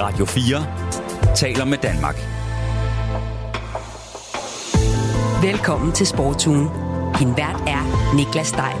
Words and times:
Radio 0.00 0.24
4 0.24 1.34
taler 1.34 1.64
med 1.64 1.78
Danmark. 1.78 2.14
Velkommen 5.42 5.92
til 5.92 6.06
Sportsugen. 6.06 6.68
Din 7.18 7.28
vært 7.36 7.60
er 7.66 7.82
Niklas 8.16 8.46
Stein. 8.46 8.80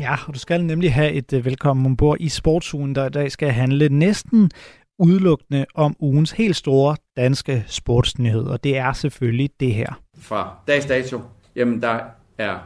Ja, 0.00 0.16
og 0.28 0.34
du 0.34 0.38
skal 0.38 0.64
nemlig 0.64 0.94
have 0.94 1.12
et 1.12 1.32
uh, 1.32 1.44
velkommen 1.44 1.86
ombord 1.86 2.16
i 2.20 2.28
Sportsugen, 2.28 2.94
der 2.94 3.06
i 3.06 3.10
dag 3.10 3.32
skal 3.32 3.50
handle 3.50 3.88
næsten 3.88 4.50
udelukkende 4.98 5.66
om 5.74 5.96
ugens 6.00 6.32
helt 6.32 6.56
store 6.56 6.96
danske 7.16 7.64
sportsnyhed, 7.66 8.44
og 8.44 8.64
det 8.64 8.76
er 8.76 8.92
selvfølgelig 8.92 9.50
det 9.60 9.74
her. 9.74 10.00
Fra 10.18 10.56
dags 10.68 10.86
dato, 10.86 11.20
jamen 11.56 11.82
der 11.82 11.98
er 12.38 12.58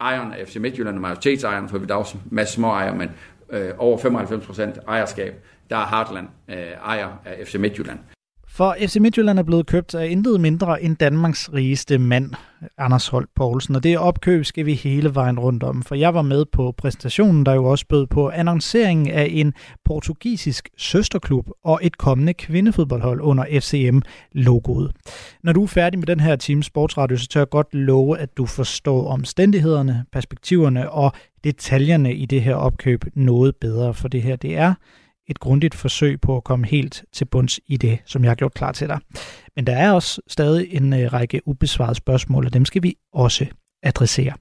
ejeren 0.00 0.32
af 0.32 0.48
FC 0.48 0.56
Midtjylland 0.56 0.96
og 0.96 1.02
majoritetsejeren, 1.02 1.68
for 1.68 1.78
vi 1.78 1.86
er 1.90 1.94
også 1.94 2.16
en 2.16 2.22
masse 2.30 2.54
små 2.54 2.68
ejere, 2.68 2.96
men 2.96 3.10
øh, 3.50 3.70
over 3.78 3.98
95% 3.98 4.80
ejerskab, 4.88 5.44
der 5.70 5.76
er 5.76 5.86
Hartland 5.86 6.28
øh, 6.48 6.56
ejer 6.56 7.08
af 7.24 7.46
FC 7.46 7.54
Midtjylland. 7.54 7.98
For 8.56 8.76
FC 8.80 8.96
Midtjylland 8.96 9.38
er 9.38 9.42
blevet 9.42 9.66
købt 9.66 9.94
af 9.94 10.08
intet 10.08 10.40
mindre 10.40 10.82
end 10.82 10.96
Danmarks 10.96 11.52
rigeste 11.52 11.98
mand, 11.98 12.30
Anders 12.78 13.08
Holt 13.08 13.28
Poulsen. 13.34 13.76
Og 13.76 13.82
det 13.82 13.98
opkøb 13.98 14.44
skal 14.44 14.66
vi 14.66 14.74
hele 14.74 15.14
vejen 15.14 15.38
rundt 15.38 15.62
om, 15.62 15.82
for 15.82 15.94
jeg 15.94 16.14
var 16.14 16.22
med 16.22 16.44
på 16.52 16.74
præsentationen, 16.78 17.46
der 17.46 17.54
jo 17.54 17.64
også 17.64 17.86
bød 17.88 18.06
på 18.06 18.30
annonceringen 18.30 19.10
af 19.10 19.28
en 19.30 19.54
portugisisk 19.84 20.68
søsterklub 20.76 21.48
og 21.64 21.80
et 21.82 21.98
kommende 21.98 22.34
kvindefodboldhold 22.34 23.20
under 23.20 23.44
FCM-logoet. 23.60 24.92
Når 25.42 25.52
du 25.52 25.62
er 25.62 25.66
færdig 25.66 25.98
med 25.98 26.06
den 26.06 26.20
her 26.20 26.36
time 26.36 26.62
Sportsradio, 26.62 27.16
så 27.16 27.28
tør 27.28 27.40
jeg 27.40 27.48
godt 27.48 27.74
love, 27.74 28.18
at 28.18 28.36
du 28.36 28.46
forstår 28.46 29.08
omstændighederne, 29.08 30.04
perspektiverne 30.12 30.90
og 30.90 31.12
detaljerne 31.44 32.14
i 32.14 32.26
det 32.26 32.42
her 32.42 32.54
opkøb 32.54 33.04
noget 33.14 33.56
bedre, 33.56 33.94
for 33.94 34.08
det 34.08 34.22
her 34.22 34.36
det 34.36 34.56
er 34.56 34.74
et 35.28 35.40
grundigt 35.40 35.74
forsøg 35.74 36.20
på 36.20 36.36
at 36.36 36.44
komme 36.44 36.66
helt 36.66 37.04
til 37.12 37.24
bunds 37.24 37.60
i 37.66 37.76
det, 37.76 37.98
som 38.04 38.24
jeg 38.24 38.30
har 38.30 38.36
gjort 38.36 38.54
klar 38.54 38.72
til 38.72 38.88
dig. 38.88 38.98
Men 39.56 39.66
der 39.66 39.76
er 39.76 39.92
også 39.92 40.20
stadig 40.28 40.66
en 40.70 40.92
øh, 40.92 41.12
række 41.12 41.40
ubesvarede 41.48 41.94
spørgsmål, 41.94 42.46
og 42.46 42.52
dem 42.52 42.64
skal 42.64 42.82
vi 42.82 42.94
også 43.12 43.46
adressere. 43.82 44.32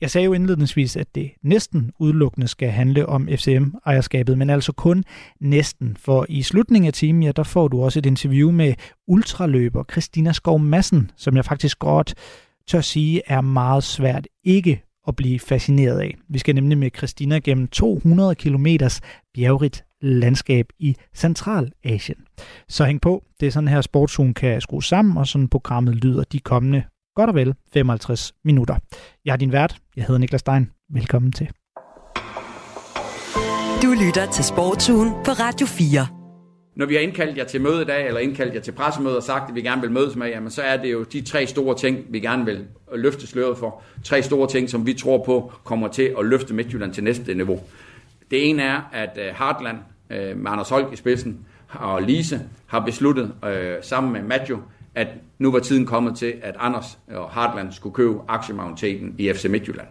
Jeg 0.00 0.10
sagde 0.10 0.24
jo 0.24 0.32
indledningsvis, 0.32 0.96
at 0.96 1.14
det 1.14 1.30
næsten 1.42 1.92
udelukkende 1.98 2.48
skal 2.48 2.70
handle 2.70 3.06
om 3.06 3.28
FCM-ejerskabet, 3.28 4.38
men 4.38 4.50
altså 4.50 4.72
kun 4.72 5.04
næsten, 5.40 5.96
for 5.96 6.26
i 6.28 6.42
slutningen 6.42 6.86
af 6.86 6.92
timen, 6.92 7.22
ja, 7.22 7.32
der 7.32 7.42
får 7.42 7.68
du 7.68 7.82
også 7.82 7.98
et 7.98 8.06
interview 8.06 8.50
med 8.50 8.74
ultraløber 9.06 9.84
Christina 9.90 10.32
Skov 10.32 10.60
Madsen, 10.60 11.10
som 11.16 11.36
jeg 11.36 11.44
faktisk 11.44 11.78
godt 11.78 12.14
tør 12.66 12.80
sige 12.80 13.22
er 13.26 13.40
meget 13.40 13.84
svært 13.84 14.26
ikke 14.44 14.82
at 15.08 15.16
blive 15.16 15.38
fascineret 15.38 16.00
af. 16.00 16.16
Vi 16.28 16.38
skal 16.38 16.54
nemlig 16.54 16.78
med 16.78 16.90
Christina 16.96 17.38
gennem 17.38 17.68
200 17.68 18.34
km 18.34 18.66
bjergrigt 19.34 19.84
landskab 20.02 20.66
i 20.78 20.96
Centralasien. 21.14 22.18
Så 22.68 22.84
hæng 22.84 23.00
på, 23.00 23.24
det 23.40 23.46
er 23.46 23.50
sådan 23.50 23.68
her 23.68 23.80
sportsugen 23.80 24.34
kan 24.34 24.60
skrues 24.60 24.84
sammen, 24.84 25.16
og 25.16 25.26
sådan 25.26 25.48
programmet 25.48 25.94
lyder 25.94 26.24
de 26.24 26.38
kommende 26.38 26.82
godt 27.16 27.30
og 27.30 27.34
vel 27.34 27.54
55 27.72 28.32
minutter. 28.44 28.76
Jeg 29.24 29.32
er 29.32 29.36
din 29.36 29.52
vært, 29.52 29.76
jeg 29.96 30.04
hedder 30.04 30.18
Niklas 30.18 30.40
Stein. 30.40 30.70
Velkommen 30.90 31.32
til. 31.32 31.48
Du 33.82 33.94
lytter 34.04 34.30
til 34.32 34.44
Sportsugen 34.44 35.10
på 35.24 35.30
Radio 35.30 35.66
4. 35.66 36.06
Når 36.76 36.86
vi 36.86 36.94
har 36.94 37.00
indkaldt 37.00 37.38
jer 37.38 37.44
til 37.44 37.60
møde 37.60 37.82
i 37.82 37.84
dag, 37.84 38.06
eller 38.06 38.20
indkaldt 38.20 38.54
jer 38.54 38.60
til 38.60 38.72
pressemøde 38.72 39.16
og 39.16 39.22
sagt, 39.22 39.48
at 39.48 39.54
vi 39.54 39.62
gerne 39.62 39.80
vil 39.80 39.90
mødes 39.90 40.16
med 40.16 40.28
jer, 40.28 40.48
så 40.48 40.62
er 40.62 40.76
det 40.76 40.92
jo 40.92 41.02
de 41.02 41.22
tre 41.22 41.46
store 41.46 41.76
ting, 41.76 41.98
vi 42.08 42.20
gerne 42.20 42.44
vil 42.44 42.66
løfte 42.94 43.26
sløret 43.26 43.58
for. 43.58 43.82
Tre 44.04 44.22
store 44.22 44.48
ting, 44.48 44.70
som 44.70 44.86
vi 44.86 44.94
tror 44.94 45.24
på 45.24 45.52
kommer 45.64 45.88
til 45.88 46.14
at 46.18 46.26
løfte 46.26 46.54
Midtjylland 46.54 46.94
til 46.94 47.04
næste 47.04 47.34
niveau. 47.34 47.60
Det 48.30 48.50
ene 48.50 48.62
er, 48.62 48.80
at 48.92 49.18
øh, 49.18 49.34
Hartland 49.34 49.78
øh, 50.10 50.36
med 50.36 50.50
Anders 50.50 50.68
Holk 50.68 50.92
i 50.92 50.96
spidsen 50.96 51.46
og 51.68 52.02
Lise 52.02 52.40
har 52.66 52.80
besluttet 52.80 53.32
øh, 53.44 53.76
sammen 53.82 54.12
med 54.12 54.22
Maggio, 54.22 54.58
at 54.94 55.08
nu 55.38 55.52
var 55.52 55.58
tiden 55.58 55.86
kommet 55.86 56.16
til, 56.16 56.34
at 56.42 56.56
Anders 56.58 56.98
og 57.08 57.30
Hartland 57.30 57.72
skulle 57.72 57.94
købe 57.94 58.18
aktiemajoriteten 58.28 59.14
i 59.18 59.32
FC 59.32 59.44
Midtjylland. 59.44 59.88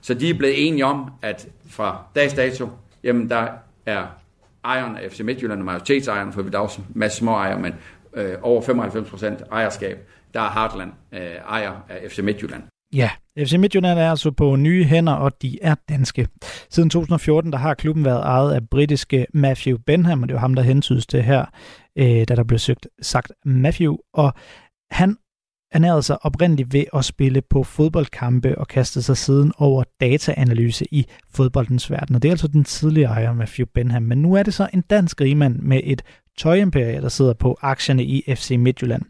Så 0.00 0.14
de 0.14 0.30
er 0.30 0.34
blevet 0.34 0.68
enige 0.68 0.84
om, 0.84 1.10
at 1.22 1.48
fra 1.68 2.04
dags 2.14 2.34
dato, 2.34 2.68
jamen 3.02 3.28
der 3.28 3.48
er 3.86 4.06
ejeren 4.64 4.96
af 4.96 5.12
FC 5.12 5.20
Midtjylland 5.20 5.60
og 5.60 5.64
majoritetsejeren, 5.64 6.32
for 6.32 6.42
vi 6.42 6.50
er 6.54 6.58
også 6.58 6.80
en 6.80 6.86
masse 6.94 7.18
små 7.18 7.32
ejer, 7.32 7.58
men 7.58 7.74
øh, 8.14 8.34
over 8.42 8.62
95% 8.62 9.52
ejerskab, 9.52 10.08
der 10.34 10.40
er 10.40 10.48
Hartland 10.48 10.92
øh, 11.12 11.20
ejer 11.20 11.72
af 11.88 12.10
FC 12.10 12.18
Midtjylland. 12.18 12.62
Ja, 12.94 13.10
FC 13.38 13.52
Midtjylland 13.52 13.98
er 13.98 14.10
altså 14.10 14.30
på 14.30 14.56
nye 14.56 14.84
hænder, 14.84 15.12
og 15.12 15.42
de 15.42 15.58
er 15.62 15.74
danske. 15.88 16.28
Siden 16.70 16.90
2014 16.90 17.52
der 17.52 17.58
har 17.58 17.74
klubben 17.74 18.04
været 18.04 18.22
ejet 18.22 18.54
af 18.54 18.68
britiske 18.68 19.26
Matthew 19.34 19.78
Benham, 19.86 20.22
og 20.22 20.28
det 20.28 20.34
er 20.34 20.36
jo 20.36 20.40
ham, 20.40 20.54
der 20.54 20.62
hentydes 20.62 21.06
til 21.06 21.22
her, 21.22 21.44
øh, 21.98 22.28
da 22.28 22.34
der 22.34 22.44
blev 22.44 22.58
søgt, 22.58 22.88
sagt 23.02 23.32
Matthew. 23.44 23.96
Og 24.14 24.32
han 24.90 25.16
ernærede 25.72 26.02
sig 26.02 26.24
oprindeligt 26.24 26.72
ved 26.72 26.84
at 26.94 27.04
spille 27.04 27.42
på 27.50 27.62
fodboldkampe 27.62 28.58
og 28.58 28.68
kastede 28.68 29.04
sig 29.04 29.16
siden 29.16 29.52
over 29.58 29.84
dataanalyse 30.00 30.84
i 30.94 31.06
fodboldens 31.34 31.90
verden. 31.90 32.14
Og 32.14 32.22
det 32.22 32.28
er 32.28 32.32
altså 32.32 32.48
den 32.48 32.64
tidligere 32.64 33.10
ejer 33.10 33.32
Matthew 33.32 33.66
Benham. 33.74 34.02
Men 34.02 34.22
nu 34.22 34.34
er 34.34 34.42
det 34.42 34.54
så 34.54 34.68
en 34.74 34.80
dansk 34.80 35.20
rigmand 35.20 35.58
med 35.58 35.80
et 35.84 36.02
tøjimperie, 36.40 37.00
der 37.00 37.08
sidder 37.08 37.32
på 37.32 37.58
aktierne 37.62 38.04
i 38.04 38.34
FC 38.34 38.50
Midtjylland. 38.58 39.02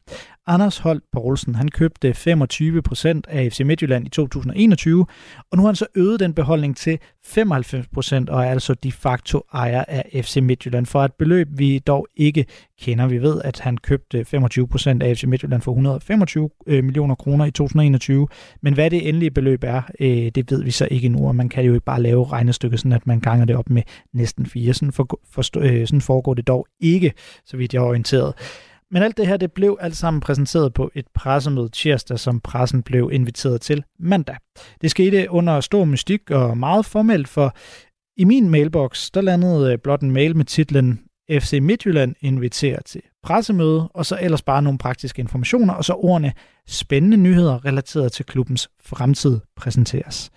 Anders 0.47 0.79
Holt 0.79 1.05
Poulsen, 1.13 1.55
han 1.55 1.69
købte 1.69 2.15
25 2.15 2.83
procent 2.83 3.27
af 3.29 3.53
FC 3.53 3.61
Midtjylland 3.61 4.07
i 4.07 4.09
2021, 4.09 5.07
og 5.51 5.57
nu 5.57 5.63
har 5.63 5.69
han 5.69 5.77
så 5.77 5.87
øget 5.95 6.21
den 6.21 6.35
beholdning 6.35 6.77
til 6.77 6.99
95 7.25 7.87
procent 7.87 8.31
og 8.31 8.45
er 8.45 8.51
altså 8.51 8.75
de 8.75 8.93
facto 8.93 9.43
ejer 9.55 9.85
af 9.89 10.25
FC 10.25 10.37
Midtjylland 10.37 10.87
for 10.87 11.03
et 11.05 11.13
beløb, 11.13 11.49
vi 11.51 11.79
dog 11.79 12.07
ikke 12.17 12.47
kender. 12.81 13.07
Vi 13.07 13.23
ved, 13.23 13.41
at 13.45 13.61
han 13.61 13.77
købte 13.77 14.25
25 14.25 14.69
procent 14.69 15.03
af 15.03 15.17
FC 15.17 15.25
Midtjylland 15.25 15.63
for 15.63 15.73
125 15.73 16.51
øh, 16.67 16.85
millioner 16.85 17.15
kroner 17.15 17.45
i 17.45 17.51
2021, 17.51 18.29
men 18.63 18.75
hvad 18.75 18.91
det 18.91 19.09
endelige 19.09 19.31
beløb 19.31 19.65
er, 19.65 19.83
øh, 20.01 20.09
det 20.09 20.51
ved 20.51 20.63
vi 20.65 20.71
så 20.71 20.89
ikke 20.91 21.09
nu, 21.09 21.29
og 21.29 21.37
man 21.37 21.49
kan 21.49 21.65
jo 21.65 21.75
ikke 21.75 21.85
bare 21.85 22.03
lave 22.03 22.25
regnestykket 22.25 22.81
sådan, 22.81 22.93
at 22.93 23.07
man 23.07 23.21
ganger 23.21 23.45
det 23.45 23.57
op 23.57 23.71
med 23.71 23.83
næsten 24.13 24.47
4. 24.47 24.75
Sådan, 24.75 24.93
for, 24.93 25.21
for, 25.31 25.59
øh, 25.59 25.87
sådan 25.87 26.01
foregår 26.01 26.35
det 26.35 26.47
dog 26.47 26.67
ikke, 26.81 27.13
så 27.45 27.57
vidt 27.57 27.75
jeg 27.75 27.81
er 27.81 27.87
orienteret. 27.87 28.35
Men 28.91 29.03
alt 29.03 29.17
det 29.17 29.27
her, 29.27 29.37
det 29.37 29.53
blev 29.53 29.79
alt 29.81 29.97
sammen 29.97 30.21
præsenteret 30.21 30.75
på 30.75 30.91
et 30.95 31.05
pressemøde 31.15 31.69
tirsdag, 31.69 32.19
som 32.19 32.41
pressen 32.41 32.83
blev 32.83 33.11
inviteret 33.13 33.61
til 33.61 33.85
mandag. 33.99 34.37
Det 34.81 34.91
skete 34.91 35.31
under 35.31 35.61
stor 35.61 35.85
mystik 35.85 36.31
og 36.31 36.59
meget 36.59 36.87
formelt, 36.87 37.29
for 37.29 37.57
i 38.17 38.25
min 38.25 38.51
mailbox, 38.51 39.11
der 39.11 39.21
landede 39.21 39.73
øh, 39.73 39.79
blot 39.79 40.01
en 40.01 40.11
mail 40.11 40.37
med 40.37 40.45
titlen 40.45 41.01
FC 41.31 41.59
Midtjylland 41.63 42.15
inviterer 42.21 42.83
til 42.87 43.03
pressemøde, 43.23 43.89
og 43.89 44.07
så 44.07 44.19
ellers 44.21 44.43
bare 44.43 44.63
nogle 44.63 44.79
praktiske 44.79 45.21
informationer, 45.21 45.75
og 45.75 45.85
så 45.85 45.93
ordene 45.93 46.33
spændende 46.67 47.17
nyheder 47.17 47.65
relateret 47.65 48.13
til 48.13 48.25
klubbens 48.25 48.69
fremtid 48.85 49.41
præsenteres. 49.57 50.31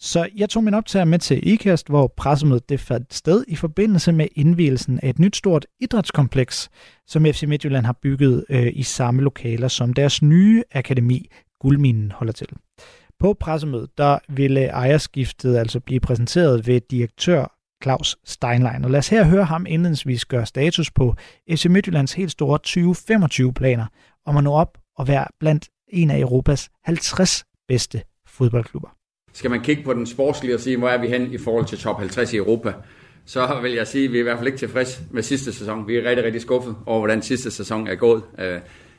Så 0.00 0.28
jeg 0.36 0.48
tog 0.48 0.64
min 0.64 0.74
optager 0.74 1.04
med 1.04 1.18
til 1.18 1.48
IKAST, 1.48 1.88
hvor 1.88 2.12
pressemødet 2.16 2.68
det 2.68 2.80
fandt 2.80 3.14
sted 3.14 3.44
i 3.48 3.56
forbindelse 3.56 4.12
med 4.12 4.28
indvielsen 4.36 5.00
af 5.02 5.10
et 5.10 5.18
nyt 5.18 5.36
stort 5.36 5.66
idrætskompleks, 5.80 6.70
som 7.06 7.24
FC 7.24 7.42
Midtjylland 7.42 7.86
har 7.86 7.98
bygget 8.02 8.44
øh, 8.48 8.72
i 8.74 8.82
samme 8.82 9.22
lokaler 9.22 9.68
som 9.68 9.94
deres 9.94 10.22
nye 10.22 10.62
akademi, 10.72 11.30
Guldminen, 11.60 12.10
holder 12.10 12.32
til. 12.32 12.48
På 13.20 13.36
pressemødet, 13.40 13.98
der 13.98 14.18
ville 14.28 14.66
ejerskiftet 14.66 15.56
altså 15.56 15.80
blive 15.80 16.00
præsenteret 16.00 16.66
ved 16.66 16.80
direktør 16.90 17.54
Claus 17.82 18.16
Steinlein. 18.24 18.84
Og 18.84 18.90
lad 18.90 18.98
os 18.98 19.08
her 19.08 19.24
høre 19.24 19.44
ham 19.44 19.66
indledningsvis 19.68 20.24
gøre 20.24 20.46
status 20.46 20.90
på 20.90 21.14
FC 21.50 21.66
Midtjyllands 21.66 22.12
helt 22.12 22.30
store 22.30 22.58
2025-planer 22.66 23.86
om 24.26 24.36
at 24.36 24.44
nå 24.44 24.52
op 24.52 24.78
og 24.96 25.08
være 25.08 25.26
blandt 25.40 25.68
en 25.88 26.10
af 26.10 26.18
Europas 26.18 26.70
50 26.84 27.44
bedste 27.68 28.02
fodboldklubber 28.26 28.97
skal 29.38 29.50
man 29.50 29.60
kigge 29.60 29.82
på 29.82 29.94
den 29.94 30.06
sportslige 30.06 30.54
og 30.54 30.60
sige, 30.60 30.76
hvor 30.76 30.88
er 30.88 30.98
vi 30.98 31.08
hen 31.08 31.32
i 31.32 31.38
forhold 31.38 31.64
til 31.64 31.78
top 31.78 31.98
50 31.98 32.32
i 32.32 32.36
Europa, 32.36 32.72
så 33.24 33.58
vil 33.62 33.72
jeg 33.72 33.86
sige, 33.86 34.04
at 34.04 34.12
vi 34.12 34.16
er 34.16 34.20
i 34.20 34.22
hvert 34.22 34.38
fald 34.38 34.46
ikke 34.46 34.58
tilfreds 34.58 35.02
med 35.10 35.22
sidste 35.22 35.52
sæson. 35.52 35.88
Vi 35.88 35.96
er 35.96 36.04
rigtig, 36.04 36.24
rigtig 36.24 36.42
skuffet 36.42 36.76
over, 36.86 36.98
hvordan 36.98 37.22
sidste 37.22 37.50
sæson 37.50 37.88
er 37.88 37.94
gået. 37.94 38.22
Øh, 38.38 38.58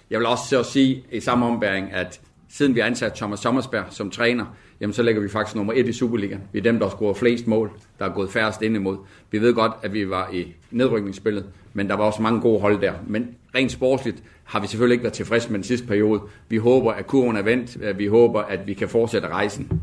jeg 0.10 0.20
vil 0.20 0.28
også 0.28 0.44
så 0.50 0.64
sige 0.64 1.04
i 1.12 1.20
samme 1.20 1.46
ombæring, 1.46 1.94
at 1.94 2.22
siden 2.50 2.76
vi 2.76 2.80
har 2.80 2.88
ansat 2.88 3.14
Thomas 3.14 3.40
Sommersberg 3.40 3.86
som 3.90 4.12
træner, 4.12 4.46
jamen 4.82 4.94
så 4.94 5.04
ligger 5.04 5.22
vi 5.22 5.30
faktisk 5.30 5.56
nummer 5.56 5.74
et 5.76 5.88
i 5.88 5.94
Superligaen. 5.94 6.42
Vi 6.54 6.60
er 6.60 6.64
dem, 6.64 6.80
der 6.80 6.90
scorer 6.90 7.14
flest 7.14 7.48
mål, 7.48 7.72
der 8.00 8.06
er 8.06 8.14
gået 8.14 8.32
færrest 8.32 8.62
ind 8.62 8.76
imod. 8.76 8.98
Vi 9.32 9.42
ved 9.42 9.54
godt, 9.54 9.72
at 9.84 9.94
vi 9.94 10.10
var 10.10 10.30
i 10.34 10.48
nedrykningsspillet, 10.72 11.46
men 11.74 11.90
der 11.90 11.96
var 11.96 12.04
også 12.04 12.22
mange 12.22 12.42
gode 12.42 12.62
hold 12.62 12.82
der. 12.82 12.94
Men 13.08 13.28
rent 13.56 13.72
sportsligt 13.72 14.24
har 14.44 14.60
vi 14.60 14.68
selvfølgelig 14.68 14.94
ikke 14.94 15.04
været 15.04 15.14
tilfredse 15.14 15.50
med 15.50 15.60
den 15.60 15.64
sidste 15.64 15.88
periode. 15.88 16.22
Vi 16.50 16.58
håber, 16.58 16.92
at 16.92 17.08
kurven 17.08 17.36
er 17.36 17.42
vendt. 17.42 17.78
Øh, 17.82 18.00
vi 18.00 18.08
håber, 18.08 18.42
at 18.42 18.68
vi 18.68 18.74
kan 18.74 18.90
fortsætte 18.90 19.28
rejsen 19.28 19.82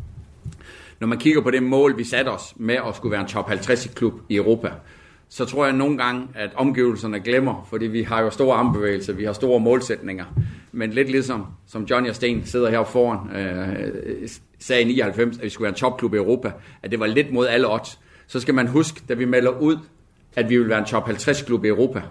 når 1.01 1.07
man 1.07 1.19
kigger 1.19 1.41
på 1.41 1.51
det 1.51 1.63
mål, 1.63 1.99
vi 1.99 2.05
satte 2.05 2.29
os 2.29 2.55
med 2.57 2.75
at 2.75 2.97
skulle 2.97 3.13
være 3.13 3.21
en 3.21 3.27
top 3.27 3.49
50 3.49 3.87
klub 3.95 4.15
i 4.29 4.37
Europa, 4.37 4.71
så 5.29 5.45
tror 5.45 5.65
jeg 5.65 5.75
nogle 5.75 5.99
gange, 5.99 6.29
at 6.35 6.51
omgivelserne 6.55 7.21
glemmer, 7.21 7.67
fordi 7.71 7.87
vi 7.87 8.03
har 8.03 8.21
jo 8.21 8.31
store 8.31 8.57
armbevægelser, 8.57 9.13
vi 9.13 9.25
har 9.25 9.33
store 9.33 9.61
målsætninger. 9.61 10.25
Men 10.73 10.91
lidt 10.91 11.11
ligesom, 11.11 11.47
som 11.67 11.85
Johnny 11.85 12.09
og 12.09 12.15
Sten 12.15 12.47
sidder 12.47 12.71
her 12.71 12.85
foran, 12.85 13.37
øh, 13.37 14.29
sagde 14.59 14.83
i 14.83 14.85
99, 14.85 15.37
at 15.37 15.45
vi 15.45 15.49
skulle 15.49 15.63
være 15.63 15.73
en 15.73 15.79
topklub 15.79 16.15
i 16.15 16.17
Europa, 16.17 16.53
at 16.83 16.91
det 16.91 17.01
var 17.01 17.07
lidt 17.07 17.33
mod 17.33 17.47
alle 17.47 17.73
odds. 17.73 18.01
Så 18.27 18.41
skal 18.41 18.55
man 18.55 18.67
huske, 18.67 19.03
da 19.09 19.15
vi 19.15 19.25
melder 19.25 19.51
ud 19.51 19.77
at 20.37 20.49
vi 20.49 20.59
vil 20.59 20.69
være 20.69 20.79
en 20.79 20.85
top 20.85 21.07
50 21.07 21.43
klub 21.43 21.65
i 21.65 21.69
Europa, 21.69 22.03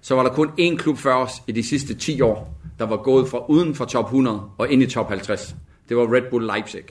så 0.00 0.14
var 0.14 0.22
der 0.22 0.30
kun 0.30 0.48
én 0.60 0.76
klub 0.76 0.98
før 0.98 1.14
os 1.14 1.32
i 1.46 1.52
de 1.52 1.62
sidste 1.62 1.94
10 1.94 2.20
år, 2.20 2.54
der 2.78 2.86
var 2.86 2.96
gået 2.96 3.28
fra 3.28 3.46
uden 3.48 3.74
for 3.74 3.84
top 3.84 4.04
100 4.04 4.42
og 4.58 4.70
ind 4.70 4.82
i 4.82 4.86
top 4.86 5.08
50. 5.08 5.54
Det 5.88 5.96
var 5.96 6.14
Red 6.14 6.22
Bull 6.30 6.46
Leipzig. 6.46 6.84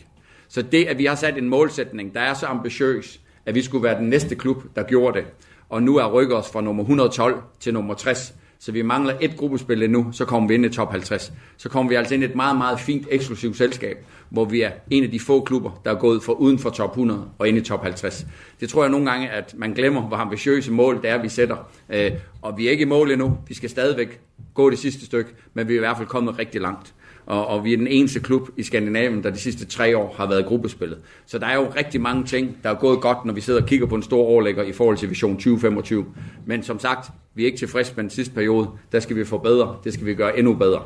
Så 0.53 0.61
det, 0.61 0.85
at 0.85 0.97
vi 0.97 1.05
har 1.05 1.15
sat 1.15 1.37
en 1.37 1.49
målsætning, 1.49 2.13
der 2.13 2.19
er 2.19 2.33
så 2.33 2.45
ambitiøs, 2.45 3.19
at 3.45 3.55
vi 3.55 3.61
skulle 3.61 3.83
være 3.83 3.99
den 3.99 4.09
næste 4.09 4.35
klub, 4.35 4.63
der 4.75 4.83
gjorde 4.83 5.19
det, 5.19 5.27
og 5.69 5.83
nu 5.83 5.97
er 5.97 6.11
rykket 6.11 6.37
os 6.37 6.51
fra 6.51 6.61
nummer 6.61 6.83
112 6.83 7.41
til 7.59 7.73
nummer 7.73 7.93
60, 7.93 8.33
så 8.59 8.71
vi 8.71 8.81
mangler 8.81 9.13
et 9.21 9.37
gruppespil 9.37 9.83
endnu, 9.83 10.11
så 10.11 10.25
kommer 10.25 10.47
vi 10.47 10.53
ind 10.53 10.65
i 10.65 10.69
top 10.69 10.91
50. 10.91 11.33
Så 11.57 11.69
kommer 11.69 11.89
vi 11.89 11.95
altså 11.95 12.13
ind 12.13 12.23
i 12.23 12.25
et 12.25 12.35
meget, 12.35 12.57
meget 12.57 12.79
fint 12.79 13.07
eksklusivt 13.11 13.57
selskab, 13.57 13.97
hvor 14.29 14.45
vi 14.45 14.61
er 14.61 14.71
en 14.89 15.03
af 15.03 15.11
de 15.11 15.19
få 15.19 15.41
klubber, 15.41 15.81
der 15.85 15.91
er 15.91 15.95
gået 15.95 16.23
for 16.23 16.33
uden 16.33 16.59
for 16.59 16.69
top 16.69 16.89
100 16.89 17.29
og 17.39 17.47
ind 17.47 17.57
i 17.57 17.61
top 17.61 17.83
50. 17.83 18.25
Det 18.59 18.69
tror 18.69 18.83
jeg 18.83 18.91
nogle 18.91 19.11
gange, 19.11 19.29
at 19.29 19.53
man 19.57 19.73
glemmer, 19.73 20.01
hvor 20.01 20.17
ambitiøse 20.17 20.71
mål 20.71 21.01
det 21.01 21.09
er, 21.09 21.21
vi 21.21 21.29
sætter. 21.29 21.71
Øh, 21.89 22.11
og 22.41 22.57
vi 22.57 22.67
er 22.67 22.71
ikke 22.71 22.81
i 22.81 22.85
mål 22.85 23.11
endnu. 23.11 23.37
Vi 23.47 23.53
skal 23.53 23.69
stadigvæk 23.69 24.19
gå 24.53 24.69
det 24.69 24.79
sidste 24.79 25.05
stykke, 25.05 25.31
men 25.53 25.67
vi 25.67 25.73
er 25.73 25.77
i 25.77 25.79
hvert 25.79 25.97
fald 25.97 26.07
kommet 26.07 26.39
rigtig 26.39 26.61
langt. 26.61 26.93
Og, 27.25 27.47
og 27.47 27.63
vi 27.63 27.73
er 27.73 27.77
den 27.77 27.87
eneste 27.87 28.19
klub 28.19 28.49
i 28.57 28.63
Skandinavien, 28.63 29.23
der 29.23 29.29
de 29.29 29.37
sidste 29.37 29.65
tre 29.65 29.97
år 29.97 30.15
har 30.17 30.27
været 30.27 30.45
gruppespillet. 30.45 30.97
Så 31.25 31.37
der 31.37 31.47
er 31.47 31.55
jo 31.55 31.67
rigtig 31.75 32.01
mange 32.01 32.23
ting, 32.23 32.57
der 32.63 32.69
er 32.69 32.73
gået 32.73 33.01
godt, 33.01 33.25
når 33.25 33.33
vi 33.33 33.41
sidder 33.41 33.61
og 33.61 33.67
kigger 33.67 33.87
på 33.87 33.95
en 33.95 34.03
stor 34.03 34.23
overlægger 34.25 34.63
i 34.63 34.71
forhold 34.71 34.97
til 34.97 35.09
Vision 35.09 35.35
2025. 35.35 36.05
Men 36.45 36.63
som 36.63 36.79
sagt, 36.79 37.11
vi 37.35 37.41
er 37.41 37.45
ikke 37.45 37.57
tilfredse 37.57 37.93
med 37.95 38.03
den 38.03 38.09
sidste 38.09 38.33
periode. 38.33 38.69
Der 38.91 38.99
skal 38.99 39.15
vi 39.15 39.25
forbedre. 39.25 39.77
Det 39.83 39.93
skal 39.93 40.05
vi 40.05 40.15
gøre 40.15 40.37
endnu 40.39 40.53
bedre. 40.53 40.81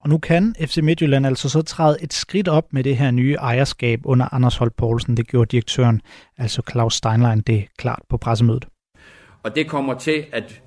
Og 0.00 0.10
nu 0.10 0.18
kan 0.18 0.54
FC 0.60 0.76
Midtjylland 0.82 1.26
altså 1.26 1.48
så 1.48 1.62
træde 1.62 1.96
et 2.02 2.12
skridt 2.12 2.48
op 2.48 2.72
med 2.72 2.84
det 2.84 2.96
her 2.96 3.10
nye 3.10 3.34
ejerskab 3.34 4.00
under 4.04 4.34
Anders 4.34 4.56
Holt 4.56 4.76
Poulsen. 4.76 5.16
Det 5.16 5.28
gjorde 5.28 5.48
direktøren, 5.50 6.00
altså 6.38 6.62
Claus 6.70 6.94
Steinlein, 6.94 7.40
det 7.40 7.64
klart 7.78 8.02
på 8.08 8.16
pressemødet. 8.16 8.66
Og 9.42 9.56
det 9.56 9.68
kommer 9.68 9.94
til 9.94 10.24
at 10.32 10.62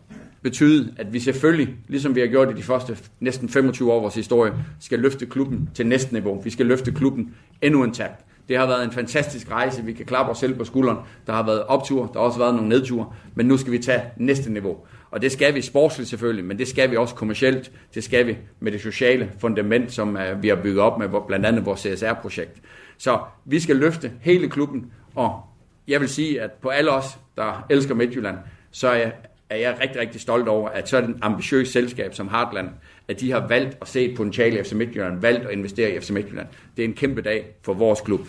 betyde, 0.50 0.94
at 0.98 1.14
vi 1.14 1.20
selvfølgelig, 1.20 1.76
ligesom 1.88 2.16
vi 2.16 2.20
har 2.20 2.28
gjort 2.28 2.50
i 2.52 2.54
de 2.54 2.64
første 2.64 2.98
næsten 3.20 3.50
25 3.50 3.92
år 3.92 3.96
af 3.96 4.02
vores 4.02 4.16
historie, 4.16 4.54
skal 4.80 5.00
løfte 5.00 5.26
klubben 5.26 5.70
til 5.74 5.88
næste 5.88 6.14
niveau. 6.14 6.42
Vi 6.42 6.50
skal 6.50 6.66
løfte 6.66 6.92
klubben 6.92 7.36
endnu 7.62 7.84
en 7.84 7.92
takt. 7.92 8.26
Det 8.50 8.58
har 8.58 8.68
været 8.68 8.84
en 8.84 8.92
fantastisk 8.92 9.52
rejse. 9.52 9.84
Vi 9.84 9.94
kan 9.94 10.06
klappe 10.06 10.32
os 10.32 10.38
selv 10.38 10.56
på 10.56 10.64
skulderen. 10.64 10.98
Der 11.28 11.34
har 11.34 11.46
været 11.46 11.64
optur, 11.64 12.06
der 12.06 12.20
har 12.20 12.26
også 12.26 12.40
været 12.40 12.56
nogle 12.56 12.70
nedture, 12.70 13.14
men 13.36 13.46
nu 13.46 13.58
skal 13.58 13.72
vi 13.72 13.80
tage 13.80 14.02
næste 14.18 14.52
niveau. 14.52 14.78
Og 15.12 15.22
det 15.22 15.32
skal 15.32 15.56
vi 15.56 15.62
sportsligt 15.62 16.10
selvfølgelig, 16.10 16.46
men 16.46 16.58
det 16.58 16.68
skal 16.68 16.92
vi 16.92 16.96
også 16.96 17.16
kommercielt. 17.16 17.72
Det 17.94 18.04
skal 18.04 18.28
vi 18.28 18.38
med 18.60 18.72
det 18.72 18.82
sociale 18.82 19.32
fundament, 19.40 19.92
som 19.92 20.18
øh, 20.18 20.44
vi 20.44 20.48
har 20.48 20.56
bygget 20.56 20.80
op 20.80 21.00
med 21.00 21.10
blandt 21.28 21.46
andet 21.46 21.66
vores 21.66 21.80
CSR-projekt. 21.80 22.62
Så 22.98 23.20
vi 23.46 23.60
skal 23.60 23.76
løfte 23.76 24.12
hele 24.22 24.50
klubben, 24.50 24.92
og 25.16 25.42
jeg 25.88 26.02
vil 26.02 26.10
sige, 26.10 26.42
at 26.42 26.52
på 26.52 26.70
alle 26.70 26.92
os, 26.92 27.18
der 27.38 27.66
elsker 27.70 27.96
Midtjylland, 27.96 28.38
så 28.72 29.12
er, 29.50 29.56
er 29.56 29.60
jeg 29.60 29.78
rigtig, 29.82 30.02
rigtig 30.02 30.22
stolt 30.22 30.48
over, 30.48 30.70
at 30.70 30.90
sådan 30.90 31.10
et 31.10 31.18
ambitiøst 31.22 31.72
selskab 31.72 32.14
som 32.14 32.30
Heartland, 32.30 32.70
at 33.08 33.20
de 33.20 33.32
har 33.32 33.48
valgt 33.48 33.78
at 33.82 33.88
se 33.88 34.06
et 34.06 34.18
potentiale 34.18 34.60
i 34.60 34.64
FC 34.64 34.72
Midtjylland, 34.72 35.22
valgt 35.22 35.46
at 35.46 35.52
investere 35.52 35.92
i 35.96 36.00
FC 36.00 36.10
Midtjylland. 36.10 36.48
Det 36.78 36.84
er 36.84 36.88
en 36.88 36.94
kæmpe 36.94 37.22
dag 37.22 37.46
for 37.62 37.74
vores 37.74 38.02
klub. 38.02 38.22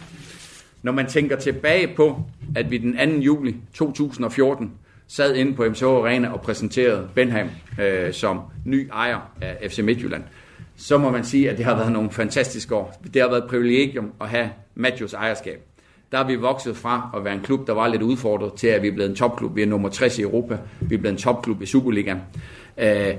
Når 0.82 0.92
man 0.92 1.06
tænker 1.06 1.36
tilbage 1.36 1.94
på, 1.96 2.22
at 2.56 2.70
vi 2.70 2.78
den 2.78 3.16
2. 3.16 3.20
juli 3.20 3.56
2014 3.74 4.72
sad 5.06 5.34
inde 5.34 5.54
på 5.54 5.64
MCH 5.64 5.84
Arena 5.84 6.30
og 6.32 6.40
præsenterede 6.40 7.08
Benham 7.14 7.50
øh, 7.80 8.12
som 8.12 8.40
ny 8.64 8.88
ejer 8.92 9.32
af 9.40 9.70
FC 9.70 9.78
Midtjylland, 9.78 10.22
så 10.76 10.98
må 10.98 11.10
man 11.10 11.24
sige, 11.24 11.50
at 11.50 11.58
det 11.58 11.64
har 11.64 11.76
været 11.76 11.92
nogle 11.92 12.10
fantastiske 12.10 12.74
år. 12.74 13.02
Det 13.14 13.22
har 13.22 13.28
været 13.28 13.42
et 13.42 13.50
privilegium 13.50 14.12
at 14.20 14.28
have 14.28 14.50
Matthews 14.74 15.14
ejerskab 15.14 15.64
der 16.12 16.18
er 16.18 16.26
vi 16.26 16.34
vokset 16.34 16.76
fra 16.76 17.10
at 17.16 17.24
være 17.24 17.34
en 17.34 17.40
klub, 17.40 17.66
der 17.66 17.72
var 17.72 17.88
lidt 17.88 18.02
udfordret, 18.02 18.52
til 18.54 18.66
at 18.66 18.82
vi 18.82 18.88
er 18.88 18.92
blevet 18.92 19.10
en 19.10 19.16
topklub. 19.16 19.56
Vi 19.56 19.62
er 19.62 19.66
nummer 19.66 19.88
60 19.88 20.18
i 20.18 20.22
Europa. 20.22 20.58
Vi 20.80 20.94
er 20.94 20.98
blevet 20.98 21.12
en 21.12 21.18
topklub 21.18 21.62
i 21.62 21.66
Superligaen. 21.66 22.18
Øh, 22.78 23.14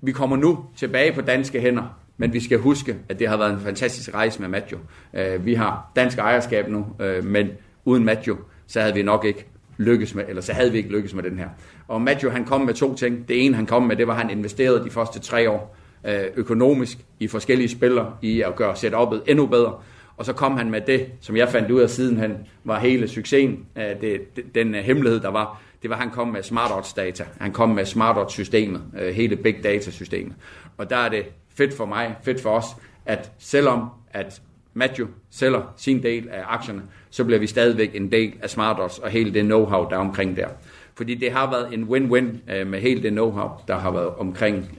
vi 0.00 0.12
kommer 0.12 0.36
nu 0.36 0.64
tilbage 0.76 1.12
på 1.12 1.20
danske 1.20 1.60
hænder, 1.60 1.98
men 2.16 2.32
vi 2.32 2.40
skal 2.40 2.58
huske, 2.58 2.96
at 3.08 3.18
det 3.18 3.28
har 3.28 3.36
været 3.36 3.52
en 3.52 3.60
fantastisk 3.60 4.14
rejse 4.14 4.40
med 4.40 4.48
Matjo. 4.48 4.78
Øh, 5.14 5.46
vi 5.46 5.54
har 5.54 5.92
dansk 5.96 6.18
ejerskab 6.18 6.68
nu, 6.68 6.86
øh, 7.00 7.24
men 7.24 7.48
uden 7.84 8.04
Matjo, 8.04 8.36
så 8.66 8.80
havde 8.80 8.94
vi 8.94 9.02
nok 9.02 9.24
ikke 9.24 9.46
lykkes 9.78 10.14
med, 10.14 10.24
eller 10.28 10.42
så 10.42 10.52
havde 10.52 10.72
vi 10.72 10.78
ikke 10.78 10.90
lykkes 10.90 11.14
med 11.14 11.22
den 11.22 11.38
her. 11.38 11.48
Og 11.88 12.02
Matjo, 12.02 12.30
han 12.30 12.44
kom 12.44 12.60
med 12.60 12.74
to 12.74 12.94
ting. 12.94 13.28
Det 13.28 13.44
ene, 13.46 13.56
han 13.56 13.66
kom 13.66 13.82
med, 13.82 13.96
det 13.96 14.06
var, 14.06 14.12
at 14.12 14.20
han 14.20 14.30
investerede 14.30 14.84
de 14.84 14.90
første 14.90 15.20
tre 15.20 15.50
år 15.50 15.76
øh, 16.04 16.24
økonomisk 16.36 16.98
i 17.20 17.28
forskellige 17.28 17.68
spillere 17.68 18.12
i 18.22 18.42
at 18.42 18.56
gøre 18.56 18.72
setup'et 18.72 19.20
endnu 19.26 19.46
bedre. 19.46 19.74
Og 20.20 20.26
så 20.26 20.32
kom 20.32 20.56
han 20.56 20.70
med 20.70 20.80
det, 20.80 21.06
som 21.20 21.36
jeg 21.36 21.48
fandt 21.48 21.70
ud 21.70 21.80
af 21.80 21.90
siden 21.90 22.16
han 22.16 22.46
var 22.64 22.78
hele 22.78 23.08
succesen, 23.08 23.66
øh, 23.76 24.00
det, 24.00 24.20
den 24.54 24.74
øh, 24.74 24.84
hemmelighed, 24.84 25.20
der 25.20 25.28
var, 25.28 25.62
det 25.82 25.90
var, 25.90 25.96
at 25.96 26.02
han 26.02 26.10
kom 26.10 26.28
med 26.28 26.42
smart 26.42 26.70
odds 26.76 26.92
data. 26.92 27.24
Han 27.38 27.52
kom 27.52 27.68
med 27.68 27.84
smart 27.84 28.18
odds 28.18 28.32
systemet, 28.32 28.82
øh, 28.98 29.14
hele 29.14 29.36
big 29.36 29.64
data 29.64 29.90
systemet. 29.90 30.34
Og 30.78 30.90
der 30.90 30.96
er 30.96 31.08
det 31.08 31.24
fedt 31.54 31.74
for 31.74 31.86
mig, 31.86 32.16
fedt 32.22 32.40
for 32.40 32.50
os, 32.50 32.64
at 33.06 33.32
selvom 33.38 33.88
at 34.12 34.42
Matthew 34.74 35.06
sælger 35.30 35.74
sin 35.76 36.02
del 36.02 36.28
af 36.28 36.42
aktierne, 36.46 36.82
så 37.10 37.24
bliver 37.24 37.38
vi 37.38 37.46
stadigvæk 37.46 37.94
en 37.94 38.12
del 38.12 38.32
af 38.42 38.50
smart 38.50 38.80
odds 38.80 38.98
og 38.98 39.10
hele 39.10 39.34
det 39.34 39.42
know-how, 39.42 39.90
der 39.90 39.96
er 39.96 40.00
omkring 40.00 40.36
der. 40.36 40.48
Fordi 40.94 41.14
det 41.14 41.32
har 41.32 41.50
været 41.50 41.74
en 41.74 41.84
win-win 41.84 42.54
med 42.64 42.80
hele 42.80 43.02
det 43.02 43.10
know-how, 43.10 43.64
der 43.68 43.78
har 43.78 43.90
været 43.90 44.08
omkring 44.08 44.78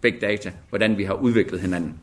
big 0.00 0.20
data, 0.20 0.52
hvordan 0.68 0.98
vi 0.98 1.04
har 1.04 1.14
udviklet 1.14 1.60
hinanden. 1.60 2.00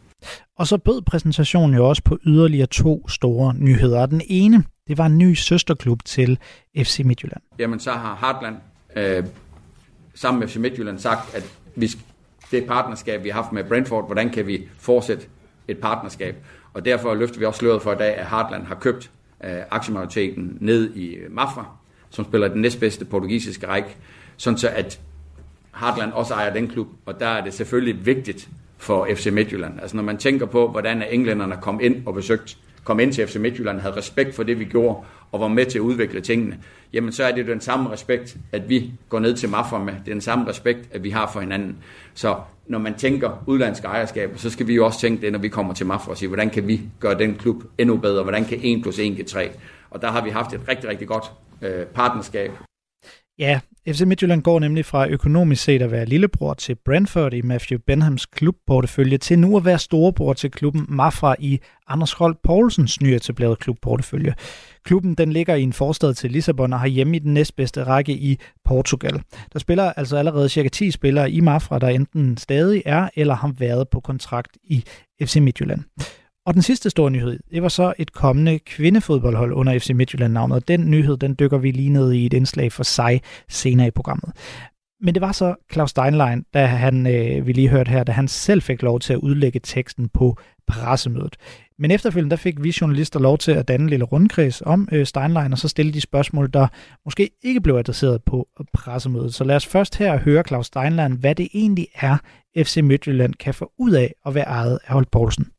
Og 0.57 0.67
så 0.67 0.77
bød 0.77 1.01
præsentationen 1.01 1.75
jo 1.75 1.89
også 1.89 2.01
på 2.05 2.17
yderligere 2.25 2.67
to 2.67 3.07
store 3.07 3.53
nyheder. 3.57 4.05
Den 4.05 4.21
ene, 4.27 4.63
det 4.87 4.97
var 4.97 5.05
en 5.05 5.17
ny 5.17 5.33
søsterklub 5.33 6.05
til 6.05 6.39
FC 6.77 7.01
Midtjylland. 7.05 7.41
Jamen 7.59 7.79
så 7.79 7.91
har 7.91 8.15
Hartland 8.15 8.55
øh, 8.95 9.25
sammen 10.15 10.39
med 10.39 10.47
FC 10.47 10.55
Midtjylland 10.55 10.99
sagt, 10.99 11.35
at 11.35 11.43
vi, 11.75 11.89
det 12.51 12.65
partnerskab, 12.65 13.23
vi 13.23 13.29
har 13.29 13.41
haft 13.41 13.51
med 13.51 13.63
Brentford, 13.63 14.05
hvordan 14.05 14.29
kan 14.29 14.47
vi 14.47 14.67
fortsætte 14.77 15.25
et 15.67 15.77
partnerskab? 15.77 16.35
Og 16.73 16.85
derfor 16.85 17.13
løfter 17.13 17.39
vi 17.39 17.45
også 17.45 17.57
sløret 17.57 17.81
for 17.81 17.93
i 17.93 17.97
dag, 17.97 18.15
at 18.15 18.25
Hartland 18.25 18.65
har 18.65 18.75
købt 18.75 19.11
øh, 19.43 19.59
aktiemajoriteten 19.71 20.57
ned 20.59 20.93
i 20.93 21.13
øh, 21.13 21.31
Mafra, 21.31 21.65
som 22.09 22.25
spiller 22.25 22.47
den 22.47 22.61
næstbedste 22.61 23.05
portugisiske 23.05 23.67
række, 23.67 23.89
sådan 24.37 24.57
så 24.57 24.69
at 24.69 24.99
Hartland 25.71 26.11
også 26.11 26.33
ejer 26.33 26.53
den 26.53 26.67
klub, 26.67 26.87
og 27.05 27.19
der 27.19 27.27
er 27.27 27.43
det 27.43 27.53
selvfølgelig 27.53 28.05
vigtigt, 28.05 28.49
for 28.83 29.07
FC 29.15 29.27
Midtjylland. 29.31 29.79
Altså 29.81 29.95
når 29.95 30.03
man 30.03 30.17
tænker 30.17 30.45
på, 30.45 30.67
hvordan 30.67 31.03
englænderne 31.11 31.57
kom 31.61 31.79
ind 31.83 31.95
og 32.05 32.13
besøgte, 32.13 32.55
kom 32.83 32.99
ind 32.99 33.13
til 33.13 33.27
FC 33.27 33.35
Midtjylland, 33.35 33.79
havde 33.79 33.95
respekt 33.95 34.35
for 34.35 34.43
det, 34.43 34.59
vi 34.59 34.65
gjorde, 34.65 34.97
og 35.31 35.39
var 35.39 35.47
med 35.47 35.65
til 35.65 35.77
at 35.77 35.81
udvikle 35.81 36.21
tingene, 36.21 36.59
jamen 36.93 37.11
så 37.11 37.23
er 37.23 37.31
det 37.31 37.47
jo 37.47 37.51
den 37.51 37.61
samme 37.61 37.91
respekt, 37.91 38.37
at 38.51 38.69
vi 38.69 38.91
går 39.09 39.19
ned 39.19 39.33
til 39.33 39.49
Mafra 39.49 39.79
med. 39.79 39.93
Det 39.93 40.07
er 40.07 40.13
den 40.13 40.21
samme 40.21 40.47
respekt, 40.47 40.79
at 40.91 41.03
vi 41.03 41.09
har 41.09 41.29
for 41.33 41.39
hinanden. 41.39 41.77
Så 42.13 42.35
når 42.67 42.79
man 42.79 42.93
tænker 42.93 43.43
udlandske 43.47 43.87
ejerskaber, 43.87 44.37
så 44.37 44.49
skal 44.49 44.67
vi 44.67 44.75
jo 44.75 44.85
også 44.85 44.99
tænke 44.99 45.21
det, 45.21 45.31
når 45.31 45.39
vi 45.39 45.49
kommer 45.49 45.73
til 45.73 45.85
Mafra 45.85 46.11
og 46.11 46.17
sige, 46.17 46.27
hvordan 46.27 46.49
kan 46.49 46.67
vi 46.67 46.81
gøre 46.99 47.19
den 47.19 47.35
klub 47.35 47.63
endnu 47.77 47.97
bedre? 47.97 48.23
Hvordan 48.23 48.45
kan 48.45 48.59
1 48.61 48.81
plus 48.81 48.99
1 48.99 49.15
give 49.15 49.25
3? 49.25 49.51
Og 49.89 50.01
der 50.01 50.11
har 50.11 50.23
vi 50.23 50.29
haft 50.29 50.53
et 50.53 50.61
rigtig, 50.67 50.89
rigtig 50.89 51.07
godt 51.07 51.31
øh, 51.61 51.85
partnerskab 51.85 52.51
Ja, 53.39 53.59
FC 53.87 54.01
Midtjylland 54.01 54.41
går 54.41 54.59
nemlig 54.59 54.85
fra 54.85 55.07
økonomisk 55.07 55.63
set 55.63 55.81
at 55.81 55.91
være 55.91 56.05
lillebror 56.05 56.53
til 56.53 56.75
Brentford 56.75 57.33
i 57.33 57.41
Matthew 57.41 57.79
Benhams 57.87 58.25
klubportefølje 58.25 59.17
til 59.17 59.39
nu 59.39 59.57
at 59.57 59.65
være 59.65 59.79
storebror 59.79 60.33
til 60.33 60.51
klubben 60.51 60.85
Mafra 60.89 61.35
i 61.39 61.59
Anders 61.87 62.13
Holt 62.13 62.41
Poulsens 62.43 63.01
nyetablerede 63.01 63.55
klubportefølje. 63.55 64.33
Klubben 64.83 65.15
den 65.15 65.33
ligger 65.33 65.55
i 65.55 65.61
en 65.61 65.73
forstad 65.73 66.13
til 66.13 66.31
Lissabon 66.31 66.73
og 66.73 66.79
har 66.79 66.87
hjemme 66.87 67.15
i 67.15 67.19
den 67.19 67.33
næstbedste 67.33 67.83
række 67.83 68.13
i 68.13 68.39
Portugal. 68.65 69.21
Der 69.53 69.59
spiller 69.59 69.83
altså 69.83 70.17
allerede 70.17 70.49
cirka 70.49 70.69
10 70.69 70.91
spillere 70.91 71.31
i 71.31 71.39
Mafra, 71.39 71.79
der 71.79 71.87
enten 71.87 72.37
stadig 72.37 72.83
er 72.85 73.09
eller 73.15 73.35
har 73.35 73.53
været 73.57 73.89
på 73.89 73.99
kontrakt 73.99 74.57
i 74.63 74.83
FC 75.23 75.35
Midtjylland. 75.35 75.81
Og 76.45 76.53
den 76.53 76.61
sidste 76.61 76.89
store 76.89 77.11
nyhed, 77.11 77.39
det 77.51 77.61
var 77.61 77.69
så 77.69 77.93
et 77.97 78.13
kommende 78.13 78.59
kvindefodboldhold 78.59 79.53
under 79.53 79.79
FC 79.79 79.89
Midtjylland-navnet. 79.89 80.55
Og 80.55 80.67
den 80.67 80.91
nyhed, 80.91 81.17
den 81.17 81.35
dykker 81.39 81.57
vi 81.57 81.71
lige 81.71 81.89
ned 81.89 82.11
i 82.11 82.25
et 82.25 82.33
indslag 82.33 82.71
for 82.71 82.83
sig 82.83 83.21
senere 83.49 83.87
i 83.87 83.91
programmet. 83.91 84.31
Men 85.01 85.13
det 85.13 85.21
var 85.21 85.31
så 85.31 85.55
Claus 85.73 85.89
Steinlein, 85.89 86.45
da 86.53 86.65
han, 86.65 87.07
øh, 87.07 87.47
vi 87.47 87.53
lige 87.53 87.69
hørte 87.69 87.89
her, 87.89 88.03
da 88.03 88.11
han 88.11 88.27
selv 88.27 88.61
fik 88.61 88.81
lov 88.81 88.99
til 88.99 89.13
at 89.13 89.19
udlægge 89.19 89.59
teksten 89.63 90.09
på 90.09 90.37
pressemødet. 90.67 91.35
Men 91.79 91.91
efterfølgende 91.91 92.29
der 92.29 92.35
fik 92.35 92.63
vi 92.63 92.75
journalister 92.81 93.19
lov 93.19 93.37
til 93.37 93.51
at 93.51 93.67
danne 93.67 93.83
en 93.83 93.89
lille 93.89 94.05
rundkreds 94.05 94.61
om 94.65 94.89
øh, 94.91 95.05
Steinlein, 95.05 95.53
og 95.53 95.57
så 95.57 95.67
stille 95.67 95.93
de 95.93 96.01
spørgsmål, 96.01 96.49
der 96.53 96.67
måske 97.05 97.29
ikke 97.43 97.61
blev 97.61 97.75
adresseret 97.75 98.23
på 98.23 98.47
pressemødet. 98.73 99.33
Så 99.33 99.43
lad 99.43 99.55
os 99.55 99.65
først 99.65 99.97
her 99.97 100.17
høre 100.17 100.43
Claus 100.47 100.65
Steinlein, 100.65 101.11
hvad 101.11 101.35
det 101.35 101.47
egentlig 101.53 101.87
er, 101.95 102.17
FC 102.57 102.77
Midtjylland 102.77 103.33
kan 103.33 103.53
få 103.53 103.71
ud 103.79 103.91
af 103.91 104.13
at 104.25 104.35
være 104.35 104.47
ejet 104.47 104.79
af 104.87 104.93
Holt 104.93 105.11
Poulsen. 105.11 105.52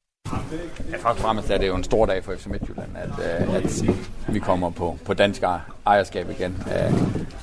Ja, 0.90 0.96
først 0.96 1.04
og 1.04 1.16
fremmest 1.16 1.50
er 1.50 1.58
det 1.58 1.66
jo 1.66 1.76
en 1.76 1.84
stor 1.84 2.06
dag 2.06 2.24
for 2.24 2.34
FC 2.34 2.46
Midtjylland, 2.46 2.88
at, 2.96 3.48
øh, 3.48 3.54
at 3.54 3.84
vi 4.28 4.38
kommer 4.38 4.70
på, 4.70 4.98
på 5.04 5.14
dansk 5.14 5.42
ejerskab 5.86 6.30
igen. 6.30 6.62
Øh, 6.66 6.92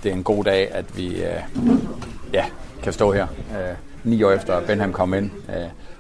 det 0.03 0.09
er 0.09 0.15
en 0.15 0.23
god 0.23 0.43
dag, 0.43 0.71
at 0.71 0.97
vi 0.97 1.23
øh, 1.23 1.41
ja, 2.33 2.45
kan 2.83 2.93
stå 2.93 3.11
her 3.11 3.27
ni 4.03 4.23
år 4.23 4.31
efter, 4.31 4.55
at 4.55 4.63
Benham 4.63 4.93
kom 4.93 5.13
ind 5.13 5.31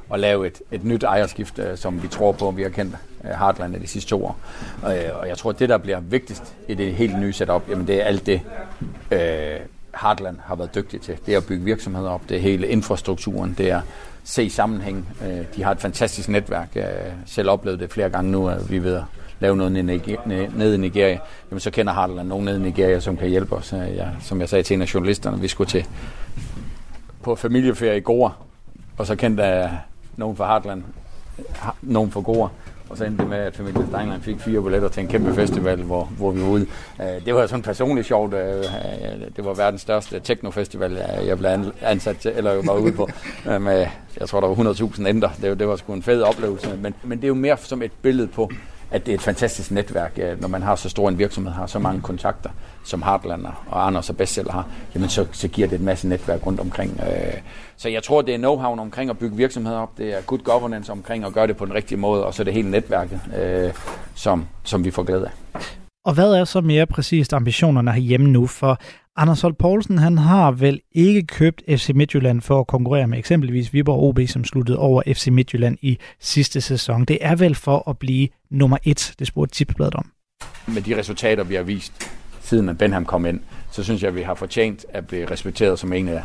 og 0.09 0.19
lave 0.19 0.47
et, 0.47 0.61
et 0.71 0.83
nyt 0.83 1.03
ejerskift, 1.03 1.59
som 1.75 2.03
vi 2.03 2.07
tror 2.07 2.31
på, 2.31 2.51
vi 2.51 2.61
har 2.61 2.69
kendt 2.69 2.95
Heartland 3.23 3.75
de 3.75 3.87
sidste 3.87 4.09
to 4.09 4.25
år. 4.25 4.39
Og 5.13 5.27
jeg 5.27 5.37
tror, 5.37 5.49
at 5.49 5.59
det, 5.59 5.69
der 5.69 5.77
bliver 5.77 5.99
vigtigst 5.99 6.55
i 6.67 6.73
det 6.73 6.93
helt 6.93 7.19
nye 7.19 7.33
setup, 7.33 7.69
jamen 7.69 7.87
det 7.87 8.01
er 8.01 8.03
alt 8.05 8.25
det 8.25 8.41
Heartland 10.01 10.37
har 10.43 10.55
været 10.55 10.75
dygtig 10.75 11.01
til. 11.01 11.17
Det 11.25 11.33
er 11.33 11.37
at 11.37 11.45
bygge 11.45 11.63
virksomheder 11.65 12.09
op, 12.09 12.21
det 12.29 12.37
er 12.37 12.41
hele 12.41 12.67
infrastrukturen, 12.67 13.55
det 13.57 13.69
er 13.71 13.81
se 14.23 14.49
sammenhæng. 14.49 15.09
Øh, 15.25 15.45
de 15.55 15.63
har 15.63 15.71
et 15.71 15.79
fantastisk 15.79 16.29
netværk. 16.29 16.75
Jeg 16.75 16.83
har 16.83 17.11
selv 17.25 17.49
oplevet 17.49 17.79
det 17.79 17.91
flere 17.91 18.09
gange 18.09 18.31
nu, 18.31 18.49
at 18.49 18.71
vi 18.71 18.83
ved 18.83 18.95
at 18.95 19.03
lave 19.39 19.55
noget 19.57 19.71
nede 19.71 20.73
i 20.73 20.77
Nigeria. 20.77 21.19
Jamen, 21.51 21.59
så 21.59 21.71
kender 21.71 21.93
Heartland 21.93 22.27
nogen 22.27 22.45
nede 22.45 22.57
i 22.57 22.61
Nigeria, 22.61 22.99
som 22.99 23.17
kan 23.17 23.29
hjælpe 23.29 23.55
os. 23.55 23.73
Jeg, 23.73 23.93
ja, 23.95 24.07
som 24.21 24.39
jeg 24.41 24.49
sagde 24.49 24.63
til 24.63 24.73
en 24.73 24.81
af 24.81 24.93
journalisterne, 24.93 25.39
vi 25.39 25.47
skulle 25.47 25.69
til 25.69 25.85
på 27.23 27.35
familieferie 27.35 27.97
i 27.97 28.01
Goa, 28.01 28.29
og 28.97 29.07
så 29.07 29.15
kendte 29.15 29.43
jeg 29.43 29.79
nogen 30.17 30.35
fra 30.35 30.45
Hartland, 30.45 30.83
nogen 31.81 32.11
fra 32.11 32.21
Goa, 32.21 32.47
og 32.91 32.97
så 32.97 33.05
endte 33.05 33.21
det 33.21 33.29
med, 33.29 33.37
at 33.37 33.55
familien 33.55 33.87
Steinlein 33.87 34.21
fik 34.21 34.39
fire 34.39 34.61
billetter 34.61 34.89
til 34.89 35.01
en 35.01 35.07
kæmpe 35.07 35.33
festival, 35.33 35.81
hvor, 35.81 36.03
hvor 36.03 36.31
vi 36.31 36.41
var 36.41 36.47
ude. 36.47 36.65
Øh, 37.01 37.25
det 37.25 37.35
var 37.35 37.47
sådan 37.47 37.63
personligt 37.63 38.07
sjovt. 38.07 38.33
Øh, 38.33 38.63
det 39.35 39.45
var 39.45 39.53
verdens 39.53 39.81
største 39.81 40.19
teknofestival, 40.19 40.91
øh, 40.91 41.27
jeg 41.27 41.37
blev 41.37 41.51
ansat 41.81 42.17
til, 42.17 42.31
eller 42.35 42.65
var 42.65 42.73
ude 42.73 42.91
på. 42.91 43.09
Med, 43.59 43.87
jeg 44.19 44.29
tror, 44.29 44.39
der 44.39 44.47
var 44.47 44.73
100.000 44.73 45.07
ender. 45.07 45.29
Det, 45.41 45.59
det 45.59 45.67
var 45.67 45.75
sgu 45.75 45.93
en 45.93 46.03
fed 46.03 46.21
oplevelse. 46.21 46.77
Men, 46.81 46.93
men 47.03 47.17
det 47.17 47.23
er 47.23 47.27
jo 47.27 47.33
mere 47.33 47.57
som 47.57 47.81
et 47.81 47.91
billede 48.01 48.27
på, 48.27 48.51
at 48.91 49.05
det 49.05 49.11
er 49.11 49.15
et 49.15 49.21
fantastisk 49.21 49.71
netværk, 49.71 50.19
når 50.39 50.47
man 50.47 50.61
har 50.61 50.75
så 50.75 50.89
stor 50.89 51.09
en 51.09 51.17
virksomhed, 51.17 51.53
har 51.53 51.67
så 51.67 51.79
mange 51.79 52.01
kontakter, 52.01 52.49
som 52.83 53.03
Heartland 53.03 53.45
og 53.67 53.87
Anders 53.87 54.09
og 54.09 54.17
Bestseller 54.17 54.51
har, 54.51 54.65
jamen 54.95 55.09
så, 55.09 55.25
så 55.31 55.47
giver 55.47 55.67
det 55.67 55.75
et 55.75 55.81
masse 55.81 56.07
netværk 56.07 56.45
rundt 56.45 56.59
omkring. 56.59 57.01
Så 57.77 57.89
jeg 57.89 58.03
tror, 58.03 58.21
det 58.21 58.35
er 58.35 58.39
know-how 58.39 58.79
omkring 58.79 59.09
at 59.09 59.17
bygge 59.17 59.37
virksomheder 59.37 59.79
op, 59.79 59.97
det 59.97 60.13
er 60.13 60.21
good 60.21 60.39
governance 60.39 60.91
omkring 60.91 61.25
at 61.25 61.33
gøre 61.33 61.47
det 61.47 61.57
på 61.57 61.65
den 61.65 61.73
rigtige 61.73 61.97
måde, 61.97 62.25
og 62.25 62.33
så 62.33 62.41
er 62.41 62.43
det 62.43 62.53
hele 62.53 62.71
netværket, 62.71 63.19
som, 64.15 64.45
som 64.63 64.85
vi 64.85 64.91
får 64.91 65.03
glæde 65.03 65.25
af. 65.25 65.61
Og 66.05 66.13
hvad 66.13 66.33
er 66.33 66.45
så 66.45 66.61
mere 66.61 66.85
præcist 66.85 67.33
ambitionerne 67.33 67.91
herhjemme 67.91 68.27
nu? 68.27 68.47
For 68.47 68.77
Anders 69.15 69.41
Holt 69.41 69.57
Poulsen, 69.57 69.97
han 69.97 70.17
har 70.17 70.51
vel 70.51 70.81
ikke 70.91 71.21
købt 71.21 71.63
FC 71.67 71.89
Midtjylland 71.95 72.41
for 72.41 72.59
at 72.59 72.67
konkurrere 72.67 73.07
med 73.07 73.17
eksempelvis 73.17 73.73
Viborg 73.73 74.03
OB, 74.03 74.19
som 74.27 74.43
sluttede 74.43 74.77
over 74.77 75.01
FC 75.07 75.27
Midtjylland 75.27 75.77
i 75.81 75.97
sidste 76.19 76.61
sæson. 76.61 77.05
Det 77.05 77.17
er 77.21 77.35
vel 77.35 77.55
for 77.55 77.89
at 77.89 77.97
blive 77.97 78.27
nummer 78.49 78.77
et, 78.83 79.13
det 79.19 79.27
spurgte 79.27 79.55
tipsbladet 79.55 79.95
om. 79.95 80.11
Med 80.67 80.81
de 80.81 80.97
resultater, 80.97 81.43
vi 81.43 81.55
har 81.55 81.63
vist, 81.63 82.11
siden 82.41 82.69
at 82.69 82.77
Benham 82.77 83.05
kom 83.05 83.25
ind, 83.25 83.39
så 83.71 83.83
synes 83.83 84.01
jeg, 84.01 84.07
at 84.07 84.15
vi 84.15 84.21
har 84.21 84.33
fortjent 84.33 84.85
at 84.89 85.07
blive 85.07 85.31
respekteret 85.31 85.79
som 85.79 85.93
en 85.93 86.07
af, 86.07 86.23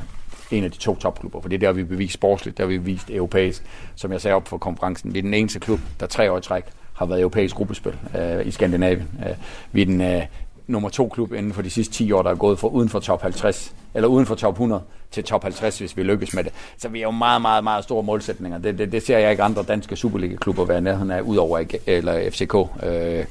en 0.51 0.65
af 0.65 0.71
de 0.71 0.79
to 0.79 0.97
topklubber. 0.97 1.41
For 1.41 1.49
det 1.49 1.57
er 1.57 1.61
der, 1.61 1.73
vi 1.73 1.85
bevist 1.85 2.15
sportsligt, 2.15 2.59
der 2.59 2.65
har 2.65 2.69
vi 2.69 2.77
vist 2.77 3.11
europæisk. 3.11 3.63
Som 3.95 4.13
jeg 4.13 4.21
sagde 4.21 4.35
op 4.35 4.49
for 4.49 4.59
konferencen, 4.59 5.15
vi 5.15 5.19
er 5.19 5.23
den 5.23 5.35
eneste 5.35 5.61
klub, 5.61 5.81
der 6.01 6.07
tre 6.07 6.33
år 6.33 6.39
i 6.39 6.41
træk 6.41 6.65
har 6.93 7.07
været 7.07 7.21
europæisk 7.21 7.55
gruppespil 7.55 7.95
øh, 8.19 8.47
i 8.47 8.51
Skandinavien. 8.51 9.09
Øh, 9.29 9.37
vi 9.73 9.83
er 9.83 9.87
den 9.87 10.01
øh, 10.01 10.23
nummer 10.67 10.89
to 10.89 11.09
klub 11.09 11.33
inden 11.33 11.53
for 11.53 11.63
de 11.63 11.71
sidste 11.71 11.95
10 11.95 12.13
år, 12.13 12.23
der 12.23 12.31
er 12.31 12.35
gået 12.35 12.59
fra 12.59 12.69
uden 12.69 12.89
for 12.89 13.01
top 13.01 13.23
50, 13.23 13.75
eller 13.95 14.09
uden 14.09 14.27
for 14.27 14.35
top 14.35 14.55
100 14.55 14.83
til 15.11 15.25
top 15.25 15.43
50, 15.43 15.79
hvis 15.79 15.97
vi 15.97 16.03
lykkes 16.03 16.35
med 16.35 16.45
det. 16.45 16.53
Så 16.79 16.89
vi 16.89 16.99
er 16.99 17.03
jo 17.03 17.11
meget, 17.11 17.43
meget, 17.43 17.65
meget 17.65 17.85
store 17.85 18.03
målsætninger. 18.03 18.59
Det, 18.59 18.79
det, 18.79 18.93
det 18.93 19.03
ser 19.03 19.19
jeg 19.19 19.31
ikke 19.31 19.43
andre 19.43 19.63
danske 19.63 19.97
Superliga-klubber 19.97 20.65
være 20.65 20.81
nærheden 20.81 21.11
af, 21.11 21.21
udover 21.21 21.65
eller 21.87 22.31
FCK. 22.31 22.55
Øh, 22.87 23.25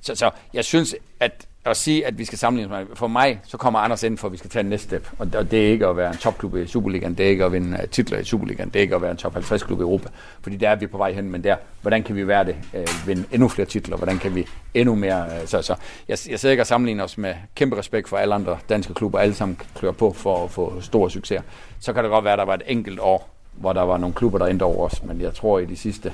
så, 0.00 0.14
så 0.14 0.30
jeg 0.54 0.64
synes, 0.64 0.94
at 1.20 1.46
at 1.64 1.76
sige, 1.76 2.06
at 2.06 2.18
vi 2.18 2.24
skal 2.24 2.38
sammenligne 2.38 2.76
med. 2.76 2.86
For 2.94 3.06
mig, 3.08 3.40
så 3.44 3.56
kommer 3.56 3.78
Anders 3.78 4.02
ind 4.02 4.18
for, 4.18 4.28
at 4.28 4.32
vi 4.32 4.36
skal 4.36 4.50
tage 4.50 4.60
en 4.60 4.68
næste 4.68 4.86
step. 4.86 5.08
Og 5.18 5.32
det 5.32 5.54
er 5.54 5.70
ikke 5.70 5.86
at 5.86 5.96
være 5.96 6.10
en 6.10 6.16
topklub 6.16 6.56
i 6.56 6.66
Superligaen, 6.66 7.14
det 7.14 7.26
er 7.26 7.30
ikke 7.30 7.44
at 7.44 7.52
vinde 7.52 7.78
øh, 7.82 7.88
titler 7.88 8.18
i 8.18 8.24
Superligaen, 8.24 8.68
det 8.68 8.76
er 8.76 8.80
ikke 8.80 8.94
at 8.94 9.02
være 9.02 9.10
en 9.10 9.16
top 9.16 9.32
50 9.32 9.62
klub 9.62 9.78
i 9.78 9.82
Europa. 9.82 10.08
Fordi 10.40 10.56
der 10.56 10.70
er 10.70 10.76
vi 10.76 10.86
på 10.86 10.98
vej 10.98 11.12
hen, 11.12 11.30
men 11.30 11.44
der, 11.44 11.56
hvordan 11.82 12.02
kan 12.02 12.16
vi 12.16 12.26
være 12.26 12.44
det, 12.44 12.56
øh, 12.74 12.86
vinde 13.06 13.24
endnu 13.32 13.48
flere 13.48 13.66
titler, 13.66 13.96
hvordan 13.96 14.18
kan 14.18 14.34
vi 14.34 14.46
endnu 14.74 14.94
mere, 14.94 15.24
øh, 15.24 15.46
så, 15.46 15.62
så 15.62 15.74
jeg, 16.08 16.18
jeg 16.28 16.40
sidder 16.40 16.50
ikke 16.50 16.62
og 16.62 16.66
sammenligner 16.66 17.04
os 17.04 17.18
med 17.18 17.34
kæmpe 17.54 17.78
respekt 17.78 18.08
for 18.08 18.16
alle 18.16 18.34
andre 18.34 18.58
danske 18.68 18.94
klubber, 18.94 19.18
alle 19.18 19.34
sammen 19.34 19.60
klør 19.74 19.92
på 19.92 20.12
for 20.12 20.44
at 20.44 20.50
få 20.50 20.80
store 20.80 21.10
succeser. 21.10 21.42
Så 21.80 21.92
kan 21.92 22.04
det 22.04 22.10
godt 22.10 22.24
være, 22.24 22.32
at 22.32 22.38
der 22.38 22.44
var 22.44 22.54
et 22.54 22.62
enkelt 22.66 23.00
år, 23.00 23.30
hvor 23.52 23.72
der 23.72 23.82
var 23.82 23.98
nogle 23.98 24.14
klubber, 24.14 24.38
der 24.38 24.46
endte 24.46 24.62
over 24.62 24.86
os, 24.86 25.02
men 25.02 25.20
jeg 25.20 25.34
tror 25.34 25.58
i 25.58 25.64
de 25.64 25.76
sidste, 25.76 26.12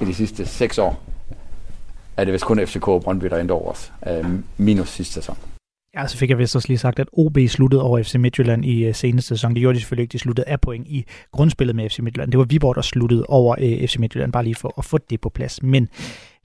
i 0.00 0.04
de 0.04 0.14
sidste 0.14 0.46
seks 0.46 0.78
år, 0.78 1.02
er 2.18 2.24
det 2.24 2.32
vist 2.32 2.44
kun 2.44 2.66
FCK 2.66 2.88
og 2.88 3.02
Brøndby, 3.02 3.26
der 3.26 3.38
endte 3.38 3.52
over 3.52 3.70
os, 3.70 3.92
øh, 4.08 4.24
minus 4.56 4.88
sidste 4.88 5.14
sæson. 5.14 5.36
Ja, 5.94 6.06
så 6.06 6.16
fik 6.16 6.30
jeg 6.30 6.38
vist 6.38 6.56
også 6.56 6.68
lige 6.68 6.78
sagt, 6.78 6.98
at 6.98 7.08
OB 7.12 7.38
sluttede 7.48 7.82
over 7.82 8.02
FC 8.02 8.14
Midtjylland 8.14 8.64
i 8.64 8.88
uh, 8.88 8.94
seneste 8.94 9.28
sæson. 9.28 9.54
Det 9.54 9.60
gjorde 9.60 9.74
de 9.74 9.80
selvfølgelig 9.80 10.02
ikke. 10.02 10.12
De 10.12 10.18
sluttede 10.18 10.48
af 10.48 10.60
point 10.60 10.86
i 10.86 11.04
grundspillet 11.32 11.76
med 11.76 11.90
FC 11.90 11.98
Midtjylland. 11.98 12.32
Det 12.32 12.38
var 12.38 12.44
Viborg, 12.44 12.74
der 12.74 12.82
sluttede 12.82 13.24
over 13.28 13.56
øh, 13.58 13.82
uh, 13.82 13.88
FC 13.88 13.96
Midtjylland, 13.96 14.32
bare 14.32 14.44
lige 14.44 14.54
for 14.54 14.74
at 14.78 14.84
få 14.84 14.98
det 15.10 15.20
på 15.20 15.28
plads. 15.28 15.62
Men 15.62 15.88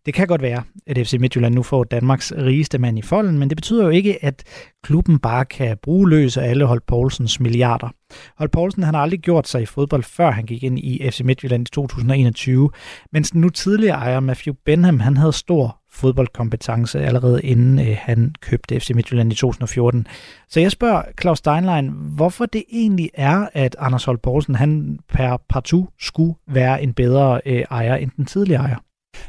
det 0.06 0.14
kan 0.14 0.28
godt 0.28 0.42
være, 0.42 0.64
at 0.88 1.08
FC 1.08 1.14
Midtjylland 1.20 1.56
nu 1.56 1.64
får 1.64 1.84
Danmarks 1.84 2.34
rigeste 2.38 2.78
mand 2.78 3.00
i 3.00 3.02
folden, 3.02 3.40
men 3.40 3.50
det 3.50 3.58
betyder 3.58 3.84
jo 3.84 3.90
ikke, 3.90 4.26
at 4.26 4.44
klubben 4.84 5.20
bare 5.20 5.46
kan 5.46 5.78
bruge 5.84 6.10
løs 6.10 6.38
af 6.38 6.50
alle 6.50 6.66
Holt 6.66 6.86
Poulsens 6.86 7.40
milliarder. 7.40 7.90
Holt 8.38 8.52
Poulsen 8.52 8.84
han 8.84 8.94
har 8.94 9.02
aldrig 9.02 9.20
gjort 9.20 9.48
sig 9.48 9.62
i 9.62 9.66
fodbold, 9.66 10.04
før 10.04 10.32
han 10.32 10.46
gik 10.46 10.64
ind 10.64 10.80
i 10.80 11.10
FC 11.12 11.22
Midtjylland 11.22 11.68
i 11.68 11.72
2021, 11.72 12.70
mens 13.12 13.32
den 13.32 13.42
nu 13.42 13.50
tidligere 13.50 13.96
ejer 13.96 14.20
Matthew 14.20 14.56
Benham 14.66 15.00
han 15.00 15.18
havde 15.18 15.34
stor 15.34 15.80
fodboldkompetence 15.92 17.00
allerede 17.02 17.42
inden 17.42 17.80
øh, 17.80 17.98
han 18.00 18.36
købte 18.42 18.80
FC 18.80 18.92
Midtjylland 18.96 19.32
i 19.32 19.36
2014. 19.36 20.08
Så 20.50 20.60
jeg 20.60 20.72
spørger 20.72 21.02
Claus 21.22 21.38
Steinlein, 21.38 21.92
hvorfor 22.16 22.46
det 22.46 22.64
egentlig 22.72 23.10
er, 23.14 23.48
at 23.54 23.76
Anders 23.80 24.04
Holt 24.06 24.22
Poulsen 24.22 24.56
han 24.56 25.00
per 25.10 25.38
partout 25.50 25.88
skulle 26.00 26.34
være 26.48 26.84
en 26.84 26.94
bedre 26.94 27.42
øh, 27.46 27.64
ejer 27.72 27.96
end 27.96 28.12
den 28.18 28.26
tidligere 28.26 28.62
ejer? 28.62 28.78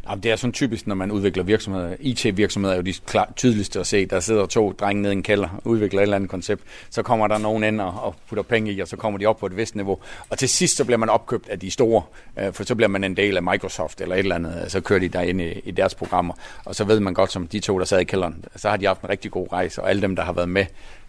Jamen, 0.08 0.22
det 0.22 0.30
er 0.30 0.36
sådan 0.36 0.52
typisk, 0.52 0.86
når 0.86 0.94
man 0.94 1.10
udvikler 1.10 1.42
virksomheder. 1.42 1.96
IT-virksomheder 2.00 2.74
er 2.74 2.76
jo 2.76 2.82
de 2.82 2.92
klar, 3.06 3.32
tydeligste 3.36 3.80
at 3.80 3.86
se. 3.86 4.06
Der 4.06 4.20
sidder 4.20 4.46
to 4.46 4.72
drenge 4.72 5.02
nede 5.02 5.14
i 5.14 5.16
en 5.16 5.22
kælder 5.22 5.48
og 5.48 5.66
udvikler 5.66 6.00
et 6.00 6.02
eller 6.02 6.16
andet 6.16 6.30
koncept. 6.30 6.62
Så 6.90 7.02
kommer 7.02 7.28
der 7.28 7.38
nogen 7.38 7.64
ind 7.64 7.80
og 7.80 8.14
putter 8.28 8.42
penge 8.42 8.72
i, 8.72 8.80
og 8.80 8.88
så 8.88 8.96
kommer 8.96 9.18
de 9.18 9.26
op 9.26 9.38
på 9.38 9.46
et 9.46 9.56
vist 9.56 9.74
niveau. 9.74 9.98
Og 10.30 10.38
til 10.38 10.48
sidst 10.48 10.76
så 10.76 10.84
bliver 10.84 10.98
man 10.98 11.08
opkøbt 11.08 11.48
af 11.48 11.60
de 11.60 11.70
store, 11.70 12.02
øh, 12.38 12.52
for 12.52 12.64
så 12.64 12.74
bliver 12.74 12.88
man 12.88 13.04
en 13.04 13.16
del 13.16 13.36
af 13.36 13.42
Microsoft 13.42 14.00
eller 14.00 14.14
et 14.14 14.18
eller 14.18 14.34
andet. 14.34 14.64
Så 14.68 14.80
kører 14.80 15.08
de 15.08 15.28
ind 15.28 15.40
i, 15.40 15.52
i 15.64 15.70
deres 15.70 15.94
programmer. 15.94 16.34
Og 16.64 16.74
så 16.74 16.84
ved 16.84 17.00
man 17.00 17.14
godt, 17.14 17.32
som 17.32 17.46
de 17.46 17.60
to, 17.60 17.78
der 17.78 17.84
sad 17.84 18.00
i 18.00 18.04
kælderen, 18.04 18.44
så 18.56 18.70
har 18.70 18.76
de 18.76 18.86
haft 18.86 19.02
en 19.02 19.08
rigtig 19.08 19.30
god 19.30 19.52
rejse. 19.52 19.82
Og 19.82 19.90
alle 19.90 20.02
dem, 20.02 20.16
der 20.16 20.22
har 20.22 20.32
været 20.32 20.48
med, 20.48 20.66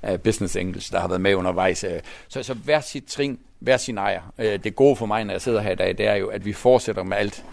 øh, 0.10 0.20
Business 0.20 0.56
English, 0.56 0.92
der 0.92 1.00
har 1.00 1.08
været 1.08 1.22
med 1.22 1.36
undervejs. 1.36 1.84
Uh, 1.84 1.90
så, 2.28 2.44
så 2.44 2.54
hver 2.54 2.82
sit 2.82 3.04
trin, 3.06 3.40
hver 3.60 3.78
sin 3.78 3.98
ejer. 3.98 4.22
Øh, 4.38 4.60
det 4.64 4.76
gode 4.76 4.96
for 4.96 5.06
mig, 5.06 5.24
når 5.24 5.34
jeg 5.34 5.42
sidder 5.42 5.62
her 5.62 5.72
i 5.72 5.76
dag, 5.76 5.98
det 5.98 6.08
er 6.08 6.16
jo, 6.16 6.28
at 6.28 6.46
vi 6.46 6.54
fortsætter 6.54 7.04
med 7.04 7.18
alt 7.18 7.44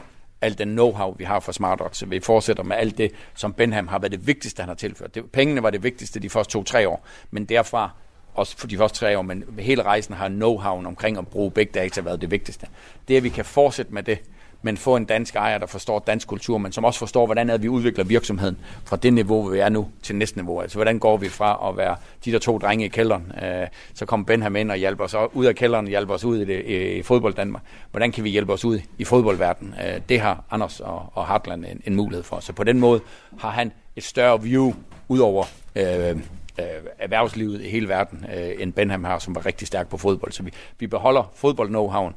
al 0.43 0.59
den 0.59 0.79
know-how, 0.79 1.15
vi 1.19 1.25
har 1.25 1.41
for 1.41 1.53
SmartOx. 1.53 2.03
Vi 2.07 2.21
fortsætter 2.21 2.63
med 2.63 2.77
alt 2.77 2.99
det, 2.99 3.13
som 3.35 3.53
Benham 3.53 3.89
har 3.89 3.99
været 3.99 4.13
det 4.13 4.27
vigtigste, 4.27 4.61
han 4.61 4.69
har 4.69 4.75
tilført. 4.75 5.15
Det, 5.15 5.31
pengene 5.31 5.63
var 5.63 5.71
det 5.71 5.83
vigtigste 5.83 6.21
de 6.21 6.31
første 6.31 6.53
to-tre 6.53 6.89
år, 6.89 7.07
men 7.31 7.45
derfra 7.45 7.91
også 8.35 8.57
for 8.59 8.67
de 8.67 8.77
første 8.79 8.99
tre 8.99 9.19
år, 9.19 9.23
men 9.23 9.45
hele 9.59 9.83
rejsen 9.83 10.15
har 10.15 10.29
know-how 10.29 10.87
omkring 10.87 11.19
at 11.19 11.29
bruge 11.29 11.51
big 11.51 11.75
data 11.75 12.01
været 12.01 12.21
det 12.21 12.31
vigtigste. 12.31 12.67
Det, 13.09 13.17
at 13.17 13.23
vi 13.23 13.29
kan 13.29 13.45
fortsætte 13.45 13.95
med 13.95 14.03
det, 14.03 14.19
men 14.63 14.77
få 14.77 14.97
en 14.97 15.05
dansk 15.05 15.37
ejer, 15.37 15.59
der 15.59 15.67
forstår 15.67 15.99
dansk 15.99 16.29
kultur, 16.29 16.59
men 16.59 16.73
som 16.73 16.85
også 16.85 16.99
forstår, 16.99 17.27
hvordan 17.27 17.51
er, 17.51 17.59
vi 17.59 17.69
udvikler 17.69 18.05
virksomheden 18.05 18.59
fra 18.85 18.97
det 18.97 19.13
niveau, 19.13 19.49
vi 19.49 19.59
er 19.59 19.69
nu, 19.69 19.89
til 20.03 20.17
næste 20.17 20.39
niveau. 20.39 20.61
Altså, 20.61 20.79
hvordan 20.79 20.99
går 20.99 21.17
vi 21.17 21.29
fra 21.29 21.69
at 21.69 21.77
være 21.77 21.97
de 22.25 22.33
der 22.33 22.39
to 22.39 22.59
drenge 22.59 22.85
i 22.85 22.89
kælderen, 22.89 23.33
øh, 23.43 23.67
så 23.95 24.07
kommer 24.07 24.27
Benham 24.27 24.57
ind 24.57 24.71
og 24.71 24.77
hjælper 24.77 25.05
os 25.05 25.15
ud 25.33 25.45
af 25.45 25.55
kælderen, 25.55 25.87
hjælper 25.87 26.15
os 26.15 26.25
ud 26.25 26.39
i, 26.39 26.45
det, 26.45 26.65
i, 26.65 26.93
i 26.99 27.03
fodbold 27.03 27.35
Danmark. 27.35 27.63
Hvordan 27.91 28.13
kan 28.13 28.25
vi 28.25 28.31
hjælpe 28.31 28.53
os 28.53 28.65
ud 28.65 28.81
i 28.99 29.05
fodboldverdenen? 29.05 29.75
Øh, 29.87 30.01
det 30.09 30.21
har 30.21 30.45
Anders 30.51 30.81
og, 30.81 31.07
og 31.15 31.27
Hartland 31.27 31.65
en, 31.65 31.83
en 31.87 31.95
mulighed 31.95 32.23
for. 32.23 32.41
Så 32.41 32.53
på 32.53 32.65
den 32.65 32.81
måde 32.81 33.01
har 33.39 33.51
han 33.51 33.73
et 33.97 34.05
større 34.05 34.43
view 34.43 34.75
ud 35.09 35.19
over 35.19 35.45
øh, 35.77 36.17
øh, 36.59 36.67
erhvervslivet 36.99 37.65
i 37.65 37.69
hele 37.69 37.89
verden, 37.89 38.27
øh, 38.35 38.51
end 38.59 38.73
Benham 38.73 39.05
har, 39.05 39.19
som 39.19 39.35
var 39.35 39.47
rigtig 39.47 39.67
stærk 39.69 39.89
på 39.89 39.97
fodbold. 39.97 40.33
Så 40.33 40.43
vi, 40.43 40.53
vi 40.79 40.87
beholder 40.87 41.33
fodbold 41.35 41.69
know 41.69 42.13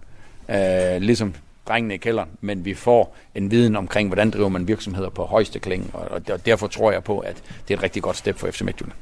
øh, 0.50 1.02
ligesom 1.02 1.34
drengene 1.68 1.94
i 1.94 1.98
kælderen, 1.98 2.30
men 2.42 2.66
vi 2.66 2.74
får 2.74 3.16
en 3.36 3.52
viden 3.52 3.76
omkring, 3.76 4.10
hvordan 4.10 4.30
driver 4.30 4.50
man 4.50 4.68
virksomheder 4.68 5.10
på 5.10 5.24
højeste 5.24 5.60
klinge, 5.60 5.86
og 5.94 6.46
derfor 6.46 6.68
tror 6.68 6.92
jeg 6.92 7.04
på, 7.04 7.20
at 7.20 7.44
det 7.68 7.74
er 7.74 7.78
et 7.78 7.84
rigtig 7.84 8.04
godt 8.04 8.18
step 8.18 8.38
for 8.38 8.48
FC 8.48 8.62
Midtjylland. 8.62 8.98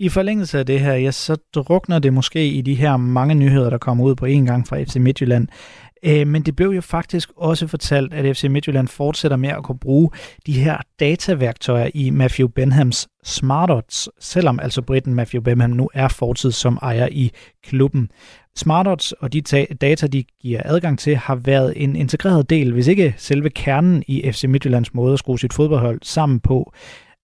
I 0.00 0.08
forlængelse 0.08 0.58
af 0.58 0.66
det 0.66 0.80
her, 0.80 0.94
ja, 0.94 1.10
så 1.10 1.36
drukner 1.54 1.98
det 1.98 2.12
måske 2.12 2.48
i 2.48 2.60
de 2.60 2.74
her 2.74 2.96
mange 2.96 3.34
nyheder, 3.34 3.70
der 3.70 3.78
kommer 3.78 4.04
ud 4.04 4.14
på 4.14 4.26
en 4.26 4.46
gang 4.46 4.68
fra 4.68 4.82
FC 4.82 4.96
Midtjylland. 4.96 5.48
Øh, 6.02 6.26
men 6.26 6.42
det 6.42 6.56
blev 6.56 6.68
jo 6.70 6.80
faktisk 6.80 7.30
også 7.36 7.66
fortalt, 7.66 8.14
at 8.14 8.36
FC 8.36 8.44
Midtjylland 8.44 8.88
fortsætter 8.88 9.36
med 9.36 9.48
at 9.48 9.62
kunne 9.62 9.78
bruge 9.78 10.10
de 10.46 10.52
her 10.52 10.76
dataværktøjer 11.00 11.90
i 11.94 12.10
Matthew 12.10 12.48
Benhams 12.48 13.08
Smartots, 13.24 14.08
selvom 14.20 14.60
altså 14.60 14.82
britten 14.82 15.14
Matthew 15.14 15.42
Benham 15.42 15.70
nu 15.70 15.90
er 15.94 16.08
fortid 16.08 16.52
som 16.52 16.78
ejer 16.82 17.08
i 17.10 17.32
klubben. 17.62 18.10
Smartots 18.56 19.12
og 19.12 19.32
de 19.32 19.40
data, 19.80 20.06
de 20.06 20.24
giver 20.42 20.62
adgang 20.64 20.98
til, 20.98 21.16
har 21.16 21.34
været 21.34 21.72
en 21.76 21.96
integreret 21.96 22.50
del, 22.50 22.72
hvis 22.72 22.86
ikke 22.86 23.14
selve 23.16 23.50
kernen 23.50 24.02
i 24.06 24.32
FC 24.32 24.44
Midtjyllands 24.44 24.94
måde 24.94 25.12
at 25.12 25.18
skrue 25.18 25.38
sit 25.38 25.52
fodboldhold 25.52 25.98
sammen 26.02 26.40
på. 26.40 26.72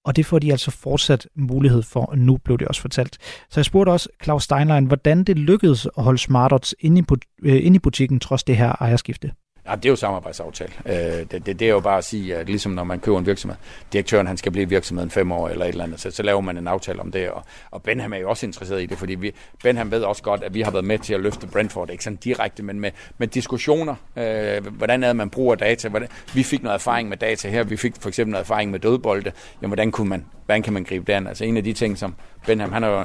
Og 0.04 0.16
det 0.16 0.26
får 0.26 0.38
de 0.38 0.50
altså 0.50 0.70
fortsat 0.70 1.28
mulighed 1.36 1.82
for, 1.82 2.00
og 2.00 2.18
nu 2.18 2.36
blev 2.36 2.58
det 2.58 2.68
også 2.68 2.80
fortalt. 2.80 3.18
Så 3.50 3.60
jeg 3.60 3.64
spurgte 3.64 3.90
også 3.90 4.08
Claus 4.24 4.44
Steinlein, 4.44 4.84
hvordan 4.84 5.24
det 5.24 5.38
lykkedes 5.38 5.86
at 5.98 6.04
holde 6.04 6.18
Smartots 6.18 6.74
inde 6.80 7.00
i, 7.00 7.04
øh, 7.42 7.66
inde 7.66 7.76
i 7.76 7.78
butikken 7.78 8.20
trods 8.20 8.44
det 8.44 8.56
her 8.56 8.72
ejerskifte. 8.80 9.30
Ja, 9.68 9.74
det 9.74 9.84
er 9.84 9.90
jo 9.90 9.96
samarbejdsaftale. 9.96 10.72
Øh, 10.86 10.94
det, 10.94 11.46
det, 11.46 11.46
det 11.46 11.62
er 11.62 11.72
jo 11.72 11.80
bare 11.80 11.98
at 11.98 12.04
sige, 12.04 12.36
at 12.36 12.46
ligesom 12.46 12.72
når 12.72 12.84
man 12.84 13.00
køber 13.00 13.18
en 13.18 13.26
virksomhed, 13.26 13.56
direktøren 13.92 14.26
han 14.26 14.36
skal 14.36 14.52
blive 14.52 14.62
i 14.62 14.68
virksomheden 14.68 15.10
fem 15.10 15.32
år 15.32 15.48
eller 15.48 15.64
et 15.64 15.68
eller 15.68 15.84
andet, 15.84 16.00
så, 16.00 16.10
så 16.10 16.22
laver 16.22 16.40
man 16.40 16.58
en 16.58 16.68
aftale 16.68 17.00
om 17.00 17.12
det. 17.12 17.30
Og, 17.30 17.44
og 17.70 17.82
Benham 17.82 18.12
er 18.12 18.16
jo 18.16 18.30
også 18.30 18.46
interesseret 18.46 18.82
i 18.82 18.86
det, 18.86 18.98
fordi 18.98 19.14
vi, 19.14 19.34
Benham 19.62 19.90
ved 19.90 20.02
også 20.02 20.22
godt, 20.22 20.42
at 20.42 20.54
vi 20.54 20.60
har 20.60 20.70
været 20.70 20.84
med 20.84 20.98
til 20.98 21.14
at 21.14 21.20
løfte 21.20 21.46
Brentford, 21.46 21.90
ikke 21.90 22.04
sådan 22.04 22.16
direkte, 22.16 22.62
men 22.62 22.80
med, 22.80 22.90
med 23.18 23.28
diskussioner. 23.28 23.94
Øh, 24.16 24.66
hvordan 24.66 25.02
er 25.02 25.06
det, 25.06 25.16
man 25.16 25.30
bruger 25.30 25.54
data? 25.54 25.88
Hvordan, 25.88 26.08
vi 26.34 26.42
fik 26.42 26.62
noget 26.62 26.74
erfaring 26.74 27.08
med 27.08 27.16
data 27.16 27.48
her. 27.48 27.64
Vi 27.64 27.76
fik 27.76 27.94
for 28.00 28.08
eksempel 28.08 28.30
noget 28.30 28.44
erfaring 28.44 28.70
med 28.70 28.78
dødbolde. 28.80 29.32
Jamen, 29.62 29.70
hvordan, 29.70 29.92
kunne 29.92 30.08
man, 30.08 30.24
hvordan 30.46 30.62
kan 30.62 30.72
man 30.72 30.84
gribe 30.84 31.04
det 31.06 31.12
an? 31.12 31.26
Altså 31.26 31.44
en 31.44 31.56
af 31.56 31.64
de 31.64 31.72
ting, 31.72 31.98
som 31.98 32.14
Benham, 32.46 32.72
han 32.72 32.82
har 32.82 32.90
jo 32.90 33.04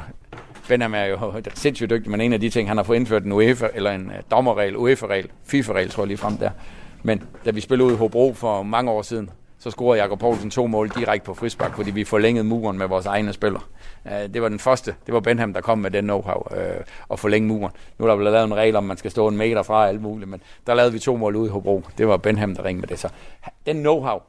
Benham 0.69 0.93
er 0.93 1.05
jo 1.05 1.33
sindssygt 1.53 1.89
dygtig, 1.89 2.11
men 2.11 2.21
en 2.21 2.33
af 2.33 2.39
de 2.39 2.49
ting, 2.49 2.67
han 2.67 2.77
har 2.77 2.83
fået 2.83 2.97
indført 2.97 3.23
en 3.23 3.31
UEFA, 3.31 3.67
eller 3.73 3.91
en 3.91 4.11
øh, 4.15 4.21
dommerregel, 4.31 4.77
UEFA-regel, 4.77 5.27
FIFA-regel, 5.45 5.89
tror 5.89 6.03
jeg 6.03 6.07
lige 6.07 6.17
frem 6.17 6.37
der. 6.37 6.49
Men 7.03 7.23
da 7.45 7.51
vi 7.51 7.61
spillede 7.61 7.87
ud 7.87 7.93
i 7.93 7.97
Hobro 7.97 8.33
for 8.33 8.63
mange 8.63 8.91
år 8.91 9.01
siden, 9.01 9.29
så 9.59 9.71
scorede 9.71 10.01
Jakob 10.01 10.19
Poulsen 10.19 10.49
to 10.49 10.67
mål 10.67 10.89
direkte 10.89 11.25
på 11.25 11.33
frisbak, 11.33 11.75
fordi 11.75 11.91
vi 11.91 12.03
forlængede 12.03 12.43
muren 12.43 12.77
med 12.77 12.87
vores 12.87 13.05
egne 13.05 13.33
spillere. 13.33 13.63
Øh, 14.07 14.33
det 14.33 14.41
var 14.41 14.49
den 14.49 14.59
første. 14.59 14.95
Det 15.05 15.13
var 15.13 15.19
Benham, 15.19 15.53
der 15.53 15.61
kom 15.61 15.77
med 15.77 15.91
den 15.91 16.09
know-how 16.09 16.55
uh, 16.55 16.83
at 17.11 17.19
forlænge 17.19 17.47
muren. 17.47 17.73
Nu 17.97 18.05
er 18.05 18.09
der 18.09 18.15
blevet 18.15 18.33
lavet 18.33 18.45
en 18.47 18.55
regel 18.55 18.75
om, 18.75 18.83
man 18.83 18.97
skal 18.97 19.11
stå 19.11 19.27
en 19.27 19.37
meter 19.37 19.63
fra 19.63 19.87
alt 19.87 20.01
muligt, 20.01 20.29
men 20.29 20.41
der 20.67 20.73
lavede 20.73 20.93
vi 20.93 20.99
to 20.99 21.17
mål 21.17 21.35
ude 21.35 21.47
i 21.47 21.49
Hobro. 21.49 21.83
Det 21.97 22.07
var 22.07 22.17
Benham, 22.17 22.55
der 22.55 22.65
ringede 22.65 22.81
med 22.81 22.87
det. 22.87 22.99
Så 22.99 23.09
den 23.65 23.85
know-how, 23.85 24.21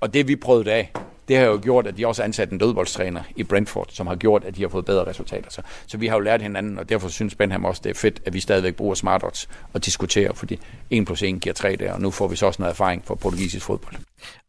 og 0.00 0.14
det 0.14 0.28
vi 0.28 0.36
prøvede 0.36 0.72
af, 0.72 0.92
det 1.28 1.36
har 1.36 1.44
jo 1.44 1.60
gjort, 1.62 1.86
at 1.86 1.96
de 1.96 2.06
også 2.06 2.22
har 2.22 2.24
ansat 2.24 2.50
en 2.50 2.58
dødboldstræner 2.58 3.22
i 3.36 3.42
Brentford, 3.42 3.86
som 3.90 4.06
har 4.06 4.14
gjort, 4.14 4.44
at 4.44 4.56
de 4.56 4.62
har 4.62 4.68
fået 4.68 4.84
bedre 4.84 5.06
resultater. 5.06 5.50
Så, 5.50 5.62
så 5.86 5.98
vi 5.98 6.06
har 6.06 6.16
jo 6.16 6.20
lært 6.20 6.42
hinanden, 6.42 6.78
og 6.78 6.88
derfor 6.88 7.08
synes 7.08 7.34
Benham 7.34 7.64
også, 7.64 7.80
det 7.84 7.90
er 7.90 7.94
fedt, 7.94 8.22
at 8.24 8.34
vi 8.34 8.40
stadigvæk 8.40 8.74
bruger 8.74 8.94
smart 8.94 9.24
odds 9.24 9.48
og 9.72 9.84
diskuterer, 9.84 10.32
fordi 10.32 10.60
1 10.90 11.06
plus 11.06 11.22
1 11.22 11.40
giver 11.40 11.54
3 11.54 11.76
der, 11.76 11.92
og 11.92 12.00
nu 12.00 12.10
får 12.10 12.28
vi 12.28 12.36
så 12.36 12.46
også 12.46 12.62
noget 12.62 12.72
erfaring 12.72 13.02
for 13.04 13.14
portugisisk 13.14 13.66
fodbold. 13.66 13.94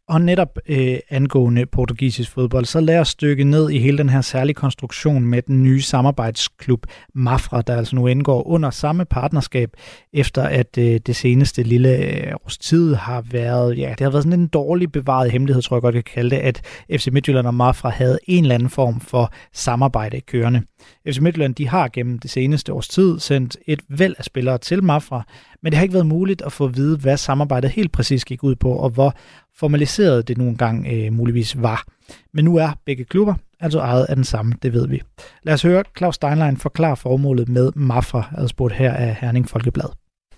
Og 0.08 0.20
netop 0.20 0.58
øh, 0.68 0.98
angående 1.10 1.66
portugisisk 1.66 2.30
fodbold, 2.30 2.64
så 2.64 2.80
lad 2.80 2.98
os 2.98 3.14
dykke 3.14 3.44
ned 3.44 3.70
i 3.70 3.78
hele 3.78 3.98
den 3.98 4.08
her 4.08 4.20
særlige 4.20 4.54
konstruktion 4.54 5.26
med 5.26 5.42
den 5.42 5.62
nye 5.62 5.82
samarbejdsklub 5.82 6.86
Mafra, 7.14 7.62
der 7.62 7.76
altså 7.76 7.96
nu 7.96 8.06
indgår 8.06 8.46
under 8.46 8.70
samme 8.70 9.04
partnerskab, 9.04 9.70
efter 10.12 10.42
at 10.42 10.78
øh, 10.78 11.00
det 11.06 11.16
seneste 11.16 11.62
lille 11.62 11.96
øh, 11.96 12.32
års 12.44 12.58
tid 12.58 12.94
har 12.94 13.24
været, 13.30 13.78
ja, 13.78 13.90
det 13.90 14.00
har 14.00 14.10
været 14.10 14.24
sådan 14.24 14.40
en 14.40 14.46
dårlig 14.46 14.92
bevaret 14.92 15.30
hemmelighed, 15.30 15.62
tror 15.62 15.76
jeg 15.76 15.82
godt, 15.82 15.94
jeg 15.94 16.04
kan 16.04 16.14
kalde 16.14 16.36
det, 16.36 16.42
at 16.42 16.62
FC 16.90 17.08
Midtjylland 17.12 17.46
og 17.46 17.54
Mafra 17.54 17.88
havde 17.88 18.18
en 18.26 18.44
eller 18.44 18.54
anden 18.54 18.70
form 18.70 19.00
for 19.00 19.32
samarbejde 19.52 20.20
kørende. 20.20 20.62
FC 21.08 21.18
Midtjylland, 21.18 21.54
de 21.54 21.68
har 21.68 21.88
gennem 21.88 22.18
det 22.18 22.30
seneste 22.30 22.72
års 22.72 22.88
tid 22.88 23.18
sendt 23.18 23.56
et 23.66 23.80
væld 23.88 24.14
af 24.18 24.24
spillere 24.24 24.58
til 24.58 24.84
Mafra, 24.84 25.24
men 25.62 25.72
det 25.72 25.76
har 25.76 25.82
ikke 25.82 25.94
været 25.94 26.06
muligt 26.06 26.42
at 26.42 26.52
få 26.52 26.64
at 26.64 26.76
vide, 26.76 26.98
hvad 26.98 27.16
samarbejdet 27.16 27.70
helt 27.70 27.92
præcis 27.92 28.24
gik 28.24 28.44
ud 28.44 28.54
på, 28.54 28.72
og 28.72 28.90
hvor 28.90 29.14
formaliseret 29.56 30.28
det 30.28 30.38
nogle 30.38 30.56
gange 30.56 30.90
øh, 30.90 31.12
muligvis 31.12 31.62
var. 31.62 31.84
Men 32.32 32.44
nu 32.44 32.56
er 32.56 32.70
begge 32.84 33.04
klubber 33.04 33.34
altså 33.60 33.78
ejet 33.78 34.04
af 34.04 34.16
den 34.16 34.24
samme, 34.24 34.54
det 34.62 34.72
ved 34.72 34.88
vi. 34.88 35.02
Lad 35.42 35.54
os 35.54 35.62
høre 35.62 35.84
Claus 35.98 36.14
Steinlein 36.14 36.56
forklare 36.56 36.96
formålet 36.96 37.48
med 37.48 37.72
Mafra, 37.74 38.28
adspurgt 38.36 38.74
her 38.74 38.92
af 38.92 39.16
Herning 39.20 39.48
Folkeblad. 39.48 39.88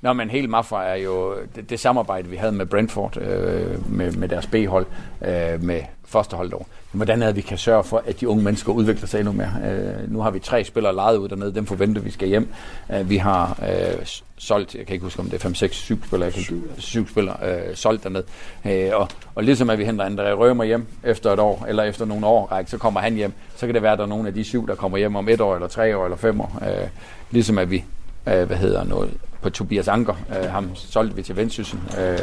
Nå, 0.00 0.12
men 0.12 0.30
hele 0.30 0.48
Mafra 0.48 0.84
er 0.84 0.94
jo 0.94 1.34
det, 1.54 1.70
det 1.70 1.80
samarbejde, 1.80 2.28
vi 2.28 2.36
havde 2.36 2.52
med 2.52 2.66
Brentford, 2.66 3.16
øh, 3.16 3.92
med, 3.92 4.12
med 4.12 4.28
deres 4.28 4.46
B-hold, 4.46 4.86
øh, 5.22 5.62
med 5.62 5.80
førsteholdet 6.04 6.54
over. 6.54 6.64
Hvordan 6.92 7.22
er 7.22 7.26
det, 7.26 7.36
vi 7.36 7.40
kan 7.40 7.58
sørge 7.58 7.84
for, 7.84 8.02
at 8.06 8.20
de 8.20 8.28
unge 8.28 8.44
mennesker 8.44 8.72
udvikler 8.72 9.06
sig 9.06 9.18
endnu 9.18 9.32
mere? 9.32 9.52
Øh, 9.70 10.12
nu 10.12 10.20
har 10.20 10.30
vi 10.30 10.38
tre 10.38 10.64
spillere 10.64 10.94
lejet 10.94 11.16
ud 11.16 11.28
dernede, 11.28 11.54
dem 11.54 11.66
forventer 11.66 12.02
vi 12.02 12.10
skal 12.10 12.28
hjem. 12.28 12.48
Øh, 12.92 13.10
vi 13.10 13.16
har 13.16 13.58
øh, 13.62 14.06
solgt, 14.36 14.74
jeg 14.74 14.86
kan 14.86 14.94
ikke 14.94 15.04
huske 15.04 15.20
om 15.20 15.26
det 15.26 15.34
er 15.34 15.38
5, 15.38 15.54
6, 15.54 15.76
7 15.76 16.04
spillere, 16.04 16.32
syv, 16.32 16.70
syv 16.78 17.08
spillere 17.08 17.36
øh, 17.42 17.76
solgt 17.76 18.04
dernede. 18.04 18.24
Øh, 18.66 18.90
og, 18.92 19.08
og 19.34 19.44
ligesom 19.44 19.70
at 19.70 19.78
vi 19.78 19.84
henter 19.84 20.04
André 20.04 20.32
Rømer 20.32 20.64
hjem 20.64 20.86
efter 21.04 21.32
et 21.32 21.38
år, 21.38 21.64
eller 21.68 21.82
efter 21.82 22.04
nogle 22.04 22.26
år, 22.26 22.46
række, 22.46 22.70
så 22.70 22.78
kommer 22.78 23.00
han 23.00 23.14
hjem. 23.14 23.32
Så 23.56 23.66
kan 23.66 23.74
det 23.74 23.82
være, 23.82 23.92
at 23.92 23.98
der 23.98 24.04
er 24.04 24.08
nogle 24.08 24.28
af 24.28 24.34
de 24.34 24.44
syv, 24.44 24.68
der 24.68 24.74
kommer 24.74 24.98
hjem 24.98 25.16
om 25.16 25.28
et 25.28 25.40
år, 25.40 25.54
eller 25.54 25.68
tre 25.68 25.96
år, 25.96 26.04
eller 26.04 26.16
fem 26.16 26.40
år. 26.40 26.62
Øh, 26.62 26.88
ligesom 27.30 27.58
at 27.58 27.70
vi, 27.70 27.84
øh, 28.28 28.46
hvad 28.46 28.56
hedder 28.56 28.84
noget, 28.84 29.10
på 29.42 29.50
Tobias 29.50 29.88
Anker. 29.88 30.14
Øh, 30.38 30.50
ham 30.50 30.70
solgte 30.74 31.16
vi 31.16 31.22
til 31.22 31.36
Vendsyssel. 31.36 31.78
Øh, 32.00 32.18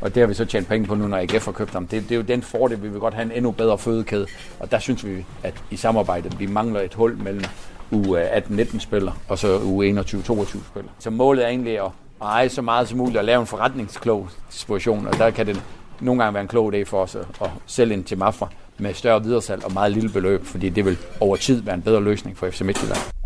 og 0.00 0.14
det 0.14 0.20
har 0.20 0.26
vi 0.26 0.34
så 0.34 0.44
tjent 0.44 0.68
penge 0.68 0.86
på 0.86 0.94
nu, 0.94 1.06
når 1.06 1.16
AGF 1.16 1.44
har 1.44 1.52
købt 1.52 1.72
ham. 1.72 1.86
Det, 1.86 2.02
det 2.02 2.12
er 2.12 2.16
jo 2.16 2.22
den 2.22 2.42
fordel, 2.42 2.82
vi 2.82 2.88
vil 2.88 3.00
godt 3.00 3.14
have 3.14 3.24
en 3.24 3.32
endnu 3.32 3.50
bedre 3.50 3.78
fødekæde. 3.78 4.26
Og 4.60 4.70
der 4.70 4.78
synes 4.78 5.06
vi, 5.06 5.24
at 5.42 5.54
i 5.70 5.76
samarbejdet, 5.76 6.40
vi 6.40 6.46
mangler 6.46 6.80
et 6.80 6.94
hul 6.94 7.16
mellem 7.16 7.44
u 7.90 8.16
18-19 8.16 8.78
spiller 8.78 9.12
og 9.28 9.38
så 9.38 9.58
u 9.58 9.82
21-22 9.82 10.44
spiller. 10.70 10.90
Så 10.98 11.10
målet 11.10 11.44
er 11.44 11.48
egentlig 11.48 11.78
at 11.78 11.90
eje 12.22 12.48
så 12.48 12.62
meget 12.62 12.88
som 12.88 12.98
muligt 12.98 13.18
og 13.18 13.24
lave 13.24 13.40
en 13.40 13.46
forretningsklog 13.46 14.28
situation, 14.50 15.06
og 15.06 15.18
der 15.18 15.30
kan 15.30 15.46
det 15.46 15.62
nogle 16.00 16.22
gange 16.22 16.34
være 16.34 16.42
en 16.42 16.48
klog 16.48 16.74
idé 16.74 16.82
for 16.82 17.02
os 17.02 17.14
at 17.14 17.50
sælge 17.66 17.94
ind 17.94 18.04
til 18.04 18.18
Mafra 18.18 18.48
med 18.78 18.94
større 18.94 19.22
videresalg 19.22 19.64
og 19.64 19.72
meget 19.72 19.92
lille 19.92 20.10
beløb, 20.10 20.44
fordi 20.44 20.68
det 20.68 20.84
vil 20.84 20.98
over 21.20 21.36
tid 21.36 21.62
være 21.62 21.74
en 21.74 21.82
bedre 21.82 22.02
løsning 22.02 22.38
for 22.38 22.50
FC 22.50 22.60
Midtjylland. 22.60 23.19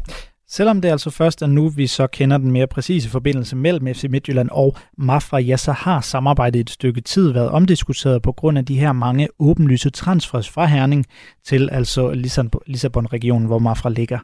Selvom 0.48 0.80
det 0.80 0.88
altså 0.88 1.10
først 1.10 1.42
er 1.42 1.46
nu, 1.46 1.68
vi 1.68 1.86
så 1.86 2.06
kender 2.06 2.38
den 2.38 2.50
mere 2.50 2.66
præcise 2.66 3.10
forbindelse 3.10 3.56
mellem 3.56 3.94
FC 3.94 4.04
Midtjylland 4.10 4.48
og 4.52 4.76
Mafra, 4.98 5.38
ja, 5.38 5.56
så 5.56 5.72
har 5.72 6.00
samarbejdet 6.00 6.60
et 6.60 6.70
stykke 6.70 7.00
tid 7.00 7.32
været 7.32 7.48
omdiskuteret 7.48 8.22
på 8.22 8.32
grund 8.32 8.58
af 8.58 8.64
de 8.64 8.78
her 8.78 8.92
mange 8.92 9.28
åbenlyse 9.38 9.90
transfers 9.90 10.48
fra 10.48 10.66
Herning 10.66 11.06
til 11.44 11.68
altså 11.72 12.10
Lissabon-regionen, 12.66 13.46
hvor 13.46 13.58
Mafra 13.58 13.90
ligger. 13.90 14.18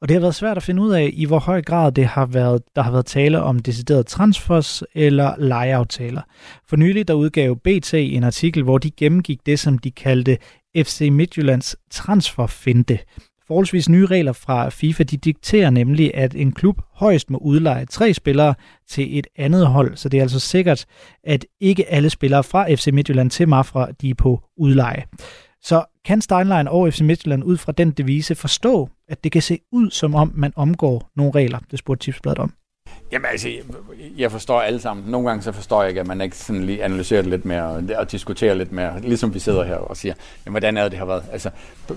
Og 0.00 0.08
det 0.08 0.14
har 0.14 0.20
været 0.20 0.34
svært 0.34 0.56
at 0.56 0.62
finde 0.62 0.82
ud 0.82 0.90
af, 0.92 1.10
i 1.12 1.24
hvor 1.24 1.38
høj 1.38 1.62
grad 1.62 1.92
det 1.92 2.06
har 2.06 2.26
været, 2.26 2.62
der 2.76 2.82
har 2.82 2.90
været 2.90 3.06
tale 3.06 3.42
om 3.42 3.58
deciderede 3.58 4.02
transfers 4.02 4.82
eller 4.94 5.34
lejeaftaler. 5.38 6.22
For 6.68 6.76
nylig 6.76 7.08
der 7.08 7.14
udgav 7.14 7.56
BT 7.56 7.94
en 7.94 8.24
artikel, 8.24 8.62
hvor 8.62 8.78
de 8.78 8.90
gennemgik 8.90 9.46
det, 9.46 9.58
som 9.58 9.78
de 9.78 9.90
kaldte 9.90 10.38
FC 10.76 11.08
Midtjyllands 11.12 11.76
transferfinte. 11.90 12.98
Forholdsvis 13.50 13.88
nye 13.88 14.06
regler 14.06 14.32
fra 14.32 14.68
FIFA, 14.68 15.02
de 15.02 15.16
dikterer 15.16 15.70
nemlig, 15.70 16.14
at 16.14 16.34
en 16.34 16.52
klub 16.52 16.80
højst 16.94 17.30
må 17.30 17.38
udleje 17.38 17.84
tre 17.84 18.14
spillere 18.14 18.54
til 18.88 19.18
et 19.18 19.26
andet 19.36 19.66
hold, 19.66 19.96
så 19.96 20.08
det 20.08 20.18
er 20.18 20.22
altså 20.22 20.40
sikkert, 20.40 20.86
at 21.24 21.46
ikke 21.60 21.90
alle 21.90 22.10
spillere 22.10 22.44
fra 22.44 22.74
FC 22.74 22.86
Midtjylland 22.92 23.30
til 23.30 23.48
Mafra, 23.48 23.88
de 24.00 24.10
er 24.10 24.14
på 24.14 24.40
udleje. 24.56 25.04
Så 25.62 25.84
kan 26.04 26.20
Steinlein 26.20 26.68
og 26.68 26.92
FC 26.92 27.00
Midtjylland 27.00 27.44
ud 27.44 27.56
fra 27.56 27.72
den 27.72 27.90
devise 27.90 28.34
forstå, 28.34 28.88
at 29.08 29.24
det 29.24 29.32
kan 29.32 29.42
se 29.42 29.58
ud 29.72 29.90
som 29.90 30.14
om, 30.14 30.32
man 30.34 30.52
omgår 30.56 31.10
nogle 31.16 31.32
regler? 31.34 31.58
Det 31.70 31.78
spurgte 31.78 32.04
Tipsbladet 32.04 32.38
om. 32.38 32.52
Jamen 33.12 33.26
altså, 33.30 33.48
jeg 34.16 34.32
forstår 34.32 34.60
alle 34.60 34.80
sammen. 34.80 35.10
Nogle 35.10 35.28
gange 35.28 35.42
så 35.42 35.52
forstår 35.52 35.82
jeg 35.82 35.88
ikke, 35.88 36.00
at 36.00 36.06
man 36.06 36.20
ikke 36.20 36.36
sådan 36.36 36.64
lige 36.64 36.84
analyserer 36.84 37.22
det 37.22 37.30
lidt 37.30 37.44
mere 37.44 37.62
og, 37.62 37.82
og 37.96 38.12
diskuterer 38.12 38.54
lidt 38.54 38.72
mere, 38.72 39.00
ligesom 39.00 39.34
vi 39.34 39.38
sidder 39.38 39.64
her 39.64 39.76
og 39.76 39.96
siger, 39.96 40.14
jamen 40.46 40.52
hvordan 40.52 40.76
er 40.76 40.82
det, 40.82 40.90
det 40.90 40.98
har 40.98 41.06
været? 41.06 41.24
Altså, 41.32 41.50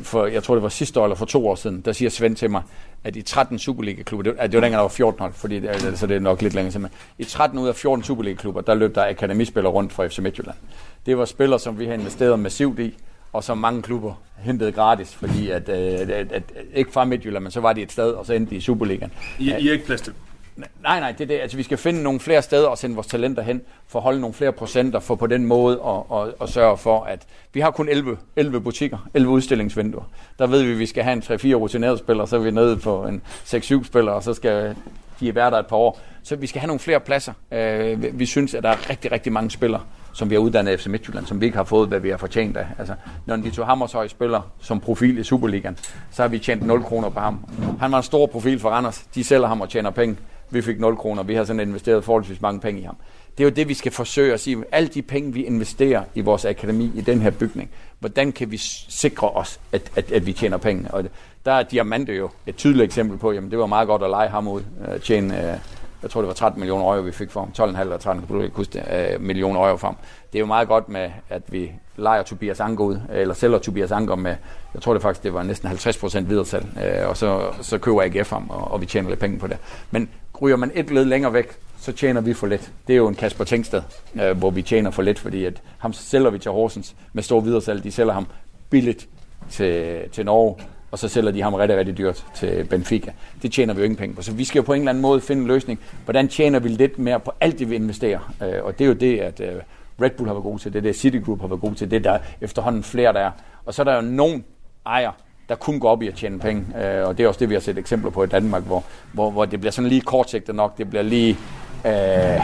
for, 0.03 0.25
jeg 0.25 0.43
tror, 0.43 0.55
det 0.55 0.63
var 0.63 0.69
sidste 0.69 0.99
år 0.99 1.03
eller 1.03 1.15
for 1.15 1.25
to 1.25 1.47
år 1.47 1.55
siden, 1.55 1.81
der 1.81 1.91
siger 1.91 2.09
Svend 2.09 2.35
til 2.35 2.51
mig, 2.51 2.61
at 3.03 3.15
i 3.15 3.21
13 3.21 3.59
Superliga-klubber, 3.59 4.31
det, 4.31 4.41
det 4.41 4.53
var 4.53 4.61
dengang, 4.61 4.73
der 4.73 4.79
var 4.79 4.87
14 4.87 5.19
hold, 5.19 5.33
fordi 5.33 5.55
øh, 5.55 5.61
det, 5.61 5.69
altså, 5.69 6.07
det 6.07 6.15
er 6.15 6.19
nok 6.19 6.41
lidt 6.41 6.53
længere 6.53 6.71
siden, 6.71 6.87
i 7.17 7.23
13 7.23 7.59
ud 7.59 7.67
af 7.67 7.75
14 7.75 8.03
Superliga-klubber, 8.03 8.61
der 8.61 8.73
løb 8.73 8.95
der 8.95 9.09
akademispillere 9.09 9.73
rundt 9.73 9.93
fra 9.93 10.07
FC 10.07 10.19
Midtjylland. 10.19 10.57
Det 11.05 11.17
var 11.17 11.25
spillere, 11.25 11.59
som 11.59 11.79
vi 11.79 11.85
har 11.85 11.93
investeret 11.93 12.39
massivt 12.39 12.79
i, 12.79 12.97
og 13.33 13.43
som 13.43 13.57
mange 13.57 13.81
klubber 13.81 14.13
hentede 14.37 14.71
gratis, 14.71 15.15
fordi 15.15 15.49
at, 15.49 15.69
øh, 15.69 15.75
at, 15.75 16.09
at, 16.09 16.31
at, 16.31 16.43
ikke 16.73 16.91
fra 16.91 17.05
Midtjylland, 17.05 17.43
men 17.43 17.51
så 17.51 17.59
var 17.59 17.73
de 17.73 17.81
et 17.81 17.91
sted, 17.91 18.11
og 18.11 18.25
så 18.25 18.33
endte 18.33 18.49
de 18.49 18.55
i 18.55 18.61
Superligaen. 18.61 19.11
I, 19.39 19.43
I 19.43 19.67
er 19.67 19.71
ikke 19.71 19.85
plads 19.85 20.01
til 20.01 20.13
Nej, 20.55 20.99
nej, 20.99 21.11
det 21.11 21.21
er 21.21 21.27
det. 21.27 21.39
Altså, 21.39 21.57
vi 21.57 21.63
skal 21.63 21.77
finde 21.77 22.03
nogle 22.03 22.19
flere 22.19 22.41
steder 22.41 22.67
og 22.67 22.77
sende 22.77 22.95
vores 22.95 23.07
talenter 23.07 23.43
hen, 23.43 23.61
for 23.87 23.99
at 23.99 24.03
holde 24.03 24.21
nogle 24.21 24.33
flere 24.33 24.51
procenter, 24.51 24.99
for 24.99 25.15
på 25.15 25.27
den 25.27 25.45
måde 25.45 25.81
at, 25.87 26.17
at, 26.19 26.33
at 26.41 26.49
sørge 26.49 26.77
for, 26.77 27.03
at 27.03 27.25
vi 27.53 27.59
har 27.59 27.71
kun 27.71 27.89
11, 27.89 28.17
11 28.35 28.61
butikker, 28.61 29.09
11 29.13 29.31
udstillingsvinduer. 29.31 30.03
Der 30.39 30.47
ved 30.47 30.63
vi, 30.63 30.71
at 30.71 30.79
vi 30.79 30.85
skal 30.85 31.03
have 31.03 31.13
en 31.13 31.23
3-4 31.23 31.53
rutinerede 31.53 31.97
spillere, 31.97 32.27
så 32.27 32.35
er 32.35 32.39
vi 32.39 32.51
nede 32.51 32.77
på 32.77 33.05
en 33.05 33.21
6-7 33.27 33.83
spillere, 33.83 34.15
og 34.15 34.23
så 34.23 34.33
skal 34.33 34.75
de 35.19 35.35
være 35.35 35.51
der 35.51 35.59
et 35.59 35.67
par 35.67 35.75
år. 35.75 35.99
Så 36.23 36.35
vi 36.35 36.47
skal 36.47 36.61
have 36.61 36.67
nogle 36.67 36.79
flere 36.79 36.99
pladser. 36.99 37.33
Øh, 37.51 38.19
vi 38.19 38.25
synes, 38.25 38.53
at 38.53 38.63
der 38.63 38.69
er 38.69 38.89
rigtig, 38.89 39.11
rigtig 39.11 39.33
mange 39.33 39.51
spillere, 39.51 39.81
som 40.13 40.29
vi 40.29 40.35
har 40.35 40.39
uddannet 40.39 40.79
FC 40.79 40.87
Midtjylland, 40.87 41.25
som 41.25 41.41
vi 41.41 41.45
ikke 41.45 41.57
har 41.57 41.63
fået, 41.63 41.87
hvad 41.87 41.99
vi 41.99 42.09
har 42.09 42.17
fortjent 42.17 42.57
af. 42.57 42.65
Altså, 42.79 42.93
når 43.25 43.35
de 43.35 43.63
Hammershøj 43.63 44.07
spiller 44.07 44.41
som 44.59 44.79
profil 44.79 45.17
i 45.17 45.23
Superligaen, 45.23 45.77
så 46.11 46.21
har 46.21 46.29
vi 46.29 46.39
tjent 46.39 46.65
0 46.65 46.83
kroner 46.83 47.09
på 47.09 47.19
ham. 47.19 47.45
Han 47.79 47.91
var 47.91 47.97
en 47.97 48.03
stor 48.03 48.25
profil 48.25 48.59
for 48.59 48.69
Randers. 48.69 49.05
De 49.15 49.23
sælger 49.23 49.47
ham 49.47 49.61
og 49.61 49.69
tjener 49.69 49.89
penge. 49.89 50.17
Vi 50.53 50.61
fik 50.61 50.79
0 50.79 50.97
kroner. 50.97 51.23
Vi 51.23 51.35
har 51.35 51.43
sådan 51.43 51.59
investeret 51.59 52.03
forholdsvis 52.03 52.41
mange 52.41 52.59
penge 52.59 52.81
i 52.81 52.83
ham. 52.83 52.95
Det 53.37 53.43
er 53.43 53.47
jo 53.47 53.53
det, 53.55 53.67
vi 53.67 53.73
skal 53.73 53.91
forsøge 53.91 54.33
at 54.33 54.39
sige. 54.39 54.63
Alle 54.71 54.89
de 54.89 55.01
penge, 55.01 55.33
vi 55.33 55.43
investerer 55.43 56.03
i 56.15 56.21
vores 56.21 56.45
akademi, 56.45 56.91
i 56.95 57.01
den 57.01 57.21
her 57.21 57.31
bygning, 57.31 57.69
hvordan 57.99 58.31
kan 58.31 58.51
vi 58.51 58.57
sikre 58.89 59.29
os, 59.29 59.59
at, 59.71 59.91
at, 59.95 60.11
at 60.11 60.25
vi 60.25 60.33
tjener 60.33 60.57
penge? 60.57 60.91
Og 60.91 61.03
der 61.45 61.51
er 61.51 61.63
Diamante 61.63 62.13
jo 62.13 62.29
et 62.47 62.55
tydeligt 62.55 62.83
eksempel 62.83 63.17
på, 63.17 63.31
jamen 63.31 63.51
det 63.51 63.59
var 63.59 63.65
meget 63.65 63.87
godt 63.87 64.03
at 64.03 64.09
lege 64.09 64.29
ham 64.29 64.47
ud, 64.47 64.61
øh, 64.87 64.99
tjene, 64.99 65.51
øh, 65.51 65.57
jeg 66.03 66.11
tror 66.11 66.21
det 66.21 66.27
var 66.27 66.33
13 66.33 66.59
millioner 66.59 66.85
euro, 66.85 67.01
vi 67.01 67.11
fik 67.11 67.31
for 67.31 67.39
ham, 67.39 67.71
12,5 67.71 67.81
eller 67.81 67.97
13 67.97 68.25
øh, 68.91 69.21
millioner 69.21 69.59
euro 69.59 69.77
for 69.77 69.87
ham. 69.87 69.97
Det 70.31 70.37
er 70.37 70.39
jo 70.39 70.45
meget 70.45 70.67
godt 70.67 70.89
med, 70.89 71.11
at 71.29 71.41
vi 71.47 71.71
leger 71.97 72.23
Tobias 72.23 72.59
Anker 72.59 72.83
ud, 72.83 72.95
øh, 72.95 73.21
eller 73.21 73.33
sælger 73.33 73.57
Tobias 73.57 73.91
Anker 73.91 74.15
med, 74.15 74.35
jeg 74.73 74.81
tror 74.81 74.93
det 74.93 75.01
faktisk, 75.01 75.23
det 75.23 75.33
var 75.33 75.43
næsten 75.43 75.69
50% 75.69 76.19
videresalg, 76.19 76.65
uh, 76.75 77.09
og 77.09 77.17
så, 77.17 77.41
så 77.61 77.77
køber 77.77 78.01
AGF 78.01 78.29
ham, 78.29 78.49
og, 78.49 78.71
og 78.71 78.81
vi 78.81 78.85
tjener 78.85 79.09
lidt 79.09 79.19
penge 79.19 79.39
på 79.39 79.47
det. 79.47 79.57
Men 79.91 80.09
ryger 80.41 80.57
man 80.57 80.71
et 80.73 80.91
led 80.91 81.05
længere 81.05 81.33
væk, 81.33 81.57
så 81.79 81.91
tjener 81.91 82.21
vi 82.21 82.33
for 82.33 82.47
lidt. 82.47 82.71
Det 82.87 82.93
er 82.93 82.97
jo 82.97 83.07
en 83.07 83.15
Kasper 83.15 83.43
Tengsted, 83.43 83.81
øh, 84.21 84.37
hvor 84.37 84.49
vi 84.49 84.61
tjener 84.61 84.91
for 84.91 85.01
lidt, 85.01 85.19
fordi 85.19 85.45
at 85.45 85.61
ham 85.77 85.93
sælger 85.93 86.29
vi 86.29 86.39
til 86.39 86.51
Horsens 86.51 86.95
med 87.13 87.23
stor 87.23 87.39
videresalg. 87.39 87.83
De 87.83 87.91
sælger 87.91 88.13
ham 88.13 88.27
billigt 88.69 89.07
til, 89.49 89.99
til 90.11 90.25
Norge, 90.25 90.55
og 90.93 90.99
så 90.99 91.07
sælger 91.07 91.31
de 91.31 91.41
ham 91.41 91.53
rigtig, 91.53 91.77
rigtig 91.77 91.97
dyrt 91.97 92.25
til 92.35 92.63
Benfica. 92.69 93.11
Det 93.41 93.51
tjener 93.51 93.73
vi 93.73 93.79
jo 93.79 93.83
ingen 93.83 93.97
penge 93.97 94.15
på. 94.15 94.21
Så 94.21 94.31
vi 94.31 94.45
skal 94.45 94.59
jo 94.59 94.63
på 94.63 94.73
en 94.73 94.81
eller 94.81 94.89
anden 94.89 95.01
måde 95.01 95.21
finde 95.21 95.41
en 95.41 95.47
løsning. 95.47 95.79
Hvordan 96.05 96.27
tjener 96.27 96.59
vi 96.59 96.69
lidt 96.69 96.99
mere 96.99 97.19
på 97.19 97.31
alt 97.41 97.59
det, 97.59 97.69
vi 97.69 97.75
investerer? 97.75 98.33
Øh, 98.43 98.63
og 98.63 98.79
det 98.79 98.85
er 98.85 98.87
jo 98.87 98.93
det, 98.93 99.19
at 99.19 99.39
øh, 99.39 99.61
Red 100.01 100.09
Bull 100.09 100.27
har 100.27 100.33
været 100.33 100.43
god 100.43 100.59
til, 100.59 100.73
det 100.73 100.79
er 100.79 100.83
det, 100.83 100.95
Citigroup 100.95 101.41
har 101.41 101.47
været 101.47 101.61
god 101.61 101.75
til, 101.75 101.91
det 101.91 101.97
er 101.97 102.11
der 102.11 102.19
efterhånden 102.41 102.83
flere, 102.83 103.13
der 103.13 103.19
er. 103.19 103.31
Og 103.65 103.73
så 103.73 103.81
er 103.81 103.83
der 103.83 103.95
jo 103.95 104.01
nogen 104.01 104.43
ejer, 104.85 105.11
der 105.49 105.55
kun 105.55 105.79
går 105.79 105.89
op 105.89 106.01
i 106.01 106.07
at 106.07 106.15
tjene 106.15 106.39
penge. 106.39 106.65
Øh, 106.83 107.07
og 107.07 107.17
det 107.17 107.23
er 107.23 107.27
også 107.27 107.39
det, 107.39 107.49
vi 107.49 107.53
har 107.53 107.61
set 107.61 107.77
eksempler 107.77 108.11
på 108.11 108.23
i 108.23 108.27
Danmark, 108.27 108.63
hvor, 108.63 108.83
hvor, 109.13 109.31
hvor 109.31 109.45
det 109.45 109.59
bliver 109.59 109.71
sådan 109.71 109.89
lige 109.89 110.01
kortsigtet 110.01 110.55
nok, 110.55 110.77
det 110.77 110.89
bliver 110.89 111.03
lige 111.03 111.37
øh, 111.85 112.41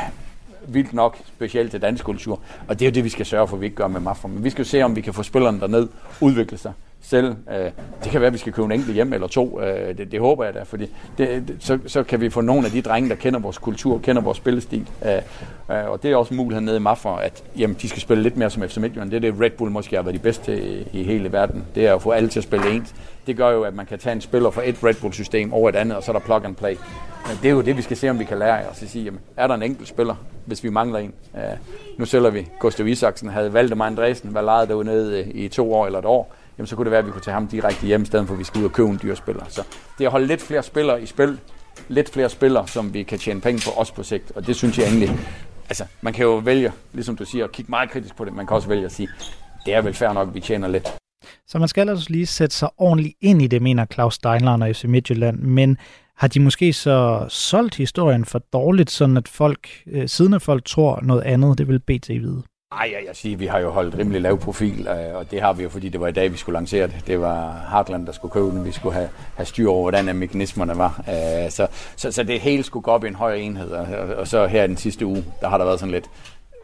vildt 0.67 0.93
nok, 0.93 1.17
specielt 1.27 1.71
til 1.71 1.81
dansk 1.81 2.03
kultur. 2.03 2.39
Og 2.67 2.79
det 2.79 2.85
er 2.85 2.89
jo 2.89 2.93
det, 2.93 3.03
vi 3.03 3.09
skal 3.09 3.25
sørge 3.25 3.47
for, 3.47 3.55
at 3.55 3.61
vi 3.61 3.65
ikke 3.65 3.77
gør 3.77 3.87
med 3.87 3.99
Mafra. 3.99 4.27
Men 4.27 4.43
vi 4.43 4.49
skal 4.49 4.63
jo 4.63 4.69
se, 4.69 4.81
om 4.81 4.95
vi 4.95 5.01
kan 5.01 5.13
få 5.13 5.23
spillerne 5.23 5.59
derned, 5.59 5.87
udvikle 6.21 6.57
sig 6.57 6.73
selv. 7.01 7.35
Øh, 7.51 7.71
det 8.03 8.11
kan 8.11 8.21
være, 8.21 8.27
at 8.27 8.33
vi 8.33 8.37
skal 8.37 8.53
købe 8.53 8.65
en 8.65 8.71
enkelt 8.71 8.93
hjem 8.93 9.13
eller 9.13 9.27
to. 9.27 9.61
Øh, 9.61 9.97
det, 9.97 10.11
det 10.11 10.19
håber 10.19 10.45
jeg 10.45 10.53
da, 10.53 10.63
fordi 10.63 10.89
det, 11.17 11.47
det, 11.47 11.55
så, 11.59 11.79
så 11.87 12.03
kan 12.03 12.21
vi 12.21 12.29
få 12.29 12.41
nogle 12.41 12.65
af 12.65 12.71
de 12.71 12.81
drenge, 12.81 13.09
der 13.09 13.15
kender 13.15 13.39
vores 13.39 13.57
kultur, 13.57 13.99
kender 13.99 14.21
vores 14.21 14.37
spillestil. 14.37 14.89
Øh, 15.05 15.15
øh, 15.77 15.89
og 15.89 16.03
det 16.03 16.11
er 16.11 16.15
også 16.15 16.33
mulighed 16.33 16.61
nede 16.61 16.77
i 16.77 16.79
Mafra, 16.79 17.23
at 17.23 17.43
jamen, 17.57 17.77
de 17.81 17.89
skal 17.89 18.01
spille 18.01 18.23
lidt 18.23 18.37
mere 18.37 18.49
som 18.49 18.63
FC 18.63 18.77
Midtjylland. 18.77 19.11
Det 19.11 19.25
er 19.25 19.31
det, 19.31 19.41
Red 19.41 19.49
Bull 19.49 19.71
måske 19.71 19.95
har 19.95 20.03
været 20.03 20.15
de 20.15 20.19
bedste 20.19 20.63
i, 20.63 20.87
i 20.93 21.03
hele 21.03 21.31
verden. 21.31 21.63
Det 21.75 21.87
er 21.87 21.95
at 21.95 22.01
få 22.01 22.11
alle 22.11 22.29
til 22.29 22.39
at 22.39 22.43
spille 22.43 22.69
ens. 22.69 22.95
Det 23.27 23.37
gør 23.37 23.49
jo, 23.49 23.63
at 23.63 23.75
man 23.75 23.85
kan 23.85 23.99
tage 23.99 24.13
en 24.13 24.21
spiller 24.21 24.49
fra 24.49 24.61
et 24.65 24.83
Red 24.83 24.93
Bull-system 25.01 25.53
over 25.53 25.69
et 25.69 25.75
andet, 25.75 25.97
og 25.97 26.03
så 26.03 26.11
er 26.11 26.13
der 26.13 26.25
plug 26.25 26.45
and 26.45 26.55
play. 26.55 26.75
Men 27.27 27.37
det 27.41 27.49
er 27.49 27.53
jo 27.53 27.61
det, 27.61 27.77
vi 27.77 27.81
skal 27.81 27.97
se, 27.97 28.09
om 28.09 28.19
vi 28.19 28.23
kan 28.23 28.39
lære 28.39 28.69
os 28.69 28.83
at 28.83 28.89
sige, 28.89 29.03
jamen, 29.03 29.19
er 29.37 29.47
der 29.47 29.55
en 29.55 29.63
enkelt 29.63 29.87
spiller, 29.87 30.15
hvis 30.45 30.63
vi 30.63 30.69
mangler 30.69 30.99
en? 30.99 31.13
Uh, 31.33 31.39
nu 31.97 32.05
sælger 32.05 32.29
vi 32.29 32.47
Gustav 32.59 32.87
Isaksen, 32.87 33.29
havde 33.29 33.53
Valdemar 33.53 33.85
Andresen 33.85 34.33
været 34.33 34.45
lejet 34.45 34.69
derude 34.69 35.23
i 35.31 35.47
to 35.47 35.73
år 35.73 35.85
eller 35.85 35.99
et 35.99 36.05
år, 36.05 36.35
jamen 36.59 36.67
så 36.67 36.75
kunne 36.75 36.85
det 36.85 36.91
være, 36.91 36.99
at 36.99 37.05
vi 37.05 37.11
kunne 37.11 37.21
tage 37.21 37.33
ham 37.33 37.47
direkte 37.47 37.85
hjem, 37.85 38.01
i 38.01 38.05
stedet 38.05 38.27
for 38.27 38.33
at 38.33 38.39
vi 38.39 38.43
skal 38.43 38.59
ud 38.59 38.65
og 38.65 38.71
købe 38.71 38.89
en 38.89 38.99
dyr 39.03 39.15
spiller. 39.15 39.45
Så 39.49 39.63
det 39.97 40.03
er 40.03 40.07
at 40.07 40.11
holde 40.11 40.27
lidt 40.27 40.41
flere 40.41 40.63
spillere 40.63 41.01
i 41.01 41.05
spil, 41.05 41.39
lidt 41.87 42.09
flere 42.09 42.29
spillere, 42.29 42.67
som 42.67 42.93
vi 42.93 43.03
kan 43.03 43.19
tjene 43.19 43.41
penge 43.41 43.61
på 43.65 43.81
os 43.81 43.91
på 43.91 44.03
sigt, 44.03 44.31
og 44.35 44.47
det 44.47 44.55
synes 44.55 44.77
jeg 44.77 44.85
egentlig, 44.85 45.09
altså 45.69 45.85
man 46.01 46.13
kan 46.13 46.25
jo 46.25 46.35
vælge, 46.35 46.71
ligesom 46.93 47.15
du 47.15 47.25
siger, 47.25 47.43
at 47.45 47.51
kigge 47.51 47.69
meget 47.69 47.89
kritisk 47.89 48.15
på 48.15 48.25
det, 48.25 48.33
man 48.33 48.47
kan 48.47 48.55
også 48.55 48.67
vælge 48.67 48.85
at 48.85 48.91
sige, 48.91 49.09
det 49.65 49.73
er 49.73 49.81
vel 49.81 49.93
fair 49.93 50.13
nok, 50.13 50.27
at 50.27 50.33
vi 50.33 50.39
tjener 50.39 50.67
lidt. 50.67 50.87
Så 51.47 51.59
man 51.59 51.67
skal 51.67 51.89
altså 51.89 52.05
lige 52.09 52.25
sætte 52.25 52.55
sig 52.55 52.69
ordentligt 52.77 53.15
ind 53.21 53.41
i 53.41 53.47
det, 53.47 53.61
mener 53.61 53.85
Claus 53.85 54.15
Steinlein 54.15 54.61
og 54.61 54.75
FC 54.75 54.83
Midtjylland, 54.83 55.39
men 55.39 55.77
har 56.15 56.27
de 56.27 56.39
måske 56.39 56.73
så 56.73 57.25
solgt 57.29 57.75
historien 57.75 58.25
for 58.25 58.39
dårligt, 58.39 58.91
sådan 58.91 59.17
at 59.17 59.27
folk, 59.27 59.67
øh, 59.87 60.09
siden 60.09 60.33
at 60.33 60.41
folk 60.41 60.65
tror 60.65 60.99
noget 61.01 61.21
andet, 61.21 61.57
det 61.57 61.67
vil 61.67 61.79
BT 61.79 62.09
vide? 62.09 62.43
Ej, 62.71 62.89
jeg, 62.93 63.03
jeg 63.07 63.15
siger, 63.15 63.37
vi 63.37 63.45
har 63.45 63.59
jo 63.59 63.69
holdt 63.69 63.97
rimelig 63.97 64.21
lav 64.21 64.37
profil, 64.37 64.87
øh, 64.87 65.15
og 65.15 65.31
det 65.31 65.41
har 65.41 65.53
vi 65.53 65.63
jo, 65.63 65.69
fordi 65.69 65.89
det 65.89 66.01
var 66.01 66.07
i 66.07 66.11
dag, 66.11 66.31
vi 66.31 66.37
skulle 66.37 66.53
lancere 66.53 66.87
det. 66.87 67.03
Det 67.07 67.21
var 67.21 67.51
Hartland, 67.51 68.05
der 68.05 68.11
skulle 68.11 68.31
købe 68.31 68.45
den. 68.45 68.65
Vi 68.65 68.71
skulle 68.71 68.95
have, 68.95 69.09
have 69.35 69.45
styr 69.45 69.69
over, 69.69 69.81
hvordan 69.81 70.15
mekanismerne 70.15 70.77
var. 70.77 71.03
Øh, 71.09 71.51
så, 71.51 71.67
så, 71.95 72.11
så 72.11 72.23
det 72.23 72.39
hele 72.39 72.63
skulle 72.63 72.83
gå 72.83 72.91
op 72.91 73.03
i 73.03 73.07
en 73.07 73.15
højere 73.15 73.39
enhed, 73.39 73.71
og, 73.71 74.15
og 74.15 74.27
så 74.27 74.47
her 74.47 74.63
i 74.63 74.67
den 74.67 74.77
sidste 74.77 75.05
uge, 75.05 75.25
der 75.41 75.49
har 75.49 75.57
der 75.57 75.65
været 75.65 75.79
sådan 75.79 75.91
lidt 75.91 76.09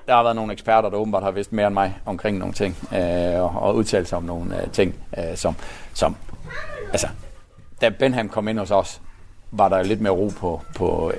der 0.08 0.16
har 0.16 0.24
været 0.24 0.36
nogle 0.36 0.54
eksperter, 0.54 0.90
der 0.90 0.98
åbenbart 0.98 1.24
har 1.24 1.32
vidst 1.32 1.54
mere 1.54 1.68
end 1.68 1.74
mig 1.74 1.98
omkring 2.06 2.38
nogle 2.38 2.54
ting, 2.54 2.78
øh, 2.94 3.42
og, 3.42 3.50
og 3.50 3.76
udtalt 3.76 4.08
sig 4.08 4.18
om 4.18 4.24
nogle 4.24 4.70
ting, 4.74 4.96
som, 5.36 5.56
som, 5.94 6.16
altså, 6.92 7.08
da 7.82 7.90
Benham 7.90 8.30
kom 8.30 8.48
ind 8.48 8.60
hos 8.60 8.72
os, 8.72 9.02
var 9.52 9.70
der 9.70 9.84
lidt 9.84 10.02
mere 10.02 10.14
ro 10.14 10.32
på, 10.40 10.62
på, 10.76 11.12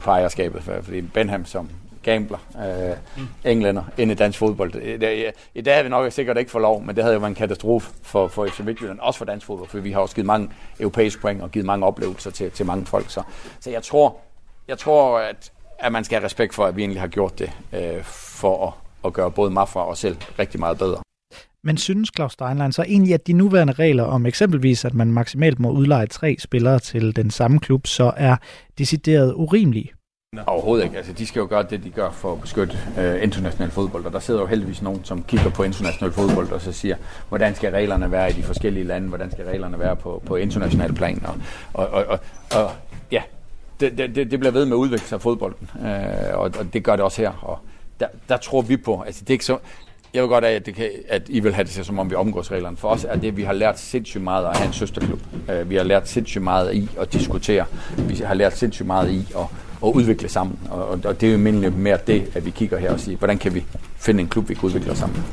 på 0.00 0.10
ejerskabet, 0.10 0.62
fordi 0.62 1.00
Benham 1.00 1.44
som 1.44 1.68
gambler, 2.04 2.38
øh, 2.56 2.96
mm. 3.16 3.28
englænder, 3.44 3.82
ind 3.98 4.10
i 4.10 4.14
dansk 4.14 4.38
fodbold. 4.38 4.74
I, 4.74 5.30
I 5.54 5.60
dag 5.60 5.74
havde 5.74 5.84
vi 5.84 5.90
nok 5.90 6.12
sikkert 6.12 6.38
ikke 6.38 6.50
for 6.50 6.58
lov, 6.58 6.82
men 6.82 6.96
det 6.96 7.04
havde 7.04 7.14
jo 7.14 7.20
været 7.20 7.30
en 7.30 7.34
katastrofe 7.34 7.90
for, 8.02 8.28
for 8.28 8.46
FC 8.46 8.60
Midtjylland, 8.60 8.98
også 9.00 9.18
for 9.18 9.24
dansk 9.24 9.46
fodbold, 9.46 9.68
for 9.68 9.78
vi 9.78 9.92
har 9.92 10.00
også 10.00 10.14
givet 10.14 10.26
mange 10.26 10.50
europæiske 10.80 11.20
point 11.20 11.42
og 11.42 11.50
givet 11.50 11.66
mange 11.66 11.86
oplevelser 11.86 12.30
til, 12.30 12.50
til 12.50 12.66
mange 12.66 12.86
folk. 12.86 13.10
Så, 13.10 13.22
så 13.60 13.70
jeg 13.70 13.82
tror, 13.82 14.16
jeg 14.68 14.78
tror 14.78 15.18
at, 15.18 15.52
at 15.78 15.92
man 15.92 16.04
skal 16.04 16.16
have 16.18 16.24
respekt 16.24 16.54
for, 16.54 16.64
at 16.64 16.76
vi 16.76 16.82
egentlig 16.82 17.00
har 17.00 17.08
gjort 17.08 17.38
det 17.38 17.50
øh, 17.72 18.02
for 18.04 18.66
at, 18.66 18.72
at 19.04 19.12
gøre 19.12 19.30
både 19.30 19.50
Mafra 19.50 19.86
og 19.86 19.96
selv 19.96 20.16
rigtig 20.38 20.60
meget 20.60 20.78
bedre. 20.78 20.98
Men 21.64 21.76
synes 21.76 22.10
Claus 22.16 22.32
Steinlein 22.32 22.72
så 22.72 22.82
egentlig, 22.82 23.14
at 23.14 23.26
de 23.26 23.32
nuværende 23.32 23.72
regler 23.72 24.04
om 24.04 24.26
eksempelvis, 24.26 24.84
at 24.84 24.94
man 24.94 25.12
maksimalt 25.12 25.60
må 25.60 25.70
udleje 25.70 26.06
tre 26.06 26.36
spillere 26.38 26.78
til 26.78 27.16
den 27.16 27.30
samme 27.30 27.60
klub, 27.60 27.86
så 27.86 28.12
er 28.16 28.36
decideret 28.78 29.34
urimelige? 29.34 29.90
Overhovedet 30.46 30.84
ikke. 30.84 30.96
Altså, 30.96 31.12
de 31.12 31.26
skal 31.26 31.40
jo 31.40 31.46
gøre 31.50 31.62
det, 31.62 31.84
de 31.84 31.90
gør 31.90 32.10
for 32.10 32.32
at 32.32 32.40
beskytte 32.40 32.78
øh, 32.98 33.22
international 33.22 33.70
fodbold. 33.70 34.06
Og 34.06 34.12
der 34.12 34.18
sidder 34.18 34.40
jo 34.40 34.46
heldigvis 34.46 34.82
nogen, 34.82 35.04
som 35.04 35.22
kigger 35.22 35.50
på 35.50 35.62
international 35.62 36.12
fodbold 36.12 36.52
og 36.52 36.60
så 36.60 36.72
siger, 36.72 36.96
hvordan 37.28 37.54
skal 37.54 37.72
reglerne 37.72 38.10
være 38.10 38.30
i 38.30 38.32
de 38.32 38.42
forskellige 38.42 38.84
lande? 38.84 39.08
Hvordan 39.08 39.30
skal 39.30 39.44
reglerne 39.44 39.78
være 39.78 39.96
på, 39.96 40.22
på 40.26 40.36
international 40.36 40.94
plan? 40.94 41.22
Og, 41.26 41.36
og, 41.74 41.88
og, 41.88 42.04
og, 42.08 42.18
og 42.64 42.70
ja, 43.10 43.22
det, 43.80 43.98
det, 43.98 44.14
det 44.30 44.38
bliver 44.40 44.52
ved 44.52 44.64
med 44.64 44.72
at 44.72 44.78
udvikle 44.78 45.06
sig 45.06 45.16
af 45.16 45.22
fodbolden. 45.22 45.70
Øh, 45.86 46.38
og, 46.38 46.50
og 46.58 46.72
det 46.72 46.84
gør 46.84 46.96
det 46.96 47.04
også 47.04 47.22
her. 47.22 47.32
Og 47.42 47.58
der, 48.00 48.06
der 48.28 48.36
tror 48.36 48.62
vi 48.62 48.76
på, 48.76 49.02
altså 49.06 49.20
det 49.20 49.30
er 49.30 49.34
ikke 49.34 49.44
så, 49.44 49.58
jeg 50.14 50.22
vil 50.22 50.28
godt 50.28 50.44
af, 50.44 50.52
at, 50.52 50.66
det 50.66 50.74
kan, 50.74 50.90
at 51.08 51.22
I 51.28 51.40
vil 51.40 51.54
have 51.54 51.64
det 51.64 51.72
til, 51.72 51.84
som 51.84 51.98
om 51.98 52.10
vi 52.10 52.14
omgås 52.14 52.52
reglerne. 52.52 52.76
For 52.76 52.88
os 52.88 53.04
er 53.04 53.16
det, 53.16 53.28
at 53.28 53.36
vi 53.36 53.42
har 53.42 53.52
lært 53.52 53.78
sindssygt 53.78 54.24
meget 54.24 54.46
at 54.46 54.56
have 54.56 54.66
en 54.66 54.72
søsterklub. 54.72 55.20
Øh, 55.50 55.70
vi 55.70 55.76
har 55.76 55.84
lært 55.84 56.08
sindssygt 56.08 56.44
meget 56.44 56.74
i 56.74 56.88
at 57.00 57.12
diskutere. 57.12 57.64
Vi 57.98 58.16
har 58.16 58.34
lært 58.34 58.56
sindssygt 58.56 58.86
meget 58.86 59.10
i 59.10 59.26
at, 59.36 59.46
at 59.86 59.92
udvikle 59.94 60.28
sammen. 60.28 60.58
Og, 60.70 60.88
og 61.04 61.20
det 61.20 61.28
er 61.28 61.32
jo 61.32 61.38
mindre 61.38 61.70
mere 61.70 61.98
det, 62.06 62.30
at 62.34 62.44
vi 62.46 62.50
kigger 62.50 62.78
her 62.78 62.92
og 62.92 63.00
siger, 63.00 63.18
hvordan 63.18 63.38
kan 63.38 63.54
vi 63.54 63.64
finde 63.96 64.20
en 64.20 64.28
klub, 64.28 64.48
vi 64.48 64.54
kan 64.54 64.66
udvikle 64.66 64.96
sammen. 64.96 65.24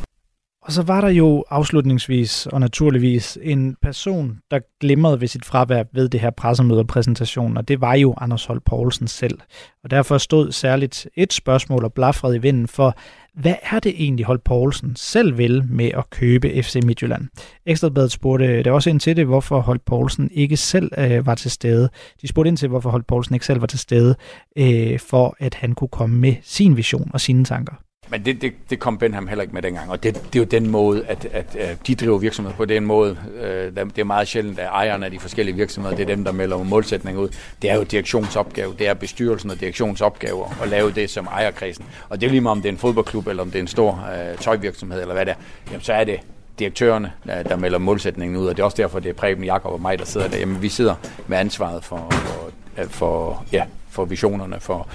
Og 0.63 0.71
så 0.71 0.83
var 0.83 1.01
der 1.01 1.09
jo 1.09 1.43
afslutningsvis 1.49 2.47
og 2.47 2.59
naturligvis 2.59 3.37
en 3.41 3.75
person, 3.81 4.39
der 4.51 4.59
glimrede 4.79 5.21
ved 5.21 5.27
sit 5.27 5.45
fravær 5.45 5.83
ved 5.93 6.09
det 6.09 6.19
her 6.19 6.29
pressemøde 6.29 6.79
og 6.79 6.87
præsentation, 6.87 7.57
og 7.57 7.67
det 7.67 7.81
var 7.81 7.93
jo 7.93 8.13
Anders 8.21 8.45
Holm 8.45 8.61
Poulsen 8.65 9.07
selv. 9.07 9.39
Og 9.83 9.91
derfor 9.91 10.17
stod 10.17 10.51
særligt 10.51 11.07
et 11.15 11.33
spørgsmål 11.33 11.83
og 11.83 11.93
blafrede 11.93 12.35
i 12.35 12.39
vinden 12.39 12.67
for, 12.67 12.95
hvad 13.33 13.55
er 13.71 13.79
det 13.79 13.93
egentlig, 14.03 14.25
Holt 14.25 14.43
Poulsen 14.43 14.95
selv 14.95 15.37
vil 15.37 15.63
med 15.69 15.91
at 15.97 16.09
købe 16.09 16.63
FC 16.63 16.79
Midtjylland? 16.85 17.27
Ekstrabladet 17.65 18.11
spurgte 18.11 18.45
øh, 18.45 18.63
det 18.63 18.67
også 18.67 18.89
ind 18.89 18.99
til 18.99 19.15
det, 19.15 19.25
hvorfor 19.25 19.59
Holt 19.59 19.85
Poulsen 19.85 20.29
ikke 20.33 20.57
selv 20.57 20.91
øh, 20.97 21.25
var 21.25 21.35
til 21.35 21.51
stede. 21.51 21.89
De 22.21 22.27
spurgte 22.27 22.47
ind 22.47 22.57
til, 22.57 22.69
hvorfor 22.69 22.89
Holt 22.89 23.07
Poulsen 23.07 23.35
ikke 23.35 23.45
selv 23.45 23.61
var 23.61 23.67
til 23.67 23.79
stede, 23.79 24.15
øh, 24.57 24.99
for 24.99 25.35
at 25.39 25.53
han 25.53 25.75
kunne 25.75 25.87
komme 25.87 26.17
med 26.17 26.35
sin 26.41 26.77
vision 26.77 27.11
og 27.13 27.21
sine 27.21 27.45
tanker. 27.45 27.73
Men 28.11 28.25
det, 28.25 28.41
det, 28.41 28.53
det 28.69 28.79
kom 28.79 28.97
Benham 28.97 29.27
heller 29.27 29.41
ikke 29.41 29.53
med 29.53 29.61
dengang, 29.61 29.91
og 29.91 30.03
det, 30.03 30.15
det 30.15 30.35
er 30.35 30.39
jo 30.39 30.45
den 30.45 30.69
måde, 30.69 31.05
at, 31.05 31.25
at, 31.31 31.55
at 31.55 31.87
de 31.87 31.95
driver 31.95 32.17
virksomheder 32.17 32.57
på. 32.57 32.65
den 32.65 32.85
måde, 32.85 33.17
øh, 33.41 33.75
det 33.75 33.97
er 33.97 34.03
meget 34.03 34.27
sjældent, 34.27 34.59
at 34.59 34.65
ejerne 34.65 35.05
af 35.05 35.11
de 35.11 35.19
forskellige 35.19 35.55
virksomheder, 35.55 35.95
det 35.95 36.03
er 36.03 36.15
dem, 36.15 36.23
der 36.23 36.31
melder 36.31 36.63
målsætningen 36.63 37.23
ud. 37.23 37.29
Det 37.61 37.69
er 37.69 37.75
jo 37.75 37.83
direktionsopgave, 37.83 38.75
det 38.79 38.87
er 38.87 38.93
bestyrelsen 38.93 39.51
og 39.51 39.59
direktionsopgave 39.59 40.45
at 40.63 40.69
lave 40.69 40.91
det 40.91 41.09
som 41.09 41.25
ejerkredsen. 41.25 41.85
Og 42.09 42.21
det 42.21 42.27
er 42.27 42.31
lige 42.31 42.41
meget, 42.41 42.51
om 42.51 42.61
det 42.61 42.69
er 42.69 42.73
en 42.73 42.77
fodboldklub, 42.77 43.27
eller 43.27 43.43
om 43.43 43.51
det 43.51 43.59
er 43.59 43.63
en 43.63 43.67
stor 43.67 44.09
øh, 44.13 44.37
tøjvirksomhed, 44.37 45.01
eller 45.01 45.13
hvad 45.13 45.25
det 45.25 45.31
er, 45.31 45.37
jamen, 45.71 45.81
så 45.81 45.93
er 45.93 46.03
det 46.03 46.19
direktørerne, 46.59 47.11
der, 47.25 47.43
der 47.43 47.55
melder 47.55 47.77
målsætningen 47.77 48.37
ud, 48.37 48.47
og 48.47 48.57
det 48.57 48.61
er 48.61 48.65
også 48.65 48.77
derfor, 48.77 48.99
det 48.99 49.09
er 49.09 49.13
Preben, 49.13 49.43
Jakob 49.43 49.71
og 49.73 49.81
mig, 49.81 49.99
der 49.99 50.05
sidder 50.05 50.27
der. 50.27 50.37
Jamen, 50.37 50.61
vi 50.61 50.69
sidder 50.69 50.95
med 51.27 51.37
ansvaret 51.37 51.83
for, 51.83 52.07
for, 52.11 52.49
øh, 52.77 52.89
for, 52.89 53.45
ja, 53.51 53.63
for 53.89 54.05
visionerne, 54.05 54.59
for, 54.59 54.87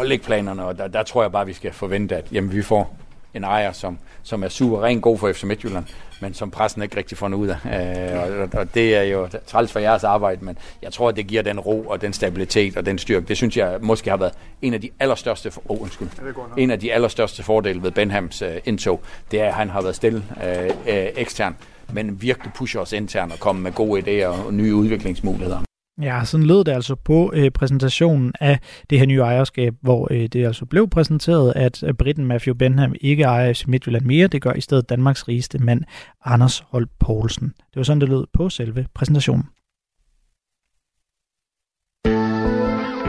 og 0.00 0.06
lægge 0.06 0.24
planerne, 0.24 0.64
og 0.64 0.78
der, 0.78 0.88
der 0.88 1.02
tror 1.02 1.22
jeg 1.22 1.32
bare, 1.32 1.46
vi 1.46 1.52
skal 1.52 1.72
forvente, 1.72 2.16
at 2.16 2.24
jamen, 2.32 2.52
vi 2.52 2.62
får 2.62 2.96
en 3.34 3.44
ejer, 3.44 3.72
som, 3.72 3.98
som 4.22 4.42
er 4.42 4.48
suveræn 4.48 5.00
god 5.00 5.18
for 5.18 5.32
FC 5.32 5.42
Midtjylland, 5.44 5.84
men 6.20 6.34
som 6.34 6.50
pressen 6.50 6.82
ikke 6.82 6.96
rigtig 6.96 7.18
får 7.18 7.28
noget 7.28 7.42
ud 7.44 7.54
af. 7.64 8.12
Øh, 8.14 8.40
og, 8.42 8.60
og 8.60 8.74
det 8.74 8.96
er 8.96 9.02
jo 9.02 9.28
træls 9.46 9.72
for 9.72 9.78
jeres 9.78 10.04
arbejde, 10.04 10.44
men 10.44 10.58
jeg 10.82 10.92
tror, 10.92 11.08
at 11.08 11.16
det 11.16 11.26
giver 11.26 11.42
den 11.42 11.60
ro 11.60 11.84
og 11.86 12.00
den 12.00 12.12
stabilitet 12.12 12.76
og 12.76 12.86
den 12.86 12.98
styrke. 12.98 13.26
Det 13.26 13.36
synes 13.36 13.56
jeg 13.56 13.78
måske 13.80 14.10
har 14.10 14.16
været 14.16 14.32
en 14.62 14.74
af 14.74 14.80
de 14.80 14.90
allerstørste, 15.00 15.50
for, 15.50 15.62
oh, 15.68 15.82
undskyld, 15.82 16.08
en 16.56 16.70
af 16.70 16.80
de 16.80 16.92
allerstørste 16.92 17.42
fordele 17.42 17.82
ved 17.82 17.90
Benhams 17.90 18.42
øh, 18.42 18.56
indtog, 18.64 19.00
det 19.30 19.40
er, 19.40 19.46
at 19.46 19.54
han 19.54 19.70
har 19.70 19.82
været 19.82 19.96
stille 19.96 20.24
øh, 20.44 20.64
øh, 20.64 21.06
ekstern, 21.16 21.56
men 21.92 22.22
virkelig 22.22 22.52
pusher 22.52 22.80
os 22.80 22.92
internt 22.92 23.32
og 23.32 23.40
komme 23.40 23.62
med 23.62 23.72
gode 23.72 24.24
idéer 24.24 24.26
og 24.26 24.54
nye 24.54 24.74
udviklingsmuligheder. 24.74 25.69
Ja, 26.02 26.24
sådan 26.24 26.46
lød 26.46 26.64
det 26.64 26.72
altså 26.72 26.94
på 26.94 27.32
øh, 27.34 27.50
præsentationen 27.50 28.32
af 28.40 28.58
det 28.90 28.98
her 28.98 29.06
nye 29.06 29.20
ejerskab, 29.20 29.74
hvor 29.80 30.08
øh, 30.10 30.26
det 30.26 30.46
altså 30.46 30.66
blev 30.66 30.88
præsenteret, 30.88 31.52
at 31.56 31.82
øh, 31.82 31.94
Britten 31.94 32.26
Matthew 32.26 32.54
Benham 32.54 32.94
ikke 33.00 33.22
ejer 33.22 33.52
FC 33.52 33.64
Midtjylland 33.66 34.04
mere. 34.04 34.26
Det 34.26 34.42
gør 34.42 34.52
i 34.52 34.60
stedet 34.60 34.88
Danmarks 34.88 35.28
rigeste 35.28 35.58
mand, 35.58 35.84
Anders 36.24 36.64
Holt 36.68 36.90
Poulsen. 37.00 37.46
Det 37.46 37.76
var 37.76 37.82
sådan, 37.82 38.00
det 38.00 38.08
lød 38.08 38.26
på 38.32 38.48
selve 38.48 38.86
præsentationen. 38.94 39.44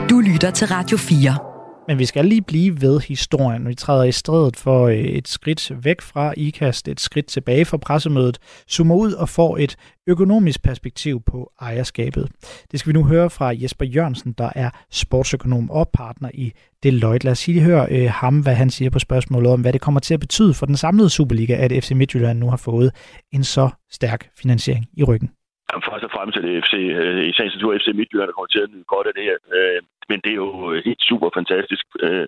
Du 0.10 0.20
lytter 0.20 0.52
til 0.54 0.68
Radio 0.68 0.98
4. 0.98 1.51
Men 1.92 2.00
vi 2.00 2.06
skal 2.06 2.26
lige 2.26 2.42
blive 2.42 2.74
ved 2.82 3.00
historien. 3.00 3.68
Vi 3.68 3.76
træder 3.76 4.04
i 4.04 4.12
stedet 4.12 4.56
for 4.64 4.88
øh, 4.88 4.96
et 4.96 5.28
skridt 5.28 5.72
væk 5.86 6.02
fra 6.02 6.34
IKAST, 6.38 6.88
et 6.88 7.00
skridt 7.00 7.26
tilbage 7.26 7.66
fra 7.66 7.78
pressemødet, 7.78 8.38
zoomer 8.70 8.96
ud 8.96 9.12
og 9.14 9.30
får 9.30 9.58
et 9.58 9.76
økonomisk 10.08 10.64
perspektiv 10.64 11.22
på 11.32 11.52
ejerskabet. 11.62 12.26
Det 12.72 12.80
skal 12.80 12.94
vi 12.94 12.98
nu 13.00 13.06
høre 13.06 13.30
fra 13.30 13.48
Jesper 13.62 13.86
Jørgensen, 13.86 14.34
der 14.38 14.50
er 14.56 14.70
sportsøkonom 14.92 15.72
og 15.72 15.90
partner 15.94 16.30
i 16.34 16.52
Deloitte. 16.84 17.26
Lad 17.26 17.32
os 17.32 17.48
lige 17.48 17.62
høre 17.62 17.88
øh, 17.92 18.10
ham, 18.22 18.36
hvad 18.44 18.56
han 18.56 18.70
siger 18.70 18.90
på 18.90 19.00
spørgsmålet 19.00 19.52
om, 19.52 19.62
hvad 19.62 19.74
det 19.74 19.82
kommer 19.82 20.00
til 20.00 20.14
at 20.14 20.20
betyde 20.20 20.54
for 20.54 20.66
den 20.66 20.78
samlede 20.78 21.10
Superliga, 21.10 21.56
at 21.66 21.72
FC 21.84 21.92
Midtjylland 21.92 22.40
nu 22.40 22.50
har 22.50 22.62
fået 22.66 22.90
en 23.32 23.44
så 23.44 23.70
stærk 23.90 24.22
finansiering 24.42 24.86
i 24.98 25.04
ryggen. 25.04 25.30
Jamen, 25.72 25.84
først 25.90 26.04
og 26.08 26.12
fremmest 26.16 26.38
er 26.38 26.42
det 26.42 26.64
FC, 26.66 26.74
øh, 26.74 27.24
i 27.30 27.34
sagens 27.34 27.56
natur 27.56 27.78
FC 27.80 27.88
Midtjylland, 28.00 28.28
der 28.28 28.38
kommer 28.38 28.52
til 28.56 28.64
at 28.66 28.70
nyde 28.74 28.88
godt 28.96 29.08
af 29.08 29.14
det 29.18 29.24
her. 29.30 29.38
Øh, 29.58 29.82
men 30.10 30.20
det 30.24 30.32
er 30.32 30.42
jo 30.46 30.72
øh, 30.72 30.84
helt 30.86 31.02
super 31.10 31.30
fantastisk. 31.38 31.86
Øh, 32.00 32.26